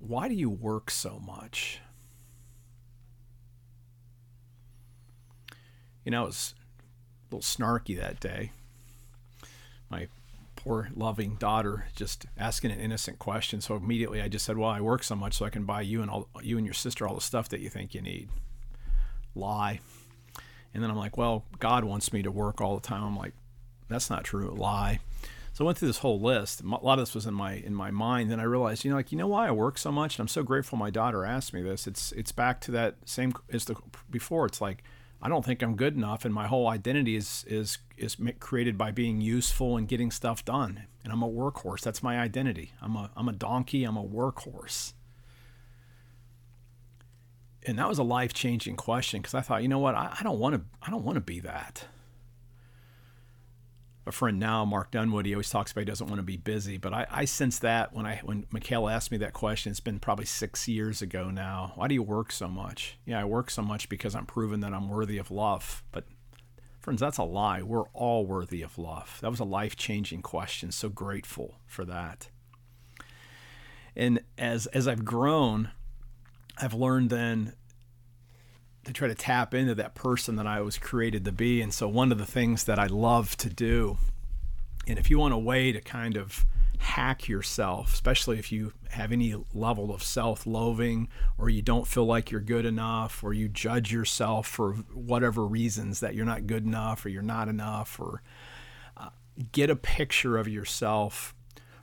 why 0.00 0.28
do 0.28 0.34
you 0.34 0.50
work 0.50 0.90
so 0.90 1.20
much? 1.24 1.80
You 6.04 6.10
know, 6.10 6.24
it 6.24 6.26
was 6.26 6.54
a 7.30 7.34
little 7.34 7.42
snarky 7.42 7.96
that 7.98 8.18
day. 8.18 8.50
My 9.88 10.08
poor 10.66 10.88
loving 10.96 11.36
daughter 11.36 11.86
just 11.94 12.26
asking 12.36 12.72
an 12.72 12.80
innocent 12.80 13.20
question. 13.20 13.60
So 13.60 13.76
immediately 13.76 14.20
I 14.20 14.26
just 14.26 14.44
said, 14.44 14.58
"Well, 14.58 14.68
I 14.68 14.80
work 14.80 15.04
so 15.04 15.14
much 15.14 15.34
so 15.34 15.44
I 15.44 15.50
can 15.50 15.64
buy 15.64 15.82
you 15.82 16.02
and 16.02 16.10
all 16.10 16.28
you 16.42 16.58
and 16.58 16.66
your 16.66 16.74
sister 16.74 17.06
all 17.06 17.14
the 17.14 17.20
stuff 17.20 17.48
that 17.50 17.60
you 17.60 17.70
think 17.70 17.94
you 17.94 18.02
need." 18.02 18.28
Lie. 19.34 19.80
And 20.74 20.82
then 20.82 20.90
I'm 20.90 20.96
like, 20.96 21.16
"Well, 21.16 21.44
God 21.60 21.84
wants 21.84 22.12
me 22.12 22.22
to 22.22 22.32
work 22.32 22.60
all 22.60 22.74
the 22.74 22.86
time." 22.86 23.04
I'm 23.04 23.16
like, 23.16 23.34
"That's 23.88 24.10
not 24.10 24.24
true." 24.24 24.50
Lie. 24.50 24.98
So 25.52 25.64
I 25.64 25.66
went 25.66 25.78
through 25.78 25.88
this 25.88 25.98
whole 25.98 26.20
list. 26.20 26.60
A 26.62 26.66
lot 26.66 26.98
of 26.98 27.06
this 27.06 27.14
was 27.14 27.26
in 27.26 27.34
my 27.34 27.52
in 27.52 27.74
my 27.74 27.92
mind. 27.92 28.30
Then 28.30 28.40
I 28.40 28.44
realized, 28.44 28.84
you 28.84 28.90
know, 28.90 28.96
like 28.96 29.12
you 29.12 29.18
know 29.18 29.28
why 29.28 29.46
I 29.46 29.52
work 29.52 29.78
so 29.78 29.92
much, 29.92 30.18
and 30.18 30.24
I'm 30.24 30.28
so 30.28 30.42
grateful 30.42 30.76
my 30.76 30.90
daughter 30.90 31.24
asked 31.24 31.54
me 31.54 31.62
this. 31.62 31.86
It's 31.86 32.10
it's 32.12 32.32
back 32.32 32.60
to 32.62 32.72
that 32.72 32.96
same 33.04 33.34
as 33.52 33.66
the 33.66 33.76
before. 34.10 34.46
It's 34.46 34.60
like 34.60 34.82
I 35.20 35.28
don't 35.28 35.44
think 35.44 35.62
I'm 35.62 35.76
good 35.76 35.94
enough, 35.94 36.24
and 36.24 36.34
my 36.34 36.46
whole 36.46 36.68
identity 36.68 37.16
is 37.16 37.44
is 37.48 37.78
is 37.96 38.16
created 38.38 38.76
by 38.76 38.90
being 38.90 39.20
useful 39.20 39.76
and 39.76 39.88
getting 39.88 40.10
stuff 40.10 40.44
done. 40.44 40.86
And 41.02 41.12
I'm 41.12 41.22
a 41.22 41.28
workhorse. 41.28 41.80
That's 41.80 42.02
my 42.02 42.18
identity. 42.18 42.72
I'm 42.82 42.96
a 42.96 43.10
I'm 43.16 43.28
a 43.28 43.32
donkey. 43.32 43.84
I'm 43.84 43.96
a 43.96 44.04
workhorse. 44.04 44.92
And 47.64 47.78
that 47.78 47.88
was 47.88 47.98
a 47.98 48.04
life 48.04 48.32
changing 48.32 48.76
question 48.76 49.20
because 49.20 49.34
I 49.34 49.40
thought, 49.40 49.62
you 49.62 49.68
know 49.68 49.80
what, 49.80 49.96
I, 49.96 50.14
I 50.20 50.22
don't 50.22 50.38
want 50.38 50.54
to 50.54 50.60
I 50.82 50.90
don't 50.90 51.04
want 51.04 51.16
to 51.16 51.20
be 51.20 51.40
that 51.40 51.86
a 54.06 54.12
friend 54.12 54.38
now, 54.38 54.64
Mark 54.64 54.92
Dunwood, 54.92 55.26
he 55.26 55.34
always 55.34 55.50
talks 55.50 55.72
about 55.72 55.80
he 55.80 55.86
doesn't 55.86 56.06
want 56.06 56.18
to 56.18 56.24
be 56.24 56.36
busy. 56.36 56.78
But 56.78 56.94
I, 56.94 57.06
I 57.10 57.24
sense 57.24 57.58
that 57.58 57.92
when 57.92 58.06
I 58.06 58.20
when 58.24 58.46
Michaela 58.50 58.92
asked 58.92 59.10
me 59.10 59.18
that 59.18 59.32
question, 59.32 59.70
it's 59.70 59.80
been 59.80 59.98
probably 59.98 60.26
six 60.26 60.68
years 60.68 61.02
ago 61.02 61.30
now. 61.30 61.72
Why 61.74 61.88
do 61.88 61.94
you 61.94 62.02
work 62.02 62.30
so 62.30 62.46
much? 62.46 62.98
Yeah, 63.04 63.20
I 63.20 63.24
work 63.24 63.50
so 63.50 63.62
much 63.62 63.88
because 63.88 64.14
I'm 64.14 64.26
proven 64.26 64.60
that 64.60 64.72
I'm 64.72 64.88
worthy 64.88 65.18
of 65.18 65.30
love. 65.30 65.82
But 65.90 66.04
friends, 66.78 67.00
that's 67.00 67.18
a 67.18 67.24
lie. 67.24 67.62
We're 67.62 67.88
all 67.92 68.24
worthy 68.24 68.62
of 68.62 68.78
love. 68.78 69.18
That 69.22 69.30
was 69.30 69.40
a 69.40 69.44
life 69.44 69.74
changing 69.74 70.22
question. 70.22 70.70
So 70.70 70.88
grateful 70.88 71.56
for 71.66 71.84
that. 71.84 72.28
And 73.96 74.20
as 74.38 74.66
as 74.68 74.86
I've 74.86 75.04
grown, 75.04 75.70
I've 76.58 76.74
learned 76.74 77.10
then 77.10 77.54
to 78.86 78.92
try 78.92 79.08
to 79.08 79.14
tap 79.14 79.52
into 79.52 79.74
that 79.74 79.94
person 79.94 80.36
that 80.36 80.46
I 80.46 80.60
was 80.60 80.78
created 80.78 81.24
to 81.24 81.32
be. 81.32 81.60
And 81.60 81.74
so, 81.74 81.88
one 81.88 82.12
of 82.12 82.18
the 82.18 82.26
things 82.26 82.64
that 82.64 82.78
I 82.78 82.86
love 82.86 83.36
to 83.38 83.50
do, 83.50 83.98
and 84.86 84.98
if 84.98 85.10
you 85.10 85.18
want 85.18 85.34
a 85.34 85.38
way 85.38 85.72
to 85.72 85.80
kind 85.80 86.16
of 86.16 86.46
hack 86.78 87.28
yourself, 87.28 87.92
especially 87.92 88.38
if 88.38 88.52
you 88.52 88.72
have 88.90 89.10
any 89.10 89.34
level 89.52 89.92
of 89.92 90.02
self 90.02 90.46
loathing 90.46 91.08
or 91.36 91.50
you 91.50 91.62
don't 91.62 91.86
feel 91.86 92.06
like 92.06 92.30
you're 92.30 92.40
good 92.40 92.64
enough 92.64 93.24
or 93.24 93.32
you 93.32 93.48
judge 93.48 93.92
yourself 93.92 94.46
for 94.46 94.74
whatever 94.94 95.44
reasons 95.44 96.00
that 96.00 96.14
you're 96.14 96.24
not 96.24 96.46
good 96.46 96.64
enough 96.64 97.04
or 97.04 97.08
you're 97.08 97.22
not 97.22 97.48
enough, 97.48 97.98
or 97.98 98.22
uh, 98.96 99.10
get 99.50 99.68
a 99.68 99.76
picture 99.76 100.38
of 100.38 100.46
yourself 100.46 101.34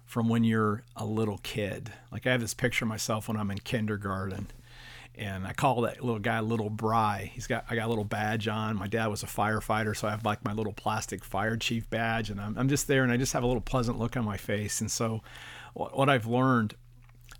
from 0.06 0.30
when 0.30 0.46
you're 0.46 0.84
a 0.96 1.06
little 1.06 1.40
kid. 1.40 1.92
Like 2.14 2.26
I 2.26 2.32
have 2.32 2.42
this 2.42 2.54
picture 2.54 2.86
of 2.86 2.90
myself 2.90 3.28
when 3.28 3.36
I'm 3.36 3.52
in 3.52 3.60
kindergarten 3.60 4.48
and 5.16 5.46
I 5.46 5.54
call 5.54 5.82
that 5.82 6.04
little 6.04 6.20
guy 6.20 6.40
Little 6.40 6.70
Bry. 6.70 7.32
He's 7.34 7.46
got 7.46 7.66
I 7.70 7.76
got 7.76 7.86
a 7.86 7.90
little 7.90 8.04
badge 8.04 8.48
on. 8.48 8.76
My 8.76 8.88
dad 8.88 9.08
was 9.08 9.24
a 9.24 9.28
firefighter, 9.28 9.96
so 9.96 10.08
I 10.08 10.12
have 10.12 10.26
like 10.26 10.44
my 10.44 10.54
little 10.54 10.74
plastic 10.74 11.24
fire 11.24 11.56
chief 11.56 11.90
badge, 11.90 12.30
and 12.30 12.42
I'm, 12.42 12.58
I'm 12.58 12.70
just 12.70 12.88
there, 12.88 13.04
and 13.04 13.12
I 13.12 13.18
just 13.18 13.34
have 13.34 13.44
a 13.44 13.48
little 13.48 13.62
pleasant 13.62 14.00
look 14.00 14.18
on 14.18 14.26
my 14.26 14.38
face. 14.38 14.82
And 14.82 14.90
so, 14.90 15.22
what, 15.74 15.96
what 15.96 16.10
I've 16.10 16.26
learned, 16.26 16.76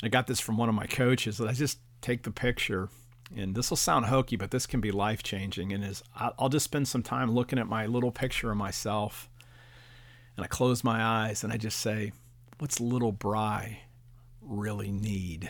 I 0.04 0.10
got 0.10 0.28
this 0.28 0.40
from 0.40 0.58
one 0.58 0.70
of 0.70 0.76
my 0.76 0.86
coaches, 0.86 1.38
that 1.38 1.50
I 1.50 1.54
just 1.54 1.80
take 2.02 2.24
the 2.24 2.32
picture, 2.32 2.90
and 3.36 3.56
this 3.56 3.72
will 3.72 3.78
sound 3.78 4.06
hokey, 4.06 4.36
but 4.36 4.52
this 4.52 4.68
can 4.68 4.80
be 4.80 4.92
life 4.92 5.24
changing. 5.24 5.74
And 5.74 5.84
is 5.84 6.04
I'll 6.16 6.50
just 6.50 6.66
spend 6.66 6.88
some 6.88 7.02
time 7.04 7.32
looking 7.32 7.58
at 7.58 7.68
my 7.68 7.88
little 7.88 8.12
picture 8.12 8.52
of 8.52 8.58
myself, 8.58 9.30
and 10.38 10.44
I 10.44 10.48
close 10.48 10.84
my 10.84 11.04
eyes, 11.04 11.44
and 11.44 11.52
I 11.52 11.58
just 11.58 11.80
say, 11.80 12.12
"What's 12.60 12.80
Little 12.80 13.12
Bry 13.12 13.80
really 14.42 14.92
need?" 14.92 15.50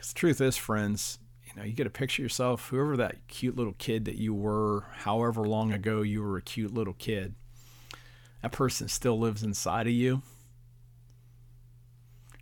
Because 0.00 0.14
the 0.14 0.18
truth 0.18 0.40
is, 0.40 0.56
friends, 0.56 1.18
you 1.44 1.52
know, 1.54 1.62
you 1.62 1.74
get 1.74 1.86
a 1.86 1.90
picture 1.90 2.22
yourself, 2.22 2.70
whoever 2.70 2.96
that 2.96 3.16
cute 3.28 3.54
little 3.54 3.74
kid 3.76 4.06
that 4.06 4.14
you 4.14 4.32
were, 4.32 4.86
however 4.94 5.46
long 5.46 5.74
ago 5.74 6.00
you 6.00 6.22
were 6.22 6.38
a 6.38 6.42
cute 6.42 6.72
little 6.72 6.94
kid, 6.94 7.34
that 8.40 8.50
person 8.50 8.88
still 8.88 9.18
lives 9.18 9.42
inside 9.42 9.86
of 9.86 9.92
you. 9.92 10.22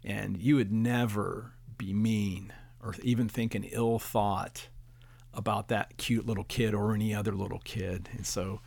And 0.04 0.40
you 0.40 0.54
would 0.54 0.70
never 0.70 1.54
be 1.76 1.92
mean 1.92 2.52
or 2.80 2.94
even 3.02 3.28
think 3.28 3.56
an 3.56 3.64
ill 3.64 3.98
thought 3.98 4.68
about 5.34 5.66
that 5.66 5.96
cute 5.96 6.26
little 6.26 6.44
kid 6.44 6.74
or 6.74 6.94
any 6.94 7.12
other 7.12 7.32
little 7.32 7.58
kid. 7.64 8.08
And 8.12 8.24
so 8.24 8.60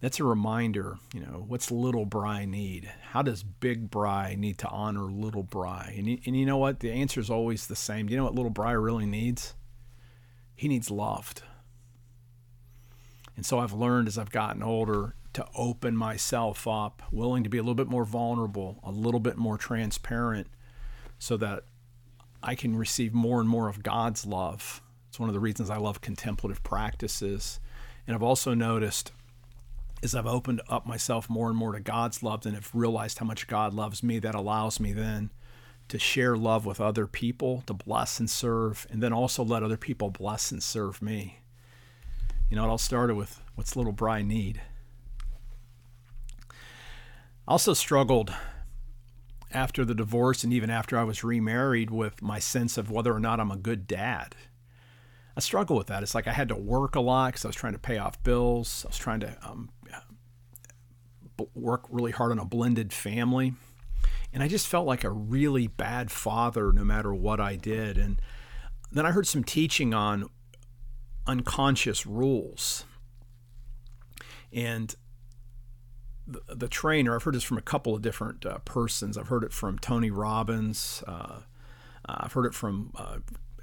that's 0.00 0.18
a 0.18 0.24
reminder, 0.24 0.98
you 1.12 1.20
know, 1.20 1.44
what's 1.46 1.70
little 1.70 2.06
Bry 2.06 2.46
need? 2.46 2.90
How 3.10 3.20
does 3.20 3.42
big 3.42 3.90
Bry 3.90 4.34
need 4.36 4.56
to 4.58 4.68
honor 4.68 5.10
little 5.10 5.42
Bry? 5.42 5.94
And, 5.96 6.08
and 6.24 6.38
you 6.38 6.46
know 6.46 6.56
what? 6.56 6.80
The 6.80 6.90
answer 6.90 7.20
is 7.20 7.28
always 7.28 7.66
the 7.66 7.76
same. 7.76 8.06
Do 8.06 8.12
you 8.12 8.16
know 8.16 8.24
what 8.24 8.34
little 8.34 8.50
Bry 8.50 8.72
really 8.72 9.06
needs? 9.06 9.54
He 10.56 10.68
needs 10.68 10.90
loved. 10.90 11.42
And 13.36 13.44
so 13.44 13.58
I've 13.58 13.74
learned 13.74 14.08
as 14.08 14.16
I've 14.16 14.30
gotten 14.30 14.62
older 14.62 15.14
to 15.34 15.46
open 15.54 15.96
myself 15.96 16.66
up, 16.66 17.02
willing 17.12 17.44
to 17.44 17.50
be 17.50 17.58
a 17.58 17.62
little 17.62 17.74
bit 17.74 17.88
more 17.88 18.04
vulnerable, 18.04 18.80
a 18.82 18.90
little 18.90 19.20
bit 19.20 19.36
more 19.36 19.56
transparent, 19.58 20.48
so 21.18 21.36
that 21.36 21.64
I 22.42 22.54
can 22.54 22.74
receive 22.74 23.12
more 23.12 23.38
and 23.38 23.48
more 23.48 23.68
of 23.68 23.82
God's 23.82 24.24
love. 24.24 24.82
It's 25.08 25.20
one 25.20 25.28
of 25.28 25.34
the 25.34 25.40
reasons 25.40 25.68
I 25.68 25.76
love 25.76 26.00
contemplative 26.00 26.62
practices. 26.62 27.60
And 28.06 28.14
I've 28.14 28.22
also 28.22 28.54
noticed 28.54 29.12
as 30.02 30.14
I've 30.14 30.26
opened 30.26 30.62
up 30.68 30.86
myself 30.86 31.28
more 31.28 31.48
and 31.48 31.56
more 31.56 31.72
to 31.72 31.80
God's 31.80 32.22
love 32.22 32.46
and 32.46 32.54
have 32.54 32.70
realized 32.74 33.18
how 33.18 33.26
much 33.26 33.46
God 33.46 33.74
loves 33.74 34.02
me, 34.02 34.18
that 34.18 34.34
allows 34.34 34.80
me 34.80 34.92
then 34.92 35.30
to 35.88 35.98
share 35.98 36.36
love 36.36 36.64
with 36.64 36.80
other 36.80 37.06
people, 37.06 37.62
to 37.66 37.74
bless 37.74 38.20
and 38.20 38.30
serve, 38.30 38.86
and 38.90 39.02
then 39.02 39.12
also 39.12 39.44
let 39.44 39.62
other 39.62 39.76
people 39.76 40.10
bless 40.10 40.52
and 40.52 40.62
serve 40.62 41.02
me. 41.02 41.40
You 42.48 42.56
know, 42.56 42.64
it 42.64 42.68
all 42.68 42.78
started 42.78 43.16
with 43.16 43.40
what's 43.54 43.76
little 43.76 43.92
Bry 43.92 44.22
need. 44.22 44.62
I 47.46 47.52
also 47.52 47.74
struggled 47.74 48.32
after 49.52 49.84
the 49.84 49.94
divorce 49.94 50.44
and 50.44 50.52
even 50.52 50.70
after 50.70 50.96
I 50.96 51.04
was 51.04 51.24
remarried 51.24 51.90
with 51.90 52.22
my 52.22 52.38
sense 52.38 52.78
of 52.78 52.90
whether 52.90 53.12
or 53.12 53.20
not 53.20 53.40
I'm 53.40 53.50
a 53.50 53.56
good 53.56 53.86
dad. 53.86 54.36
I 55.40 55.42
struggle 55.42 55.74
with 55.74 55.86
that. 55.86 56.02
It's 56.02 56.14
like 56.14 56.28
I 56.28 56.34
had 56.34 56.48
to 56.48 56.54
work 56.54 56.96
a 56.96 57.00
lot 57.00 57.28
because 57.28 57.46
I 57.46 57.48
was 57.48 57.56
trying 57.56 57.72
to 57.72 57.78
pay 57.78 57.96
off 57.96 58.22
bills. 58.22 58.82
I 58.84 58.88
was 58.88 58.98
trying 58.98 59.20
to 59.20 59.34
um, 59.42 59.70
work 61.54 61.86
really 61.88 62.12
hard 62.12 62.30
on 62.30 62.38
a 62.38 62.44
blended 62.44 62.92
family. 62.92 63.54
And 64.34 64.42
I 64.42 64.48
just 64.48 64.66
felt 64.66 64.86
like 64.86 65.02
a 65.02 65.08
really 65.08 65.66
bad 65.66 66.10
father 66.10 66.74
no 66.74 66.84
matter 66.84 67.14
what 67.14 67.40
I 67.40 67.56
did. 67.56 67.96
And 67.96 68.20
then 68.92 69.06
I 69.06 69.12
heard 69.12 69.26
some 69.26 69.42
teaching 69.42 69.94
on 69.94 70.28
unconscious 71.26 72.04
rules. 72.04 72.84
And 74.52 74.94
the, 76.26 76.42
the 76.54 76.68
trainer, 76.68 77.16
I've 77.16 77.22
heard 77.22 77.34
this 77.34 77.44
from 77.44 77.56
a 77.56 77.62
couple 77.62 77.94
of 77.94 78.02
different 78.02 78.44
uh, 78.44 78.58
persons. 78.66 79.16
I've 79.16 79.28
heard 79.28 79.44
it 79.44 79.54
from 79.54 79.78
Tony 79.78 80.10
Robbins. 80.10 81.02
Uh, 81.06 81.40
uh 82.06 82.16
I've 82.18 82.34
heard 82.34 82.44
it 82.44 82.52
from 82.52 82.92
uh, 82.94 83.20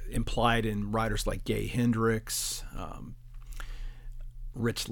implied 0.10 0.66
in 0.66 0.92
writers 0.92 1.28
like 1.28 1.44
Gay 1.44 1.68
Hendricks, 1.68 2.64
um, 2.76 3.16
Rich 4.54 4.88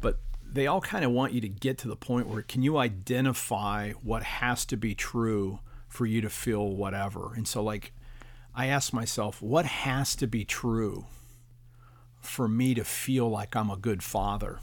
but 0.00 0.18
they 0.44 0.66
all 0.66 0.80
kind 0.80 1.04
of 1.04 1.10
want 1.10 1.32
you 1.32 1.40
to 1.40 1.48
get 1.48 1.78
to 1.78 1.88
the 1.88 1.96
point 1.96 2.28
where 2.28 2.42
can 2.42 2.62
you 2.62 2.76
identify 2.76 3.92
what 3.92 4.22
has 4.22 4.66
to 4.66 4.76
be 4.76 4.94
true 4.94 5.60
for 5.96 6.06
you 6.06 6.20
to 6.20 6.28
feel 6.28 6.68
whatever. 6.68 7.32
And 7.34 7.48
so 7.48 7.62
like 7.62 7.92
I 8.54 8.66
ask 8.66 8.92
myself, 8.92 9.40
what 9.40 9.66
has 9.66 10.14
to 10.16 10.26
be 10.26 10.44
true 10.44 11.06
for 12.20 12.48
me 12.48 12.74
to 12.74 12.84
feel 12.84 13.28
like 13.28 13.56
I'm 13.56 13.70
a 13.70 13.76
good 13.76 14.02
father? 14.02 14.60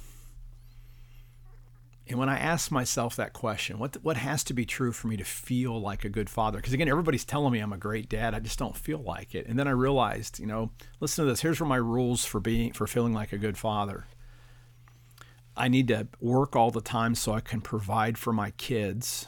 And 2.06 2.20
when 2.20 2.28
I 2.28 2.38
ask 2.38 2.70
myself 2.70 3.16
that 3.16 3.32
question, 3.32 3.80
what 3.80 3.96
what 4.04 4.18
has 4.18 4.44
to 4.46 4.54
be 4.54 4.66
true 4.66 4.92
for 4.92 5.08
me 5.08 5.16
to 5.16 5.24
feel 5.24 5.80
like 5.80 6.04
a 6.04 6.10
good 6.10 6.30
father? 6.30 6.58
Because 6.58 6.74
again, 6.74 6.90
everybody's 6.90 7.24
telling 7.24 7.54
me 7.54 7.60
I'm 7.60 7.72
a 7.72 7.78
great 7.78 8.10
dad. 8.10 8.34
I 8.34 8.40
just 8.40 8.60
don't 8.60 8.76
feel 8.76 9.00
like 9.00 9.34
it. 9.34 9.48
And 9.48 9.58
then 9.58 9.70
I 9.70 9.72
realized, 9.72 10.38
you 10.38 10.46
know, 10.46 10.72
listen 11.00 11.24
to 11.24 11.32
this. 11.32 11.42
Here's 11.42 11.62
where 11.62 11.70
my 11.70 11.78
rules 11.78 12.26
for 12.26 12.42
being 12.42 12.74
for 12.74 12.88
feeling 12.88 13.14
like 13.14 13.32
a 13.32 13.38
good 13.38 13.58
father. 13.58 14.06
I 15.56 15.68
need 15.68 15.88
to 15.90 16.08
work 16.20 16.56
all 16.56 16.72
the 16.72 16.82
time 16.82 17.16
so 17.16 17.34
I 17.34 17.40
can 17.40 17.62
provide 17.62 18.18
for 18.18 18.34
my 18.34 18.52
kids, 18.52 19.28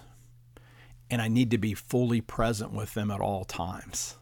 and 1.09 1.21
I 1.21 1.27
need 1.27 1.51
to 1.51 1.57
be 1.57 1.75
fully 1.75 2.19
present 2.19 2.73
with 2.73 2.93
them 2.93 3.11
at 3.11 3.21
all 3.21 3.45
times. 3.45 4.15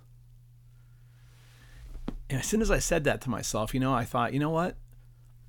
And 2.29 2.39
as 2.39 2.45
soon 2.45 2.61
as 2.61 2.69
I 2.69 2.79
said 2.79 3.03
that 3.05 3.21
to 3.21 3.29
myself, 3.29 3.73
you 3.73 3.79
know, 3.79 3.93
I 3.93 4.03
thought, 4.05 4.33
you 4.33 4.39
know 4.39 4.49
what? 4.49 4.75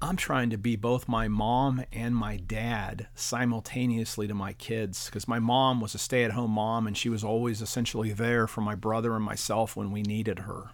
I'm 0.04 0.16
trying 0.16 0.50
to 0.50 0.58
be 0.58 0.76
both 0.76 1.08
my 1.08 1.28
mom 1.28 1.82
and 1.90 2.14
my 2.14 2.36
dad 2.36 3.08
simultaneously 3.14 4.28
to 4.28 4.34
my 4.34 4.52
kids 4.52 5.06
because 5.06 5.26
my 5.26 5.38
mom 5.38 5.80
was 5.80 5.94
a 5.94 5.98
stay 5.98 6.24
at 6.24 6.32
home 6.32 6.50
mom 6.50 6.86
and 6.86 6.94
she 6.94 7.08
was 7.08 7.24
always 7.24 7.62
essentially 7.62 8.12
there 8.12 8.46
for 8.46 8.60
my 8.60 8.74
brother 8.74 9.16
and 9.16 9.24
myself 9.24 9.76
when 9.76 9.90
we 9.90 10.02
needed 10.02 10.40
her. 10.40 10.72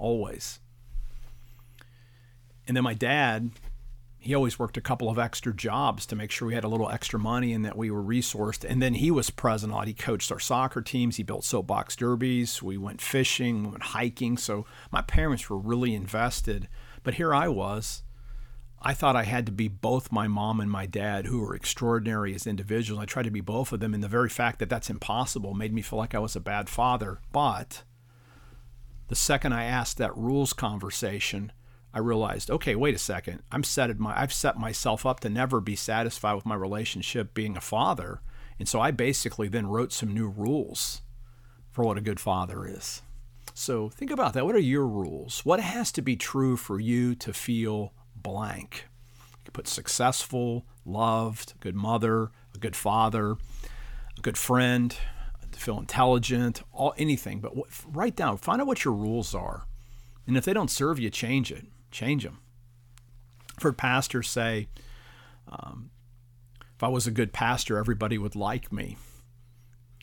Always. 0.00 0.58
And 2.66 2.76
then 2.76 2.82
my 2.82 2.92
dad, 2.92 3.52
he 4.18 4.34
always 4.34 4.58
worked 4.58 4.76
a 4.76 4.80
couple 4.80 5.08
of 5.08 5.16
extra 5.16 5.54
jobs 5.54 6.04
to 6.06 6.16
make 6.16 6.32
sure 6.32 6.48
we 6.48 6.54
had 6.54 6.64
a 6.64 6.68
little 6.68 6.90
extra 6.90 7.20
money 7.20 7.52
and 7.52 7.64
that 7.64 7.78
we 7.78 7.88
were 7.88 8.02
resourced. 8.02 8.68
And 8.68 8.82
then 8.82 8.94
he 8.94 9.12
was 9.12 9.30
present 9.30 9.72
on. 9.72 9.86
He 9.86 9.94
coached 9.94 10.32
our 10.32 10.40
soccer 10.40 10.82
teams. 10.82 11.18
He 11.18 11.22
built 11.22 11.44
soapbox 11.44 11.94
derbies. 11.94 12.60
We 12.60 12.78
went 12.78 13.00
fishing. 13.00 13.62
We 13.62 13.70
went 13.70 13.84
hiking. 13.84 14.36
So 14.38 14.66
my 14.90 15.02
parents 15.02 15.48
were 15.48 15.58
really 15.58 15.94
invested. 15.94 16.66
But 17.04 17.14
here 17.14 17.32
I 17.32 17.46
was 17.46 18.02
I 18.82 18.94
thought 18.94 19.16
I 19.16 19.24
had 19.24 19.44
to 19.46 19.52
be 19.52 19.68
both 19.68 20.10
my 20.10 20.26
mom 20.26 20.58
and 20.58 20.70
my 20.70 20.86
dad, 20.86 21.26
who 21.26 21.40
were 21.40 21.54
extraordinary 21.54 22.34
as 22.34 22.46
individuals. 22.46 23.02
I 23.02 23.04
tried 23.04 23.24
to 23.24 23.30
be 23.30 23.42
both 23.42 23.72
of 23.72 23.80
them, 23.80 23.92
and 23.92 24.02
the 24.02 24.08
very 24.08 24.30
fact 24.30 24.58
that 24.58 24.70
that's 24.70 24.88
impossible 24.88 25.52
made 25.52 25.72
me 25.74 25.82
feel 25.82 25.98
like 25.98 26.14
I 26.14 26.18
was 26.18 26.34
a 26.34 26.40
bad 26.40 26.70
father. 26.70 27.20
But 27.30 27.82
the 29.08 29.14
second 29.14 29.52
I 29.52 29.64
asked 29.64 29.98
that 29.98 30.16
rules 30.16 30.54
conversation, 30.54 31.52
I 31.92 31.98
realized, 31.98 32.50
okay, 32.50 32.74
wait 32.74 32.94
a 32.94 32.98
second. 32.98 33.42
I'm 33.52 33.64
set 33.64 33.98
my 33.98 34.18
I've 34.18 34.32
set 34.32 34.58
myself 34.58 35.04
up 35.04 35.20
to 35.20 35.28
never 35.28 35.60
be 35.60 35.76
satisfied 35.76 36.34
with 36.34 36.46
my 36.46 36.54
relationship 36.54 37.34
being 37.34 37.56
a 37.56 37.60
father. 37.60 38.22
And 38.58 38.68
so 38.68 38.80
I 38.80 38.92
basically 38.92 39.48
then 39.48 39.66
wrote 39.66 39.92
some 39.92 40.14
new 40.14 40.28
rules 40.28 41.02
for 41.70 41.84
what 41.84 41.98
a 41.98 42.02
good 42.02 42.20
father 42.20 42.66
is. 42.66 43.02
So 43.52 43.88
think 43.88 44.10
about 44.10 44.32
that. 44.34 44.46
What 44.46 44.54
are 44.54 44.60
your 44.60 44.86
rules? 44.86 45.44
What 45.44 45.60
has 45.60 45.90
to 45.92 46.02
be 46.02 46.16
true 46.16 46.56
for 46.56 46.78
you 46.78 47.14
to 47.16 47.32
feel 47.32 47.92
blank. 48.22 48.86
You 49.38 49.44
could 49.44 49.54
put 49.54 49.68
successful, 49.68 50.66
loved, 50.84 51.54
good 51.60 51.74
mother, 51.74 52.30
a 52.54 52.58
good 52.58 52.76
father, 52.76 53.32
a 53.32 54.20
good 54.20 54.38
friend, 54.38 54.96
feel 55.60 55.78
intelligent, 55.78 56.62
all 56.72 56.94
anything. 56.96 57.40
But 57.40 57.52
write 57.86 58.16
down, 58.16 58.38
find 58.38 58.60
out 58.60 58.66
what 58.66 58.84
your 58.84 58.94
rules 58.94 59.34
are, 59.34 59.66
and 60.26 60.36
if 60.36 60.44
they 60.44 60.52
don't 60.52 60.70
serve 60.70 60.98
you, 60.98 61.10
change 61.10 61.52
it. 61.52 61.66
Change 61.90 62.24
them. 62.24 62.38
Heard 63.60 63.76
pastors 63.76 64.28
say, 64.28 64.68
um, 65.48 65.90
"If 66.76 66.82
I 66.82 66.88
was 66.88 67.06
a 67.06 67.10
good 67.10 67.32
pastor, 67.32 67.76
everybody 67.76 68.16
would 68.16 68.36
like 68.36 68.72
me." 68.72 68.96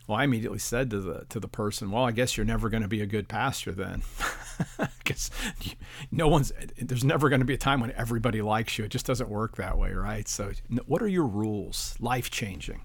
Well, 0.08 0.18
I 0.18 0.24
immediately 0.24 0.60
said 0.60 0.90
to 0.92 1.02
the 1.02 1.26
to 1.30 1.40
the 1.40 1.50
person, 1.50 1.92
"Well, 1.92 2.06
I 2.06 2.12
guess 2.12 2.38
you're 2.38 2.46
never 2.46 2.70
going 2.70 2.84
to 2.84 2.88
be 2.88 3.02
a 3.02 3.06
good 3.06 3.28
pastor 3.28 3.74
then, 3.74 4.04
because 5.00 5.30
no 6.12 6.30
one's 6.30 6.54
there's 6.78 7.04
never 7.04 7.28
going 7.28 7.42
to 7.42 7.46
be 7.46 7.56
a 7.56 7.58
time 7.58 7.82
when 7.82 7.92
everybody 7.92 8.42
likes 8.42 8.78
you. 8.78 8.86
It 8.86 8.92
just 8.92 9.06
doesn't 9.06 9.30
work 9.30 9.58
that 9.58 9.78
way, 9.78 9.92
right? 9.92 10.26
So, 10.28 10.52
what 10.86 11.02
are 11.02 11.08
your 11.08 11.28
rules? 11.28 11.96
Life 12.00 12.32
changing." 12.32 12.82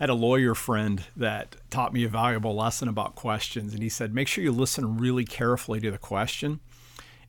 I 0.00 0.04
had 0.04 0.10
a 0.10 0.14
lawyer 0.14 0.54
friend 0.54 1.02
that 1.16 1.56
taught 1.70 1.92
me 1.92 2.04
a 2.04 2.08
valuable 2.08 2.54
lesson 2.54 2.86
about 2.86 3.16
questions, 3.16 3.74
and 3.74 3.82
he 3.82 3.88
said, 3.88 4.14
"Make 4.14 4.28
sure 4.28 4.44
you 4.44 4.52
listen 4.52 4.98
really 4.98 5.24
carefully 5.24 5.80
to 5.80 5.90
the 5.90 5.98
question." 5.98 6.60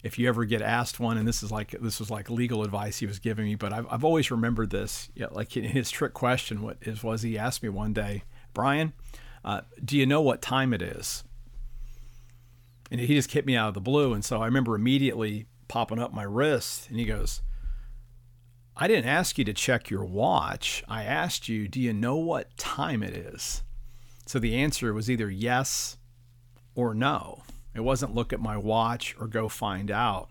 If 0.04 0.18
you 0.18 0.28
ever 0.30 0.46
get 0.46 0.62
asked 0.62 1.00
one, 1.00 1.18
and 1.18 1.28
this 1.28 1.44
is 1.44 1.52
like 1.52 1.72
this 1.82 2.00
was 2.00 2.10
like 2.10 2.30
legal 2.30 2.64
advice 2.64 3.00
he 3.00 3.06
was 3.06 3.20
giving 3.20 3.46
me, 3.46 3.56
but 3.56 3.74
I've, 3.74 3.86
I've 3.90 4.04
always 4.04 4.32
remembered 4.32 4.70
this. 4.70 5.10
Yeah, 5.14 5.28
like 5.32 5.52
his 5.52 5.92
trick 5.92 6.14
question 6.14 6.62
what 6.62 6.78
is 6.82 7.04
was 7.04 7.22
he 7.22 7.38
asked 7.38 7.64
me 7.64 7.70
one 7.70 7.94
day, 7.94 8.24
Brian, 8.54 8.94
uh, 9.44 9.62
do 9.84 9.98
you 9.98 10.06
know 10.06 10.22
what 10.22 10.42
time 10.42 10.74
it 10.74 10.82
is? 10.82 11.24
And 12.92 13.00
he 13.00 13.16
just 13.16 13.32
hit 13.32 13.46
me 13.46 13.56
out 13.56 13.70
of 13.70 13.74
the 13.74 13.82
blue, 13.82 14.14
and 14.14 14.24
so 14.24 14.42
I 14.42 14.46
remember 14.46 14.76
immediately 14.76 15.48
popping 15.68 16.00
up 16.00 16.14
my 16.14 16.24
wrist, 16.24 16.90
and 16.90 16.98
he 16.98 17.06
goes, 17.06 17.42
I 18.76 18.88
didn't 18.88 19.10
ask 19.10 19.38
you 19.38 19.44
to 19.44 19.54
check 19.54 19.90
your 19.90 20.06
watch. 20.06 20.84
I 20.88 21.04
asked 21.04 21.50
you, 21.50 21.68
do 21.68 21.82
you 21.82 21.92
know 21.94 22.16
what 22.16 22.56
time 22.56 23.04
it 23.04 23.14
is? 23.14 23.64
So 24.26 24.40
the 24.40 24.56
answer 24.56 24.94
was 24.94 25.10
either 25.10 25.30
yes 25.30 25.98
or 26.76 26.94
no. 26.94 27.44
It 27.74 27.82
wasn't 27.82 28.16
look 28.16 28.34
at 28.34 28.40
my 28.40 28.58
watch 28.58 29.16
or 29.20 29.28
go 29.28 29.48
find 29.48 29.92
out. 29.92 30.30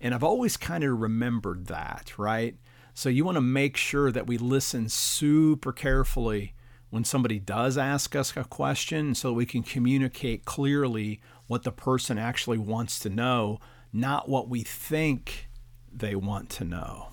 And 0.00 0.14
I've 0.14 0.24
always 0.24 0.56
kind 0.56 0.82
of 0.82 0.98
remembered 0.98 1.66
that, 1.66 2.12
right? 2.18 2.56
So 2.94 3.08
you 3.08 3.24
want 3.24 3.36
to 3.36 3.42
make 3.42 3.76
sure 3.76 4.10
that 4.10 4.26
we 4.26 4.38
listen 4.38 4.88
super 4.88 5.72
carefully 5.72 6.54
when 6.88 7.04
somebody 7.04 7.38
does 7.38 7.78
ask 7.78 8.16
us 8.16 8.36
a 8.36 8.44
question 8.44 9.14
so 9.14 9.32
we 9.32 9.46
can 9.46 9.62
communicate 9.62 10.44
clearly 10.44 11.20
what 11.46 11.62
the 11.62 11.72
person 11.72 12.18
actually 12.18 12.58
wants 12.58 12.98
to 13.00 13.10
know, 13.10 13.58
not 13.92 14.28
what 14.28 14.48
we 14.48 14.62
think 14.62 15.48
they 15.92 16.14
want 16.14 16.48
to 16.50 16.64
know, 16.64 17.08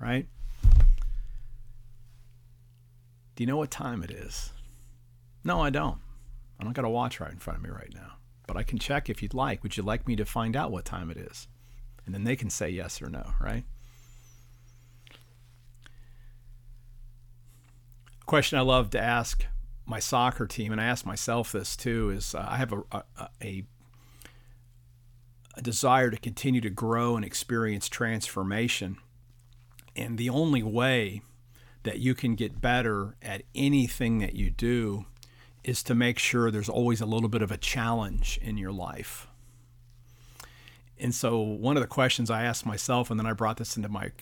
right? 0.00 0.26
Do 3.34 3.42
you 3.42 3.46
know 3.46 3.58
what 3.58 3.70
time 3.70 4.02
it 4.02 4.10
is? 4.10 4.50
No, 5.44 5.60
I 5.60 5.70
don't. 5.70 5.98
I 6.58 6.64
don't 6.64 6.72
got 6.72 6.86
a 6.86 6.88
watch 6.88 7.20
right 7.20 7.30
in 7.30 7.38
front 7.38 7.58
of 7.58 7.62
me 7.62 7.70
right 7.70 7.92
now 7.94 8.16
but 8.46 8.56
I 8.56 8.62
can 8.62 8.78
check 8.78 9.08
if 9.08 9.22
you'd 9.22 9.34
like. 9.34 9.62
Would 9.62 9.76
you 9.76 9.82
like 9.82 10.06
me 10.06 10.16
to 10.16 10.24
find 10.24 10.56
out 10.56 10.70
what 10.70 10.84
time 10.84 11.10
it 11.10 11.16
is? 11.16 11.48
And 12.04 12.14
then 12.14 12.24
they 12.24 12.36
can 12.36 12.50
say 12.50 12.70
yes 12.70 13.02
or 13.02 13.08
no, 13.08 13.32
right? 13.40 13.64
A 18.22 18.24
question 18.26 18.58
I 18.58 18.62
love 18.62 18.90
to 18.90 19.00
ask 19.00 19.44
my 19.84 19.98
soccer 19.98 20.46
team, 20.46 20.72
and 20.72 20.80
I 20.80 20.84
ask 20.84 21.06
myself 21.06 21.52
this 21.52 21.76
too, 21.76 22.10
is 22.10 22.34
uh, 22.34 22.46
I 22.48 22.56
have 22.56 22.72
a, 22.72 22.82
a, 22.92 23.02
a, 23.42 23.64
a 25.56 25.62
desire 25.62 26.10
to 26.10 26.16
continue 26.16 26.60
to 26.60 26.70
grow 26.70 27.16
and 27.16 27.24
experience 27.24 27.88
transformation. 27.88 28.96
And 29.94 30.18
the 30.18 30.28
only 30.28 30.62
way 30.62 31.22
that 31.84 32.00
you 32.00 32.14
can 32.14 32.34
get 32.34 32.60
better 32.60 33.16
at 33.22 33.42
anything 33.54 34.18
that 34.18 34.34
you 34.34 34.50
do 34.50 35.06
is 35.66 35.82
to 35.82 35.94
make 35.94 36.18
sure 36.18 36.50
there's 36.50 36.68
always 36.68 37.00
a 37.00 37.06
little 37.06 37.28
bit 37.28 37.42
of 37.42 37.50
a 37.50 37.56
challenge 37.56 38.38
in 38.40 38.56
your 38.56 38.70
life. 38.70 39.26
And 40.98 41.14
so 41.14 41.40
one 41.40 41.76
of 41.76 41.82
the 41.82 41.88
questions 41.88 42.30
I 42.30 42.44
asked 42.44 42.64
myself, 42.64 43.10
and 43.10 43.18
then 43.20 43.26
I 43.26 43.32
brought 43.32 43.56
this 43.58 43.76
into 43.76 43.88
my 43.88 44.12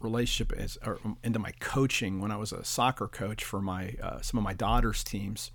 relationship 0.00 0.56
as, 0.56 0.78
or 0.86 0.98
into 1.22 1.40
my 1.40 1.50
coaching 1.60 2.20
when 2.20 2.30
I 2.30 2.36
was 2.36 2.52
a 2.52 2.64
soccer 2.64 3.08
coach 3.08 3.44
for 3.44 3.60
my 3.60 3.96
uh, 4.00 4.20
some 4.22 4.38
of 4.38 4.44
my 4.44 4.54
daughter's 4.54 5.04
teams, 5.04 5.50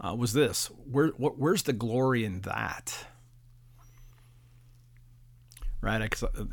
uh, 0.00 0.14
was 0.14 0.34
this: 0.34 0.66
Where, 0.88 1.08
what, 1.16 1.38
where's 1.38 1.64
the 1.64 1.72
glory 1.72 2.24
in 2.24 2.42
that? 2.42 3.06
Right? 5.80 6.00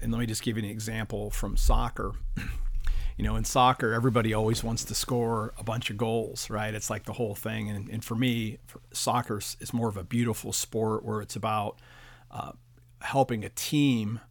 And 0.01 0.11
let 0.11 0.19
me 0.19 0.25
just 0.25 0.41
give 0.41 0.57
you 0.57 0.63
an 0.63 0.69
example 0.69 1.29
from 1.29 1.55
soccer. 1.55 2.13
you 3.21 3.27
know, 3.27 3.35
in 3.35 3.45
soccer, 3.45 3.93
everybody 3.93 4.33
always 4.33 4.63
wants 4.63 4.83
to 4.83 4.95
score 4.95 5.53
a 5.59 5.63
bunch 5.63 5.91
of 5.91 5.97
goals, 5.97 6.49
right? 6.49 6.73
It's 6.73 6.89
like 6.89 7.03
the 7.03 7.13
whole 7.13 7.35
thing. 7.35 7.69
And, 7.69 7.87
and 7.87 8.03
for 8.03 8.15
me, 8.15 8.57
for 8.65 8.81
soccer 8.93 9.37
is 9.37 9.71
more 9.71 9.87
of 9.87 9.95
a 9.95 10.03
beautiful 10.03 10.51
sport 10.51 11.05
where 11.05 11.21
it's 11.21 11.35
about 11.35 11.77
uh, 12.31 12.53
helping 13.01 13.45
a 13.45 13.49
team 13.49 14.21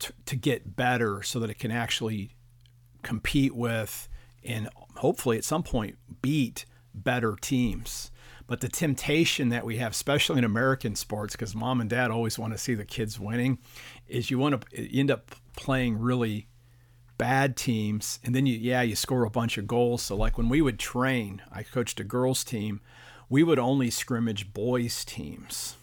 to, 0.00 0.12
to 0.26 0.36
get 0.36 0.76
better 0.76 1.22
so 1.22 1.40
that 1.40 1.48
it 1.48 1.58
can 1.58 1.70
actually 1.70 2.32
compete 3.02 3.54
with 3.54 4.10
and 4.44 4.68
hopefully 4.96 5.38
at 5.38 5.44
some 5.44 5.62
point 5.62 5.96
beat 6.20 6.66
better 6.92 7.36
teams. 7.40 8.10
But 8.46 8.60
the 8.60 8.68
temptation 8.68 9.48
that 9.48 9.64
we 9.64 9.78
have, 9.78 9.92
especially 9.92 10.36
in 10.36 10.44
American 10.44 10.96
sports, 10.96 11.34
because 11.34 11.54
mom 11.54 11.80
and 11.80 11.88
dad 11.88 12.10
always 12.10 12.38
want 12.38 12.52
to 12.52 12.58
see 12.58 12.74
the 12.74 12.84
kids 12.84 13.18
winning, 13.18 13.56
is 14.06 14.30
you 14.30 14.38
want 14.38 14.70
to 14.70 14.98
end 14.98 15.10
up 15.10 15.34
playing 15.56 15.98
really 15.98 16.46
bad 17.16 17.56
teams 17.56 18.18
and 18.24 18.34
then 18.34 18.46
you 18.46 18.58
yeah 18.58 18.82
you 18.82 18.96
score 18.96 19.24
a 19.24 19.30
bunch 19.30 19.58
of 19.58 19.66
goals. 19.66 20.02
So 20.02 20.16
like 20.16 20.36
when 20.36 20.48
we 20.48 20.60
would 20.60 20.78
train 20.78 21.42
i 21.52 21.62
coached 21.62 22.00
a 22.00 22.04
girls 22.04 22.44
team 22.44 22.80
we 23.28 23.42
would 23.42 23.58
only 23.58 23.90
scrimmage 23.90 24.52
boys 24.52 25.04
teams. 25.04 25.76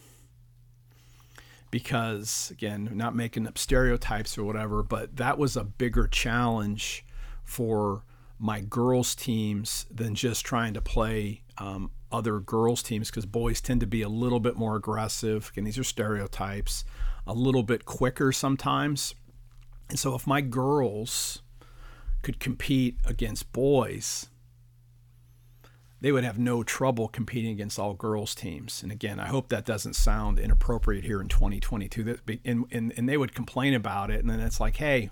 Because 1.69 2.49
again 2.51 2.89
not 2.93 3.15
making 3.15 3.47
up 3.47 3.57
stereotypes 3.57 4.37
or 4.37 4.43
whatever 4.43 4.83
but 4.83 5.17
that 5.17 5.37
was 5.37 5.55
a 5.55 5.63
bigger 5.63 6.07
challenge 6.07 7.05
for 7.43 8.03
my 8.37 8.59
girls 8.61 9.13
teams 9.13 9.85
than 9.91 10.15
just 10.15 10.45
trying 10.45 10.73
to 10.73 10.81
play 10.81 11.43
um, 11.59 11.91
other 12.11 12.39
girls 12.39 12.81
teams 12.81 13.09
because 13.09 13.25
boys 13.25 13.61
tend 13.61 13.79
to 13.79 13.87
be 13.87 14.01
a 14.01 14.09
little 14.09 14.39
bit 14.39 14.57
more 14.57 14.75
aggressive. 14.75 15.49
Again 15.53 15.63
these 15.63 15.77
are 15.77 15.83
stereotypes. 15.83 16.83
A 17.27 17.33
little 17.33 17.61
bit 17.61 17.85
quicker 17.85 18.31
sometimes 18.31 19.13
And 19.91 19.99
so 19.99 20.15
if 20.15 20.25
my 20.25 20.39
girls 20.39 21.41
could 22.21 22.39
compete 22.39 22.97
against 23.05 23.51
boys, 23.51 24.27
they 25.99 26.13
would 26.13 26.23
have 26.23 26.39
no 26.39 26.63
trouble 26.63 27.09
competing 27.09 27.51
against 27.51 27.77
all 27.77 27.93
girls 27.93 28.33
teams. 28.33 28.81
And 28.81 28.89
again, 28.89 29.19
I 29.19 29.27
hope 29.27 29.49
that 29.49 29.65
doesn't 29.65 29.97
sound 29.97 30.39
inappropriate 30.39 31.03
here 31.03 31.19
in 31.19 31.27
2022. 31.27 32.17
And, 32.45 32.65
and, 32.71 32.93
and 32.95 33.09
they 33.09 33.17
would 33.17 33.35
complain 33.35 33.73
about 33.73 34.09
it. 34.09 34.21
And 34.21 34.29
then 34.29 34.39
it's 34.39 34.61
like, 34.61 34.77
hey, 34.77 35.09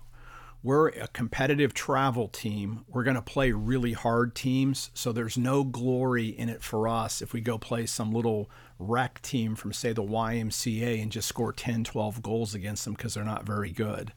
we're 0.64 0.88
a 0.88 1.10
competitive 1.10 1.74
travel 1.74 2.30
team. 2.30 2.86
We're 2.88 3.04
going 3.04 3.16
to 3.16 3.22
play 3.22 3.52
really 3.52 3.94
hard 3.94 4.34
teams. 4.34 4.92
So 4.94 5.12
there's 5.12 5.38
no 5.38 5.66
glory 5.66 6.28
in 6.28 6.48
it 6.48 6.64
for 6.64 6.88
us 6.88 7.22
if 7.22 7.34
we 7.34 7.42
go 7.42 7.58
play 7.58 7.86
some 7.86 8.14
little 8.14 8.50
rec 8.78 9.22
team 9.22 9.56
from, 9.56 9.74
say, 9.74 9.92
the 9.92 10.04
YMCA 10.04 11.02
and 11.02 11.12
just 11.12 11.28
score 11.28 11.52
10, 11.52 11.84
12 11.84 12.22
goals 12.22 12.56
against 12.56 12.86
them 12.86 12.94
because 12.94 13.14
they're 13.14 13.26
not 13.26 13.46
very 13.46 13.72
good. 13.72 14.14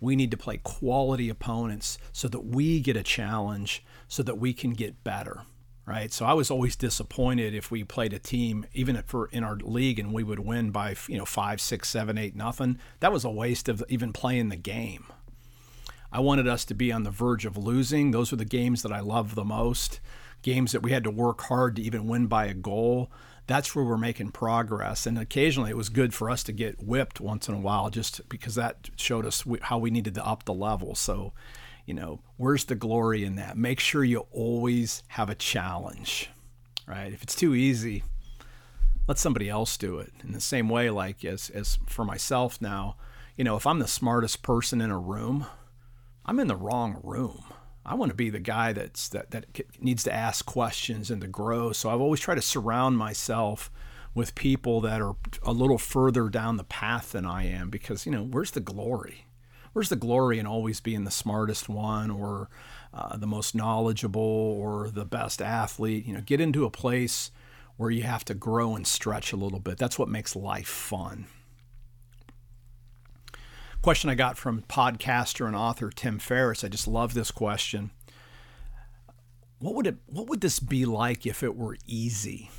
We 0.00 0.16
need 0.16 0.30
to 0.30 0.36
play 0.36 0.58
quality 0.58 1.28
opponents 1.28 1.98
so 2.12 2.28
that 2.28 2.44
we 2.44 2.80
get 2.80 2.96
a 2.96 3.02
challenge 3.02 3.84
so 4.08 4.22
that 4.22 4.38
we 4.38 4.52
can 4.52 4.70
get 4.70 5.02
better 5.02 5.42
right? 5.86 6.12
So 6.12 6.26
I 6.26 6.34
was 6.34 6.50
always 6.50 6.76
disappointed 6.76 7.54
if 7.54 7.70
we 7.70 7.84
played 7.84 8.12
a 8.12 8.18
team, 8.18 8.66
even 8.74 9.00
for 9.06 9.28
in 9.28 9.44
our 9.44 9.56
league, 9.56 9.98
and 9.98 10.12
we 10.12 10.24
would 10.24 10.40
win 10.40 10.72
by 10.72 10.96
you 11.06 11.16
know 11.16 11.24
five, 11.24 11.60
six, 11.60 11.88
seven, 11.88 12.18
eight, 12.18 12.34
nothing. 12.34 12.78
That 13.00 13.12
was 13.12 13.24
a 13.24 13.30
waste 13.30 13.68
of 13.68 13.82
even 13.88 14.12
playing 14.12 14.48
the 14.48 14.56
game. 14.56 15.06
I 16.12 16.20
wanted 16.20 16.48
us 16.48 16.64
to 16.66 16.74
be 16.74 16.92
on 16.92 17.04
the 17.04 17.10
verge 17.10 17.46
of 17.46 17.56
losing. 17.56 18.10
Those 18.10 18.30
were 18.30 18.36
the 18.36 18.44
games 18.44 18.82
that 18.82 18.92
I 18.92 19.00
loved 19.00 19.34
the 19.34 19.44
most. 19.44 20.00
Games 20.42 20.72
that 20.72 20.82
we 20.82 20.92
had 20.92 21.04
to 21.04 21.10
work 21.10 21.42
hard 21.42 21.76
to 21.76 21.82
even 21.82 22.06
win 22.06 22.26
by 22.26 22.46
a 22.46 22.54
goal. 22.54 23.10
That's 23.46 23.74
where 23.74 23.84
we're 23.84 23.96
making 23.96 24.32
progress. 24.32 25.06
And 25.06 25.18
occasionally 25.18 25.70
it 25.70 25.76
was 25.76 25.88
good 25.88 26.12
for 26.12 26.30
us 26.30 26.42
to 26.44 26.52
get 26.52 26.82
whipped 26.82 27.20
once 27.20 27.48
in 27.48 27.54
a 27.54 27.60
while 27.60 27.90
just 27.90 28.28
because 28.28 28.56
that 28.56 28.90
showed 28.96 29.24
us 29.24 29.44
how 29.62 29.78
we 29.78 29.90
needed 29.90 30.14
to 30.14 30.26
up 30.26 30.44
the 30.44 30.54
level. 30.54 30.94
So, 30.94 31.32
you 31.84 31.94
know, 31.94 32.20
where's 32.36 32.64
the 32.64 32.74
glory 32.74 33.24
in 33.24 33.36
that? 33.36 33.56
Make 33.56 33.78
sure 33.78 34.02
you 34.02 34.26
always 34.32 35.02
have 35.08 35.30
a 35.30 35.34
challenge, 35.36 36.30
right? 36.86 37.12
If 37.12 37.22
it's 37.22 37.36
too 37.36 37.54
easy, 37.54 38.02
let 39.06 39.18
somebody 39.18 39.48
else 39.48 39.76
do 39.76 39.98
it. 39.98 40.12
In 40.24 40.32
the 40.32 40.40
same 40.40 40.68
way, 40.68 40.90
like 40.90 41.24
as, 41.24 41.50
as 41.50 41.78
for 41.86 42.04
myself 42.04 42.60
now, 42.60 42.96
you 43.36 43.44
know, 43.44 43.56
if 43.56 43.66
I'm 43.66 43.78
the 43.78 43.86
smartest 43.86 44.42
person 44.42 44.80
in 44.80 44.90
a 44.90 44.98
room, 44.98 45.46
I'm 46.24 46.40
in 46.40 46.48
the 46.48 46.56
wrong 46.56 47.00
room. 47.04 47.44
I 47.86 47.94
want 47.94 48.10
to 48.10 48.16
be 48.16 48.30
the 48.30 48.40
guy 48.40 48.72
that's 48.72 49.08
that 49.10 49.30
that 49.30 49.46
needs 49.80 50.02
to 50.04 50.12
ask 50.12 50.44
questions 50.44 51.10
and 51.10 51.20
to 51.22 51.28
grow. 51.28 51.72
So 51.72 51.88
I've 51.88 52.00
always 52.00 52.20
tried 52.20 52.34
to 52.34 52.42
surround 52.42 52.98
myself 52.98 53.70
with 54.12 54.34
people 54.34 54.80
that 54.80 55.00
are 55.00 55.14
a 55.42 55.52
little 55.52 55.78
further 55.78 56.28
down 56.28 56.56
the 56.56 56.64
path 56.64 57.12
than 57.12 57.24
I 57.24 57.46
am 57.46 57.70
because 57.70 58.04
you 58.04 58.12
know 58.12 58.24
where's 58.24 58.50
the 58.50 58.60
glory? 58.60 59.26
Where's 59.72 59.88
the 59.88 59.96
glory 59.96 60.38
in 60.38 60.46
always 60.46 60.80
being 60.80 61.04
the 61.04 61.10
smartest 61.10 61.68
one 61.68 62.10
or 62.10 62.48
uh, 62.92 63.16
the 63.18 63.26
most 63.26 63.54
knowledgeable 63.54 64.20
or 64.20 64.90
the 64.90 65.04
best 65.04 65.40
athlete? 65.40 66.06
You 66.06 66.14
know, 66.14 66.22
get 66.22 66.40
into 66.40 66.64
a 66.64 66.70
place 66.70 67.30
where 67.76 67.90
you 67.90 68.02
have 68.02 68.24
to 68.24 68.34
grow 68.34 68.74
and 68.74 68.86
stretch 68.86 69.32
a 69.32 69.36
little 69.36 69.60
bit. 69.60 69.76
That's 69.76 69.98
what 69.98 70.08
makes 70.08 70.34
life 70.34 70.66
fun 70.66 71.26
question 73.86 74.10
I 74.10 74.16
got 74.16 74.36
from 74.36 74.62
podcaster 74.62 75.46
and 75.46 75.54
author 75.54 75.90
Tim 75.90 76.18
Ferriss. 76.18 76.64
I 76.64 76.68
just 76.68 76.88
love 76.88 77.14
this 77.14 77.30
question. 77.30 77.92
What 79.60 79.76
would 79.76 79.86
it 79.86 79.94
what 80.06 80.26
would 80.26 80.40
this 80.40 80.58
be 80.58 80.84
like 80.84 81.24
if 81.24 81.44
it 81.44 81.54
were 81.54 81.76
easy? 81.86 82.50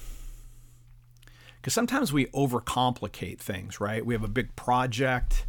Because 1.57 1.73
sometimes 1.73 2.13
we 2.13 2.27
overcomplicate 2.27 3.39
things, 3.39 3.81
right? 3.81 4.05
We 4.05 4.13
have 4.13 4.23
a 4.23 4.29
big 4.29 4.55
project, 4.55 5.45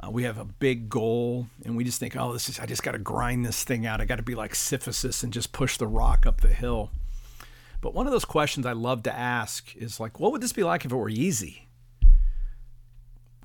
uh, 0.00 0.10
we 0.10 0.24
have 0.24 0.36
a 0.36 0.44
big 0.44 0.88
goal, 0.88 1.46
and 1.64 1.76
we 1.76 1.84
just 1.84 2.00
think, 2.00 2.16
oh, 2.16 2.32
this 2.32 2.48
is 2.48 2.58
I 2.58 2.66
just 2.66 2.82
got 2.82 2.92
to 2.92 2.98
grind 2.98 3.46
this 3.46 3.62
thing 3.62 3.86
out. 3.86 4.00
I 4.00 4.06
got 4.06 4.16
to 4.16 4.24
be 4.24 4.34
like 4.34 4.56
Sisyphus 4.56 5.22
and 5.22 5.32
just 5.32 5.52
push 5.52 5.76
the 5.76 5.86
rock 5.86 6.26
up 6.26 6.40
the 6.40 6.48
hill. 6.48 6.90
But 7.80 7.94
one 7.94 8.06
of 8.06 8.12
those 8.12 8.24
questions 8.24 8.66
I 8.66 8.72
love 8.72 9.04
to 9.04 9.16
ask 9.16 9.76
is 9.76 10.00
like, 10.00 10.18
what 10.18 10.32
would 10.32 10.40
this 10.40 10.52
be 10.52 10.64
like 10.64 10.84
if 10.84 10.90
it 10.90 10.96
were 10.96 11.08
easy? 11.08 11.68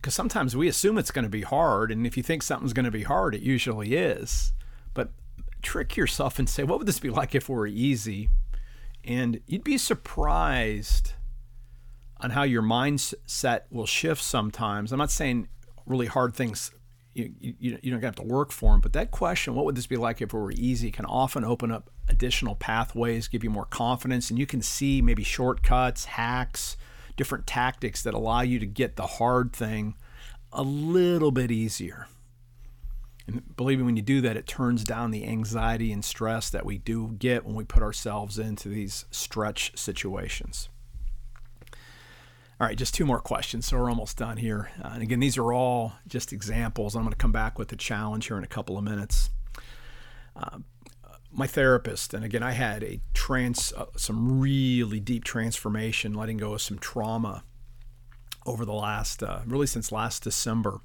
Because 0.05 0.13
sometimes 0.13 0.55
we 0.55 0.67
assume 0.67 0.99
it's 0.99 1.09
going 1.09 1.23
to 1.23 1.29
be 1.29 1.41
hard. 1.41 1.91
And 1.91 2.05
if 2.05 2.15
you 2.15 2.21
think 2.21 2.43
something's 2.43 2.73
going 2.73 2.85
to 2.85 2.91
be 2.91 3.01
hard, 3.01 3.33
it 3.33 3.41
usually 3.41 3.95
is. 3.95 4.53
But 4.93 5.09
trick 5.63 5.97
yourself 5.97 6.37
and 6.37 6.47
say, 6.47 6.63
what 6.63 6.77
would 6.77 6.87
this 6.87 6.99
be 6.99 7.09
like 7.09 7.33
if 7.33 7.49
it 7.49 7.51
were 7.51 7.65
easy? 7.65 8.29
And 9.03 9.41
you'd 9.47 9.63
be 9.63 9.79
surprised 9.79 11.13
on 12.21 12.29
how 12.29 12.43
your 12.43 12.61
mindset 12.61 13.61
will 13.71 13.87
shift 13.87 14.21
sometimes. 14.21 14.91
I'm 14.91 14.99
not 14.99 15.09
saying 15.09 15.47
really 15.87 16.05
hard 16.05 16.35
things 16.35 16.69
you, 17.15 17.33
you, 17.39 17.79
you 17.81 17.89
don't 17.89 18.03
have 18.03 18.13
to 18.17 18.21
work 18.21 18.51
for 18.51 18.73
them. 18.73 18.81
But 18.81 18.93
that 18.93 19.09
question, 19.09 19.55
what 19.55 19.65
would 19.65 19.75
this 19.75 19.87
be 19.87 19.97
like 19.97 20.21
if 20.21 20.35
it 20.35 20.37
were 20.37 20.51
easy, 20.51 20.91
can 20.91 21.05
often 21.05 21.43
open 21.43 21.71
up 21.71 21.89
additional 22.07 22.53
pathways, 22.53 23.27
give 23.27 23.43
you 23.43 23.49
more 23.49 23.65
confidence, 23.65 24.29
and 24.29 24.37
you 24.37 24.45
can 24.45 24.61
see 24.61 25.01
maybe 25.01 25.23
shortcuts, 25.23 26.05
hacks, 26.05 26.77
different 27.15 27.47
tactics 27.47 28.03
that 28.03 28.13
allow 28.13 28.41
you 28.41 28.59
to 28.59 28.65
get 28.65 28.95
the 28.95 29.07
hard 29.07 29.53
thing 29.53 29.95
a 30.51 30.63
little 30.63 31.31
bit 31.31 31.51
easier. 31.51 32.07
And 33.27 33.55
believe 33.55 33.79
me, 33.79 33.85
when 33.85 33.97
you 33.97 34.03
do 34.03 34.21
that, 34.21 34.37
it 34.37 34.45
turns 34.45 34.83
down 34.83 35.11
the 35.11 35.25
anxiety 35.25 35.91
and 35.91 36.05
stress 36.05 36.49
that 36.51 36.65
we 36.65 36.77
do 36.77 37.15
get 37.17 37.45
when 37.45 37.55
we 37.55 37.63
put 37.63 37.81
ourselves 37.81 38.37
into 38.37 38.69
these 38.69 39.05
stretch 39.09 39.75
situations. 39.77 40.69
All 42.59 42.67
right, 42.67 42.77
just 42.77 42.93
two 42.93 43.05
more 43.05 43.19
questions, 43.19 43.65
so 43.65 43.77
we're 43.77 43.89
almost 43.89 44.17
done 44.17 44.37
here. 44.37 44.71
Uh, 44.81 44.91
and 44.93 45.03
again, 45.03 45.19
these 45.19 45.37
are 45.37 45.51
all 45.51 45.93
just 46.07 46.31
examples. 46.31 46.95
I'm 46.95 47.01
going 47.01 47.11
to 47.11 47.17
come 47.17 47.33
back 47.33 47.59
with 47.59 47.67
the 47.67 47.75
challenge 47.75 48.27
here 48.27 48.37
in 48.37 48.45
a 48.45 48.47
couple 48.47 48.77
of 48.77 48.83
minutes. 48.83 49.29
Uh, 50.35 50.59
my 51.35 51.47
therapist, 51.47 52.13
and 52.13 52.23
again, 52.23 52.43
I 52.43 52.51
had 52.51 52.83
a 52.83 53.01
trans, 53.13 53.73
uh, 53.73 53.85
some 53.97 54.39
really 54.39 54.99
deep 54.99 55.23
transformation, 55.23 56.13
letting 56.13 56.37
go 56.37 56.53
of 56.53 56.61
some 56.61 56.79
trauma 56.79 57.43
over 58.45 58.63
the 58.65 58.73
last, 58.73 59.21
uh, 59.21 59.41
really 59.45 59.67
since 59.67 59.91
last 59.91 60.23
December. 60.23 60.79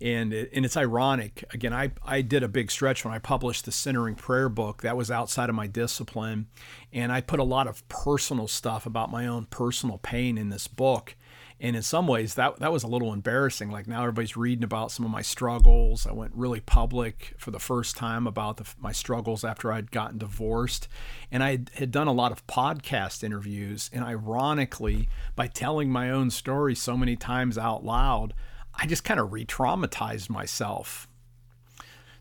And, 0.00 0.32
it, 0.32 0.50
and 0.54 0.64
it's 0.64 0.78
ironic. 0.78 1.44
Again, 1.52 1.74
I, 1.74 1.92
I 2.02 2.22
did 2.22 2.42
a 2.42 2.48
big 2.48 2.70
stretch 2.70 3.04
when 3.04 3.12
I 3.12 3.18
published 3.18 3.66
the 3.66 3.72
Centering 3.72 4.14
Prayer 4.14 4.48
book. 4.48 4.80
That 4.80 4.96
was 4.96 5.10
outside 5.10 5.50
of 5.50 5.54
my 5.54 5.66
discipline. 5.66 6.46
And 6.90 7.12
I 7.12 7.20
put 7.20 7.38
a 7.38 7.44
lot 7.44 7.68
of 7.68 7.86
personal 7.88 8.48
stuff 8.48 8.86
about 8.86 9.10
my 9.10 9.26
own 9.26 9.44
personal 9.44 9.98
pain 9.98 10.38
in 10.38 10.48
this 10.48 10.66
book 10.66 11.14
and 11.62 11.76
in 11.76 11.82
some 11.82 12.06
ways 12.06 12.34
that 12.34 12.58
that 12.60 12.72
was 12.72 12.82
a 12.82 12.88
little 12.88 13.12
embarrassing. 13.12 13.70
Like 13.70 13.86
now 13.86 14.00
everybody's 14.00 14.36
reading 14.36 14.64
about 14.64 14.90
some 14.90 15.04
of 15.04 15.10
my 15.10 15.20
struggles. 15.20 16.06
I 16.06 16.12
went 16.12 16.32
really 16.34 16.60
public 16.60 17.34
for 17.36 17.50
the 17.50 17.58
first 17.58 17.96
time 17.96 18.26
about 18.26 18.56
the, 18.56 18.66
my 18.78 18.92
struggles 18.92 19.44
after 19.44 19.70
i'd 19.70 19.90
gotten 19.90 20.18
divorced. 20.18 20.88
And 21.30 21.42
i 21.42 21.60
had 21.74 21.90
done 21.90 22.08
a 22.08 22.12
lot 22.12 22.32
of 22.32 22.46
podcast 22.46 23.22
interviews. 23.22 23.90
And 23.92 24.02
ironically 24.02 25.08
by 25.36 25.48
telling 25.48 25.90
my 25.90 26.10
own 26.10 26.30
story 26.30 26.74
so 26.74 26.96
many 26.96 27.14
times 27.14 27.58
out 27.58 27.84
loud 27.84 28.32
i 28.74 28.86
just 28.86 29.04
kind 29.04 29.20
of 29.20 29.32
re-traumatized 29.32 30.30
myself. 30.30 31.06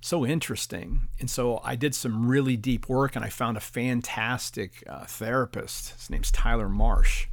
So 0.01 0.25
interesting. 0.25 1.07
And 1.17 1.29
so 1.29 1.61
i 1.63 1.77
did 1.77 1.95
some 1.95 2.27
really 2.27 2.57
deep 2.57 2.89
work 2.89 3.15
and 3.15 3.23
i 3.23 3.29
found 3.29 3.55
a 3.55 3.61
fantastic 3.61 4.83
uh, 4.85 5.05
therapist. 5.05 5.91
His 5.91 6.09
name's 6.09 6.29
tyler 6.29 6.67
marsh. 6.67 7.27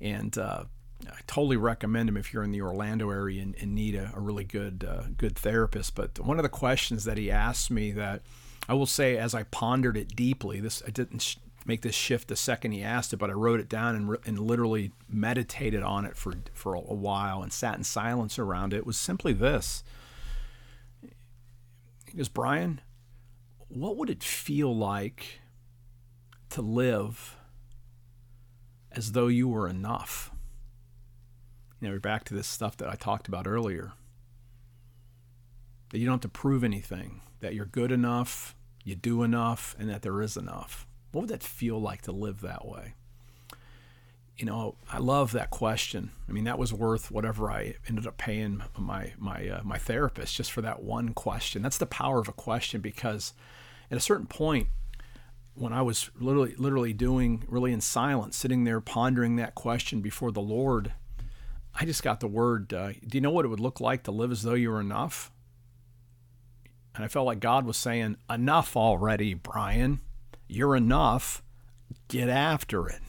And 0.00 0.38
uh, 0.38 0.64
I 1.08 1.20
totally 1.26 1.56
recommend 1.56 2.08
him 2.08 2.16
if 2.16 2.32
you're 2.32 2.42
in 2.42 2.52
the 2.52 2.62
Orlando 2.62 3.10
area 3.10 3.42
and, 3.42 3.54
and 3.60 3.74
need 3.74 3.94
a, 3.94 4.12
a, 4.14 4.20
really 4.20 4.44
good 4.44 4.84
uh, 4.88 5.04
good 5.16 5.36
therapist. 5.36 5.94
But 5.94 6.18
one 6.18 6.38
of 6.38 6.42
the 6.42 6.48
questions 6.48 7.04
that 7.04 7.16
he 7.16 7.30
asked 7.30 7.70
me 7.70 7.92
that 7.92 8.22
I 8.68 8.74
will 8.74 8.86
say 8.86 9.16
as 9.16 9.34
I 9.34 9.44
pondered 9.44 9.96
it 9.96 10.14
deeply, 10.14 10.60
this 10.60 10.82
I 10.86 10.90
didn't 10.90 11.20
sh- 11.20 11.36
make 11.64 11.82
this 11.82 11.94
shift 11.94 12.28
the 12.28 12.36
second 12.36 12.72
he 12.72 12.82
asked 12.82 13.12
it, 13.12 13.16
but 13.16 13.30
I 13.30 13.34
wrote 13.34 13.60
it 13.60 13.68
down 13.68 13.94
and, 13.94 14.08
re- 14.10 14.18
and 14.26 14.38
literally 14.38 14.92
meditated 15.08 15.82
on 15.82 16.04
it 16.04 16.16
for 16.16 16.34
for 16.52 16.74
a, 16.74 16.80
while 16.80 17.42
and 17.42 17.52
sat 17.52 17.76
in 17.76 17.84
silence 17.84 18.38
around 18.38 18.74
it 18.74 18.86
was 18.86 18.98
simply 18.98 19.32
this. 19.32 19.82
He 22.10 22.16
goes, 22.16 22.28
Brian, 22.28 22.80
what 23.68 23.96
would 23.96 24.10
it 24.10 24.22
feel 24.22 24.76
like 24.76 25.40
to 26.50 26.60
live 26.60 27.36
as 28.90 29.12
though 29.12 29.28
you 29.28 29.48
were 29.48 29.68
enough? 29.68 30.32
You 31.80 31.88
know, 31.88 31.94
we're 31.94 32.00
back 32.00 32.24
to 32.24 32.34
this 32.34 32.46
stuff 32.46 32.76
that 32.76 32.88
I 32.88 32.94
talked 32.94 33.26
about 33.26 33.46
earlier. 33.46 33.92
That 35.90 35.98
you 35.98 36.06
don't 36.06 36.14
have 36.14 36.20
to 36.20 36.28
prove 36.28 36.62
anything, 36.62 37.22
that 37.40 37.54
you're 37.54 37.64
good 37.64 37.90
enough, 37.90 38.54
you 38.84 38.94
do 38.94 39.22
enough, 39.22 39.74
and 39.78 39.88
that 39.88 40.02
there 40.02 40.20
is 40.22 40.36
enough. 40.36 40.86
What 41.10 41.22
would 41.22 41.30
that 41.30 41.42
feel 41.42 41.80
like 41.80 42.02
to 42.02 42.12
live 42.12 42.42
that 42.42 42.66
way? 42.66 42.94
You 44.36 44.46
know, 44.46 44.76
I 44.90 44.98
love 44.98 45.32
that 45.32 45.50
question. 45.50 46.12
I 46.28 46.32
mean, 46.32 46.44
that 46.44 46.58
was 46.58 46.72
worth 46.72 47.10
whatever 47.10 47.50
I 47.50 47.74
ended 47.88 48.06
up 48.06 48.16
paying 48.16 48.62
my 48.78 49.12
my 49.18 49.48
uh, 49.48 49.60
my 49.64 49.76
therapist 49.76 50.36
just 50.36 50.52
for 50.52 50.62
that 50.62 50.82
one 50.82 51.12
question. 51.12 51.62
That's 51.62 51.78
the 51.78 51.86
power 51.86 52.20
of 52.20 52.28
a 52.28 52.32
question 52.32 52.80
because 52.80 53.34
at 53.90 53.98
a 53.98 54.00
certain 54.00 54.26
point, 54.26 54.68
when 55.54 55.72
I 55.72 55.82
was 55.82 56.10
literally 56.18 56.54
literally 56.56 56.94
doing 56.94 57.44
really 57.48 57.72
in 57.72 57.82
silence, 57.82 58.36
sitting 58.36 58.64
there 58.64 58.80
pondering 58.80 59.36
that 59.36 59.54
question 59.54 60.00
before 60.00 60.32
the 60.32 60.40
Lord, 60.40 60.94
I 61.74 61.84
just 61.84 62.02
got 62.02 62.20
the 62.20 62.28
word. 62.28 62.72
Uh, 62.72 62.92
do 63.06 63.16
you 63.16 63.20
know 63.20 63.30
what 63.30 63.44
it 63.44 63.48
would 63.48 63.60
look 63.60 63.80
like 63.80 64.02
to 64.04 64.10
live 64.10 64.32
as 64.32 64.42
though 64.42 64.54
you 64.54 64.70
were 64.70 64.80
enough? 64.80 65.30
And 66.94 67.04
I 67.04 67.08
felt 67.08 67.26
like 67.26 67.40
God 67.40 67.64
was 67.64 67.76
saying, 67.76 68.16
Enough 68.28 68.76
already, 68.76 69.34
Brian. 69.34 70.00
You're 70.48 70.76
enough. 70.76 71.42
Get 72.08 72.28
after 72.28 72.88
it. 72.88 73.00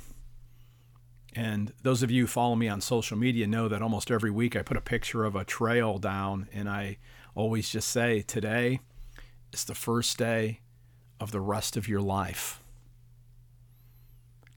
And 1.34 1.74
those 1.82 2.04
of 2.04 2.12
you 2.12 2.24
who 2.24 2.28
follow 2.28 2.56
me 2.56 2.68
on 2.68 2.82
social 2.82 3.18
media 3.18 3.48
know 3.48 3.68
that 3.68 3.82
almost 3.82 4.12
every 4.12 4.32
week 4.32 4.56
I 4.56 4.62
put 4.62 4.78
a 4.78 4.82
picture 4.82 5.24
of 5.24 5.36
a 5.36 5.46
trail 5.46 5.98
down 5.98 6.48
and 6.54 6.70
I 6.70 6.98
always 7.36 7.70
just 7.70 7.90
say, 7.90 8.22
Today 8.22 8.82
is 9.52 9.64
the 9.64 9.76
first 9.76 10.18
day 10.18 10.60
of 11.20 11.32
the 11.32 11.42
rest 11.42 11.78
of 11.78 11.88
your 11.88 12.02
life. 12.02 12.62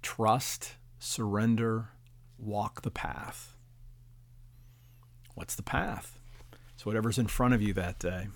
Trust, 0.03 0.75
surrender, 0.99 1.91
walk 2.39 2.83
the 2.83 2.91
path. 2.91 3.54
What's 5.35 5.55
the 5.55 5.63
path? 5.63 6.19
It's 6.75 6.87
whatever's 6.87 7.19
in 7.19 7.27
front 7.27 7.55
of 7.55 7.63
you 7.63 7.73
that 7.75 7.99
day. 7.99 8.29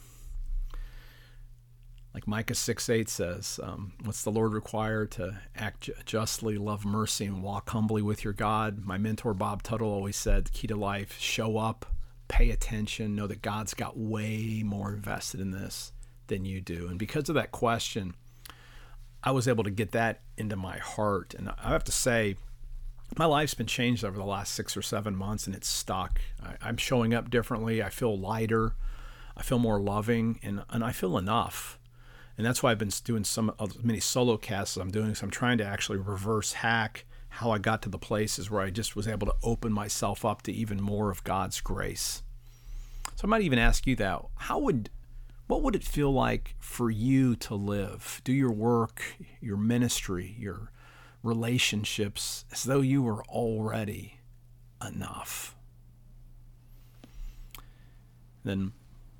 Like 2.14 2.26
Micah 2.26 2.54
6 2.54 2.88
8 2.88 3.08
says, 3.08 3.60
um, 3.62 3.92
What's 4.02 4.24
the 4.24 4.30
Lord 4.30 4.52
require 4.52 5.06
to 5.06 5.38
act 5.54 5.90
justly, 6.04 6.56
love 6.56 6.84
mercy, 6.84 7.26
and 7.26 7.42
walk 7.42 7.70
humbly 7.70 8.02
with 8.02 8.24
your 8.24 8.32
God? 8.32 8.84
My 8.84 8.98
mentor 8.98 9.34
Bob 9.34 9.62
Tuttle 9.62 9.90
always 9.90 10.16
said, 10.16 10.46
the 10.46 10.50
key 10.50 10.66
to 10.66 10.76
life 10.76 11.18
show 11.20 11.58
up, 11.58 11.86
pay 12.26 12.50
attention, 12.50 13.14
know 13.14 13.26
that 13.26 13.42
God's 13.42 13.74
got 13.74 13.96
way 13.96 14.62
more 14.64 14.92
invested 14.92 15.40
in 15.40 15.50
this 15.50 15.92
than 16.26 16.44
you 16.44 16.60
do. 16.60 16.88
And 16.88 16.98
because 16.98 17.28
of 17.28 17.34
that 17.36 17.52
question, 17.52 18.14
I 19.22 19.30
was 19.30 19.46
able 19.46 19.64
to 19.64 19.70
get 19.70 19.92
that 19.92 20.22
into 20.36 20.56
my 20.56 20.78
heart. 20.78 21.34
And 21.34 21.50
I 21.50 21.70
have 21.70 21.84
to 21.84 21.92
say, 21.92 22.36
my 23.16 23.24
life's 23.24 23.54
been 23.54 23.66
changed 23.66 24.04
over 24.04 24.18
the 24.18 24.24
last 24.24 24.52
six 24.54 24.76
or 24.76 24.82
seven 24.82 25.16
months 25.16 25.46
and 25.46 25.56
it's 25.56 25.68
stuck. 25.68 26.20
I, 26.42 26.68
am 26.68 26.76
showing 26.76 27.14
up 27.14 27.30
differently. 27.30 27.82
I 27.82 27.88
feel 27.88 28.18
lighter. 28.18 28.74
I 29.36 29.42
feel 29.42 29.58
more 29.58 29.80
loving 29.80 30.40
and, 30.42 30.64
and 30.70 30.84
I 30.84 30.92
feel 30.92 31.16
enough. 31.16 31.78
And 32.36 32.46
that's 32.46 32.62
why 32.62 32.70
I've 32.70 32.78
been 32.78 32.92
doing 33.04 33.24
some 33.24 33.52
of 33.58 33.84
many 33.84 34.00
solo 34.00 34.36
casts 34.36 34.76
I'm 34.76 34.90
doing. 34.90 35.14
So 35.14 35.24
I'm 35.24 35.30
trying 35.30 35.58
to 35.58 35.64
actually 35.64 35.98
reverse 35.98 36.52
hack 36.54 37.04
how 37.30 37.50
I 37.50 37.58
got 37.58 37.82
to 37.82 37.88
the 37.88 37.98
places 37.98 38.50
where 38.50 38.60
I 38.60 38.70
just 38.70 38.96
was 38.96 39.08
able 39.08 39.26
to 39.26 39.34
open 39.42 39.72
myself 39.72 40.24
up 40.24 40.42
to 40.42 40.52
even 40.52 40.80
more 40.80 41.10
of 41.10 41.24
God's 41.24 41.60
grace. 41.60 42.22
So 43.16 43.26
I 43.26 43.26
might 43.26 43.42
even 43.42 43.58
ask 43.58 43.86
you 43.86 43.96
that. 43.96 44.22
How 44.36 44.58
would 44.60 44.90
what 45.48 45.62
would 45.62 45.74
it 45.74 45.82
feel 45.82 46.12
like 46.12 46.54
for 46.58 46.90
you 46.90 47.34
to 47.36 47.54
live, 47.54 48.20
do 48.22 48.32
your 48.32 48.52
work, 48.52 49.02
your 49.40 49.56
ministry, 49.56 50.36
your 50.38 50.70
relationships 51.22 52.44
as 52.52 52.64
though 52.64 52.80
you 52.80 53.02
were 53.02 53.24
already 53.24 54.20
enough? 54.86 55.54
Then, 58.44 58.72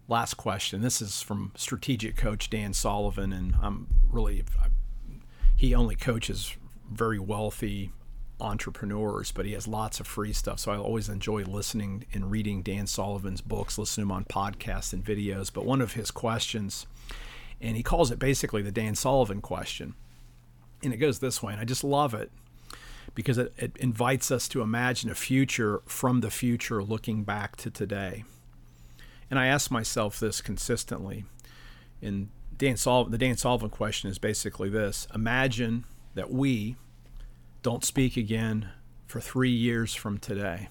last 0.06 0.34
question. 0.34 0.80
This 0.80 1.02
is 1.02 1.22
from 1.22 1.52
strategic 1.56 2.16
coach 2.16 2.48
Dan 2.50 2.72
Sullivan, 2.72 3.32
and 3.32 3.54
I'm 3.60 3.88
really, 4.10 4.44
he 5.56 5.74
only 5.74 5.96
coaches 5.96 6.56
very 6.90 7.18
wealthy 7.18 7.92
entrepreneurs, 8.40 9.32
but 9.32 9.46
he 9.46 9.52
has 9.52 9.66
lots 9.66 10.00
of 10.00 10.06
free 10.06 10.32
stuff. 10.32 10.60
So 10.60 10.72
I 10.72 10.76
always 10.76 11.08
enjoy 11.08 11.44
listening 11.44 12.04
and 12.12 12.30
reading 12.30 12.62
Dan 12.62 12.86
Sullivan's 12.86 13.40
books, 13.40 13.78
listening 13.78 14.06
to 14.06 14.12
him 14.12 14.16
on 14.16 14.24
podcasts 14.24 14.92
and 14.92 15.04
videos. 15.04 15.52
But 15.52 15.64
one 15.66 15.80
of 15.80 15.94
his 15.94 16.10
questions, 16.10 16.86
and 17.60 17.76
he 17.76 17.82
calls 17.82 18.10
it 18.10 18.18
basically 18.18 18.62
the 18.62 18.72
Dan 18.72 18.94
Sullivan 18.94 19.40
question, 19.40 19.94
and 20.82 20.92
it 20.92 20.98
goes 20.98 21.18
this 21.18 21.42
way, 21.42 21.52
and 21.52 21.60
I 21.60 21.64
just 21.64 21.84
love 21.84 22.14
it 22.14 22.30
because 23.14 23.38
it, 23.38 23.52
it 23.56 23.76
invites 23.78 24.30
us 24.30 24.48
to 24.48 24.62
imagine 24.62 25.10
a 25.10 25.14
future 25.14 25.82
from 25.86 26.20
the 26.20 26.30
future 26.30 26.82
looking 26.82 27.24
back 27.24 27.56
to 27.56 27.70
today. 27.70 28.24
And 29.30 29.38
I 29.38 29.46
ask 29.46 29.70
myself 29.70 30.20
this 30.20 30.40
consistently. 30.40 31.24
And 32.00 32.28
Dan 32.56 32.76
Sul- 32.76 33.06
the 33.06 33.18
Dan 33.18 33.36
Sullivan 33.36 33.70
question 33.70 34.10
is 34.10 34.18
basically 34.18 34.68
this 34.68 35.06
Imagine 35.14 35.84
that 36.14 36.30
we, 36.30 36.76
don't 37.62 37.84
speak 37.84 38.16
again 38.16 38.70
for 39.06 39.20
three 39.20 39.50
years 39.50 39.94
from 39.94 40.18
today. 40.18 40.68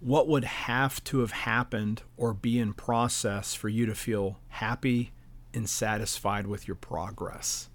What 0.00 0.26
would 0.28 0.44
have 0.44 1.02
to 1.04 1.20
have 1.20 1.30
happened 1.30 2.02
or 2.16 2.34
be 2.34 2.58
in 2.58 2.72
process 2.72 3.54
for 3.54 3.68
you 3.68 3.86
to 3.86 3.94
feel 3.94 4.38
happy 4.48 5.12
and 5.54 5.68
satisfied 5.68 6.46
with 6.46 6.66
your 6.66 6.74
progress? 6.74 7.68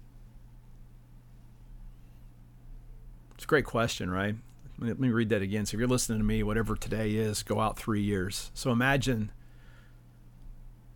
It's 3.34 3.37
a 3.37 3.37
great 3.48 3.64
question, 3.64 4.10
right? 4.10 4.36
Let 4.78 5.00
me 5.00 5.08
read 5.08 5.30
that 5.30 5.42
again. 5.42 5.66
So 5.66 5.74
if 5.74 5.80
you're 5.80 5.88
listening 5.88 6.18
to 6.18 6.24
me, 6.24 6.44
whatever 6.44 6.76
today 6.76 7.16
is, 7.16 7.42
go 7.42 7.58
out 7.58 7.76
three 7.76 8.02
years. 8.02 8.52
So 8.54 8.70
imagine 8.70 9.32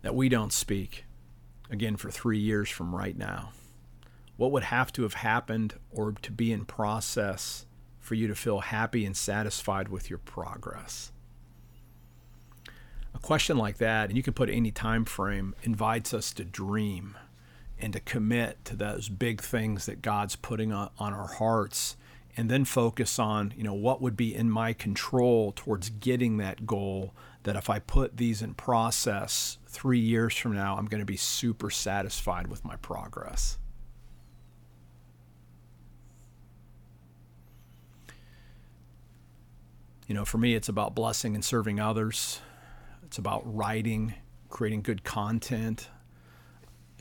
that 0.03 0.15
we 0.15 0.29
don't 0.29 0.53
speak 0.53 1.03
again 1.69 1.97
for 1.97 2.09
three 2.09 2.39
years 2.39 2.69
from 2.69 2.95
right 2.95 3.17
now 3.17 3.51
what 4.37 4.51
would 4.51 4.63
have 4.63 4.91
to 4.93 5.03
have 5.03 5.13
happened 5.15 5.75
or 5.91 6.11
to 6.11 6.31
be 6.31 6.51
in 6.51 6.65
process 6.65 7.65
for 7.99 8.15
you 8.15 8.27
to 8.27 8.35
feel 8.35 8.59
happy 8.59 9.05
and 9.05 9.15
satisfied 9.15 9.89
with 9.89 10.09
your 10.09 10.19
progress? 10.19 11.11
A 13.13 13.19
question 13.19 13.57
like 13.57 13.77
that, 13.77 14.09
and 14.09 14.17
you 14.17 14.23
can 14.23 14.33
put 14.33 14.49
any 14.49 14.71
time 14.71 15.05
frame, 15.05 15.55
invites 15.63 16.13
us 16.13 16.33
to 16.33 16.43
dream 16.43 17.15
and 17.79 17.93
to 17.93 17.99
commit 17.99 18.65
to 18.65 18.75
those 18.75 19.07
big 19.07 19.41
things 19.41 19.85
that 19.85 20.01
God's 20.01 20.35
putting 20.35 20.73
on, 20.73 20.89
on 20.97 21.13
our 21.13 21.27
hearts 21.27 21.95
and 22.35 22.49
then 22.49 22.65
focus 22.65 23.19
on, 23.19 23.53
you 23.55 23.63
know, 23.63 23.73
what 23.73 24.01
would 24.01 24.17
be 24.17 24.33
in 24.33 24.49
my 24.49 24.73
control 24.73 25.53
towards 25.55 25.89
getting 25.89 26.37
that 26.37 26.65
goal 26.65 27.13
that 27.43 27.55
if 27.55 27.69
I 27.69 27.79
put 27.79 28.17
these 28.17 28.41
in 28.41 28.53
process 28.53 29.57
3 29.67 29.99
years 29.99 30.35
from 30.35 30.53
now, 30.53 30.77
I'm 30.77 30.85
going 30.85 31.01
to 31.01 31.05
be 31.05 31.17
super 31.17 31.69
satisfied 31.69 32.47
with 32.47 32.65
my 32.65 32.75
progress. 32.77 33.57
You 40.07 40.15
know, 40.15 40.25
for 40.25 40.37
me, 40.37 40.55
it's 40.55 40.69
about 40.69 40.95
blessing 40.95 41.35
and 41.35 41.45
serving 41.45 41.79
others. 41.79 42.41
It's 43.05 43.17
about 43.17 43.41
writing, 43.45 44.15
creating 44.49 44.81
good 44.81 45.03
content, 45.03 45.89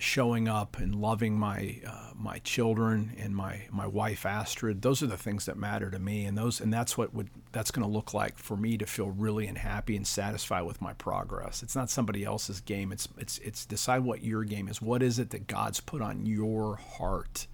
showing 0.02 0.48
up 0.48 0.78
and 0.78 0.96
loving 0.96 1.38
my 1.38 1.80
uh, 1.86 2.10
my 2.14 2.38
children 2.40 3.14
and 3.18 3.36
my 3.36 3.62
my 3.70 3.86
wife 3.86 4.26
Astrid. 4.26 4.82
Those 4.82 5.00
are 5.02 5.06
the 5.06 5.16
things 5.16 5.46
that 5.46 5.56
matter 5.56 5.90
to 5.90 5.98
me, 5.98 6.24
and 6.24 6.36
those 6.36 6.60
and 6.60 6.72
that's 6.72 6.98
what 6.98 7.14
would 7.14 7.30
that's 7.52 7.70
going 7.70 7.86
to 7.86 7.92
look 7.92 8.12
like 8.12 8.36
for 8.36 8.56
me 8.56 8.76
to 8.78 8.86
feel 8.86 9.10
really 9.10 9.46
and 9.46 9.56
happy 9.56 9.96
and 9.96 10.06
satisfied 10.06 10.62
with 10.62 10.82
my 10.82 10.92
progress. 10.94 11.62
It's 11.62 11.76
not 11.76 11.88
somebody 11.88 12.24
else's 12.24 12.60
game. 12.60 12.90
It's 12.90 13.08
it's 13.16 13.38
it's 13.38 13.64
decide 13.64 14.00
what 14.00 14.24
your 14.24 14.42
game 14.42 14.66
is. 14.66 14.82
What 14.82 15.02
is 15.02 15.20
it 15.20 15.30
that 15.30 15.46
God's 15.46 15.78
put 15.78 16.02
on 16.02 16.26
your 16.26 16.76
heart, 16.76 17.46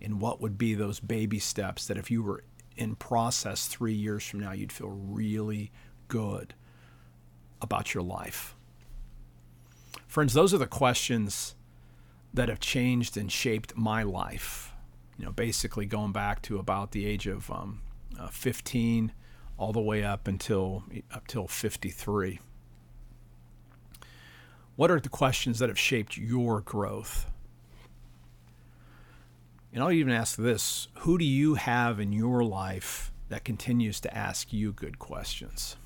and 0.00 0.20
what 0.20 0.40
would 0.40 0.58
be 0.58 0.74
those 0.74 0.98
baby 0.98 1.38
steps 1.38 1.86
that 1.86 1.96
if 1.96 2.10
you 2.10 2.22
were 2.22 2.42
in 2.76 2.96
process 2.96 3.68
three 3.68 3.94
years 3.94 4.26
from 4.26 4.40
now, 4.40 4.50
you'd 4.50 4.72
feel 4.72 4.88
really 4.88 5.70
good 6.08 6.54
about 7.60 7.94
your 7.94 8.02
life. 8.02 8.56
Friends, 10.08 10.32
those 10.32 10.52
are 10.52 10.58
the 10.58 10.66
questions 10.66 11.54
that 12.34 12.48
have 12.48 12.60
changed 12.60 13.16
and 13.16 13.30
shaped 13.30 13.76
my 13.76 14.02
life. 14.02 14.72
You 15.18 15.26
know, 15.26 15.32
basically 15.32 15.86
going 15.86 16.12
back 16.12 16.42
to 16.42 16.58
about 16.58 16.92
the 16.92 17.06
age 17.06 17.26
of 17.26 17.50
um, 17.50 17.82
uh, 18.18 18.28
15 18.28 19.12
all 19.58 19.72
the 19.72 19.80
way 19.80 20.02
up 20.02 20.26
until 20.26 20.84
up 21.12 21.26
till 21.26 21.46
53. 21.46 22.40
What 24.74 24.90
are 24.90 25.00
the 25.00 25.08
questions 25.08 25.58
that 25.58 25.68
have 25.68 25.78
shaped 25.78 26.16
your 26.16 26.60
growth? 26.62 27.30
And 29.72 29.82
I'll 29.82 29.92
even 29.92 30.12
ask 30.12 30.36
this 30.36 30.88
who 31.00 31.18
do 31.18 31.24
you 31.24 31.54
have 31.54 32.00
in 32.00 32.12
your 32.12 32.42
life 32.42 33.12
that 33.28 33.44
continues 33.44 34.00
to 34.00 34.16
ask 34.16 34.52
you 34.52 34.72
good 34.72 34.98
questions? 34.98 35.76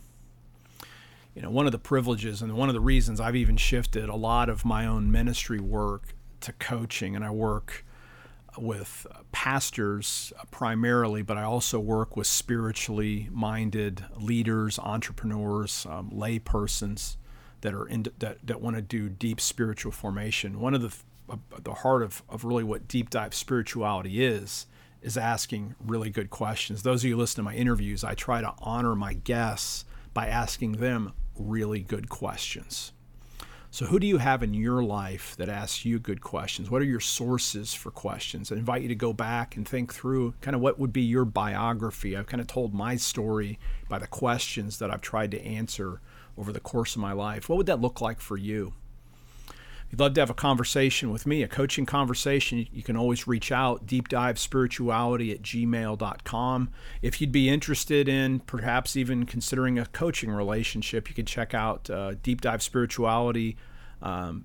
You 1.34 1.42
know, 1.42 1.50
one 1.50 1.66
of 1.66 1.72
the 1.72 1.78
privileges 1.78 2.40
and 2.40 2.54
one 2.54 2.68
of 2.68 2.74
the 2.74 2.80
reasons 2.80 3.20
I've 3.20 3.36
even 3.36 3.56
shifted 3.56 4.08
a 4.08 4.16
lot 4.16 4.48
of 4.48 4.64
my 4.64 4.86
own 4.86 5.12
ministry 5.12 5.60
work 5.60 6.14
to 6.46 6.52
coaching, 6.52 7.14
and 7.14 7.24
I 7.24 7.30
work 7.30 7.84
with 8.58 9.06
pastors 9.32 10.32
primarily, 10.50 11.22
but 11.22 11.36
I 11.36 11.42
also 11.42 11.78
work 11.78 12.16
with 12.16 12.26
spiritually 12.26 13.28
minded 13.30 14.04
leaders, 14.16 14.78
entrepreneurs, 14.78 15.86
um, 15.88 16.08
lay 16.10 16.38
persons 16.38 17.18
that 17.60 17.74
are 17.74 17.86
in, 17.86 18.06
that, 18.18 18.46
that 18.46 18.60
want 18.60 18.76
to 18.76 18.82
do 18.82 19.08
deep 19.08 19.40
spiritual 19.40 19.92
formation. 19.92 20.60
One 20.60 20.74
of 20.74 20.82
the 20.82 20.96
the 21.60 21.74
heart 21.74 22.02
of, 22.02 22.22
of 22.28 22.44
really 22.44 22.64
what 22.64 22.86
deep 22.86 23.10
dive 23.10 23.34
spirituality 23.34 24.24
is 24.24 24.66
is 25.02 25.16
asking 25.16 25.74
really 25.84 26.10
good 26.10 26.30
questions. 26.30 26.82
Those 26.82 27.04
of 27.04 27.10
you 27.10 27.16
listen 27.16 27.36
to 27.36 27.42
my 27.42 27.54
interviews, 27.54 28.04
I 28.04 28.14
try 28.14 28.40
to 28.40 28.54
honor 28.58 28.94
my 28.94 29.14
guests 29.14 29.84
by 30.14 30.26
asking 30.28 30.72
them 30.72 31.12
really 31.36 31.80
good 31.80 32.08
questions. 32.08 32.92
So, 33.70 33.86
who 33.86 33.98
do 33.98 34.06
you 34.06 34.18
have 34.18 34.42
in 34.42 34.54
your 34.54 34.82
life 34.82 35.36
that 35.36 35.48
asks 35.48 35.84
you 35.84 35.98
good 35.98 36.20
questions? 36.20 36.70
What 36.70 36.80
are 36.80 36.86
your 36.86 37.00
sources 37.00 37.74
for 37.74 37.90
questions? 37.90 38.50
I 38.50 38.56
invite 38.56 38.82
you 38.82 38.88
to 38.88 38.94
go 38.94 39.12
back 39.12 39.56
and 39.56 39.68
think 39.68 39.92
through 39.92 40.34
kind 40.40 40.54
of 40.54 40.62
what 40.62 40.78
would 40.78 40.92
be 40.92 41.02
your 41.02 41.24
biography. 41.24 42.16
I've 42.16 42.26
kind 42.26 42.40
of 42.40 42.46
told 42.46 42.72
my 42.72 42.96
story 42.96 43.58
by 43.88 43.98
the 43.98 44.06
questions 44.06 44.78
that 44.78 44.90
I've 44.90 45.02
tried 45.02 45.30
to 45.32 45.44
answer 45.44 46.00
over 46.38 46.52
the 46.52 46.60
course 46.60 46.94
of 46.94 47.02
my 47.02 47.12
life. 47.12 47.48
What 47.48 47.56
would 47.58 47.66
that 47.66 47.80
look 47.80 48.00
like 48.00 48.20
for 48.20 48.36
you? 48.36 48.72
If 49.86 49.92
you'd 49.92 50.00
love 50.00 50.14
to 50.14 50.20
have 50.20 50.30
a 50.30 50.34
conversation 50.34 51.12
with 51.12 51.26
me, 51.26 51.44
a 51.44 51.48
coaching 51.48 51.86
conversation, 51.86 52.66
you 52.72 52.82
can 52.82 52.96
always 52.96 53.28
reach 53.28 53.52
out, 53.52 53.86
deepdivespirituality 53.86 55.32
at 55.32 55.42
gmail.com. 55.42 56.70
If 57.02 57.20
you'd 57.20 57.30
be 57.30 57.48
interested 57.48 58.08
in 58.08 58.40
perhaps 58.40 58.96
even 58.96 59.26
considering 59.26 59.78
a 59.78 59.86
coaching 59.86 60.30
relationship, 60.30 61.08
you 61.08 61.14
can 61.14 61.24
check 61.24 61.54
out 61.54 61.88
uh, 61.88 62.14
deepdivespirituality.com 62.14 63.56
um, 64.02 64.44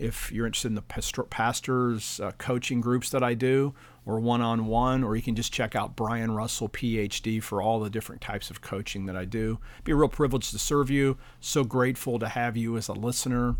if 0.00 0.32
you're 0.32 0.46
interested 0.46 0.68
in 0.68 0.74
the 0.74 0.82
pastor, 0.82 1.22
pastors 1.24 2.18
uh, 2.20 2.32
coaching 2.38 2.80
groups 2.80 3.10
that 3.10 3.22
I 3.22 3.34
do 3.34 3.74
or 4.06 4.20
one-on-one 4.20 5.04
or 5.04 5.16
you 5.16 5.22
can 5.22 5.34
just 5.34 5.52
check 5.52 5.76
out 5.76 5.96
Brian 5.96 6.30
Russell 6.30 6.68
PhD 6.68 7.42
for 7.42 7.60
all 7.60 7.80
the 7.80 7.90
different 7.90 8.22
types 8.22 8.50
of 8.50 8.62
coaching 8.62 9.06
that 9.06 9.16
I 9.16 9.24
do. 9.24 9.58
It'd 9.74 9.84
be 9.84 9.92
a 9.92 9.96
real 9.96 10.08
privilege 10.08 10.50
to 10.50 10.58
serve 10.58 10.90
you. 10.90 11.18
So 11.40 11.64
grateful 11.64 12.18
to 12.18 12.28
have 12.28 12.56
you 12.56 12.76
as 12.76 12.88
a 12.88 12.92
listener. 12.92 13.56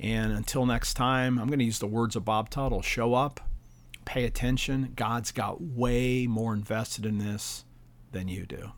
And 0.00 0.32
until 0.32 0.64
next 0.64 0.94
time, 0.94 1.38
I'm 1.38 1.48
going 1.48 1.58
to 1.58 1.64
use 1.64 1.78
the 1.78 1.86
words 1.86 2.16
of 2.16 2.24
Bob 2.24 2.48
Tuttle. 2.48 2.80
Show 2.80 3.12
up, 3.12 3.40
pay 4.06 4.24
attention. 4.24 4.92
God's 4.96 5.30
got 5.30 5.60
way 5.60 6.26
more 6.26 6.54
invested 6.54 7.04
in 7.04 7.18
this 7.18 7.64
than 8.10 8.26
you 8.26 8.46
do. 8.46 8.72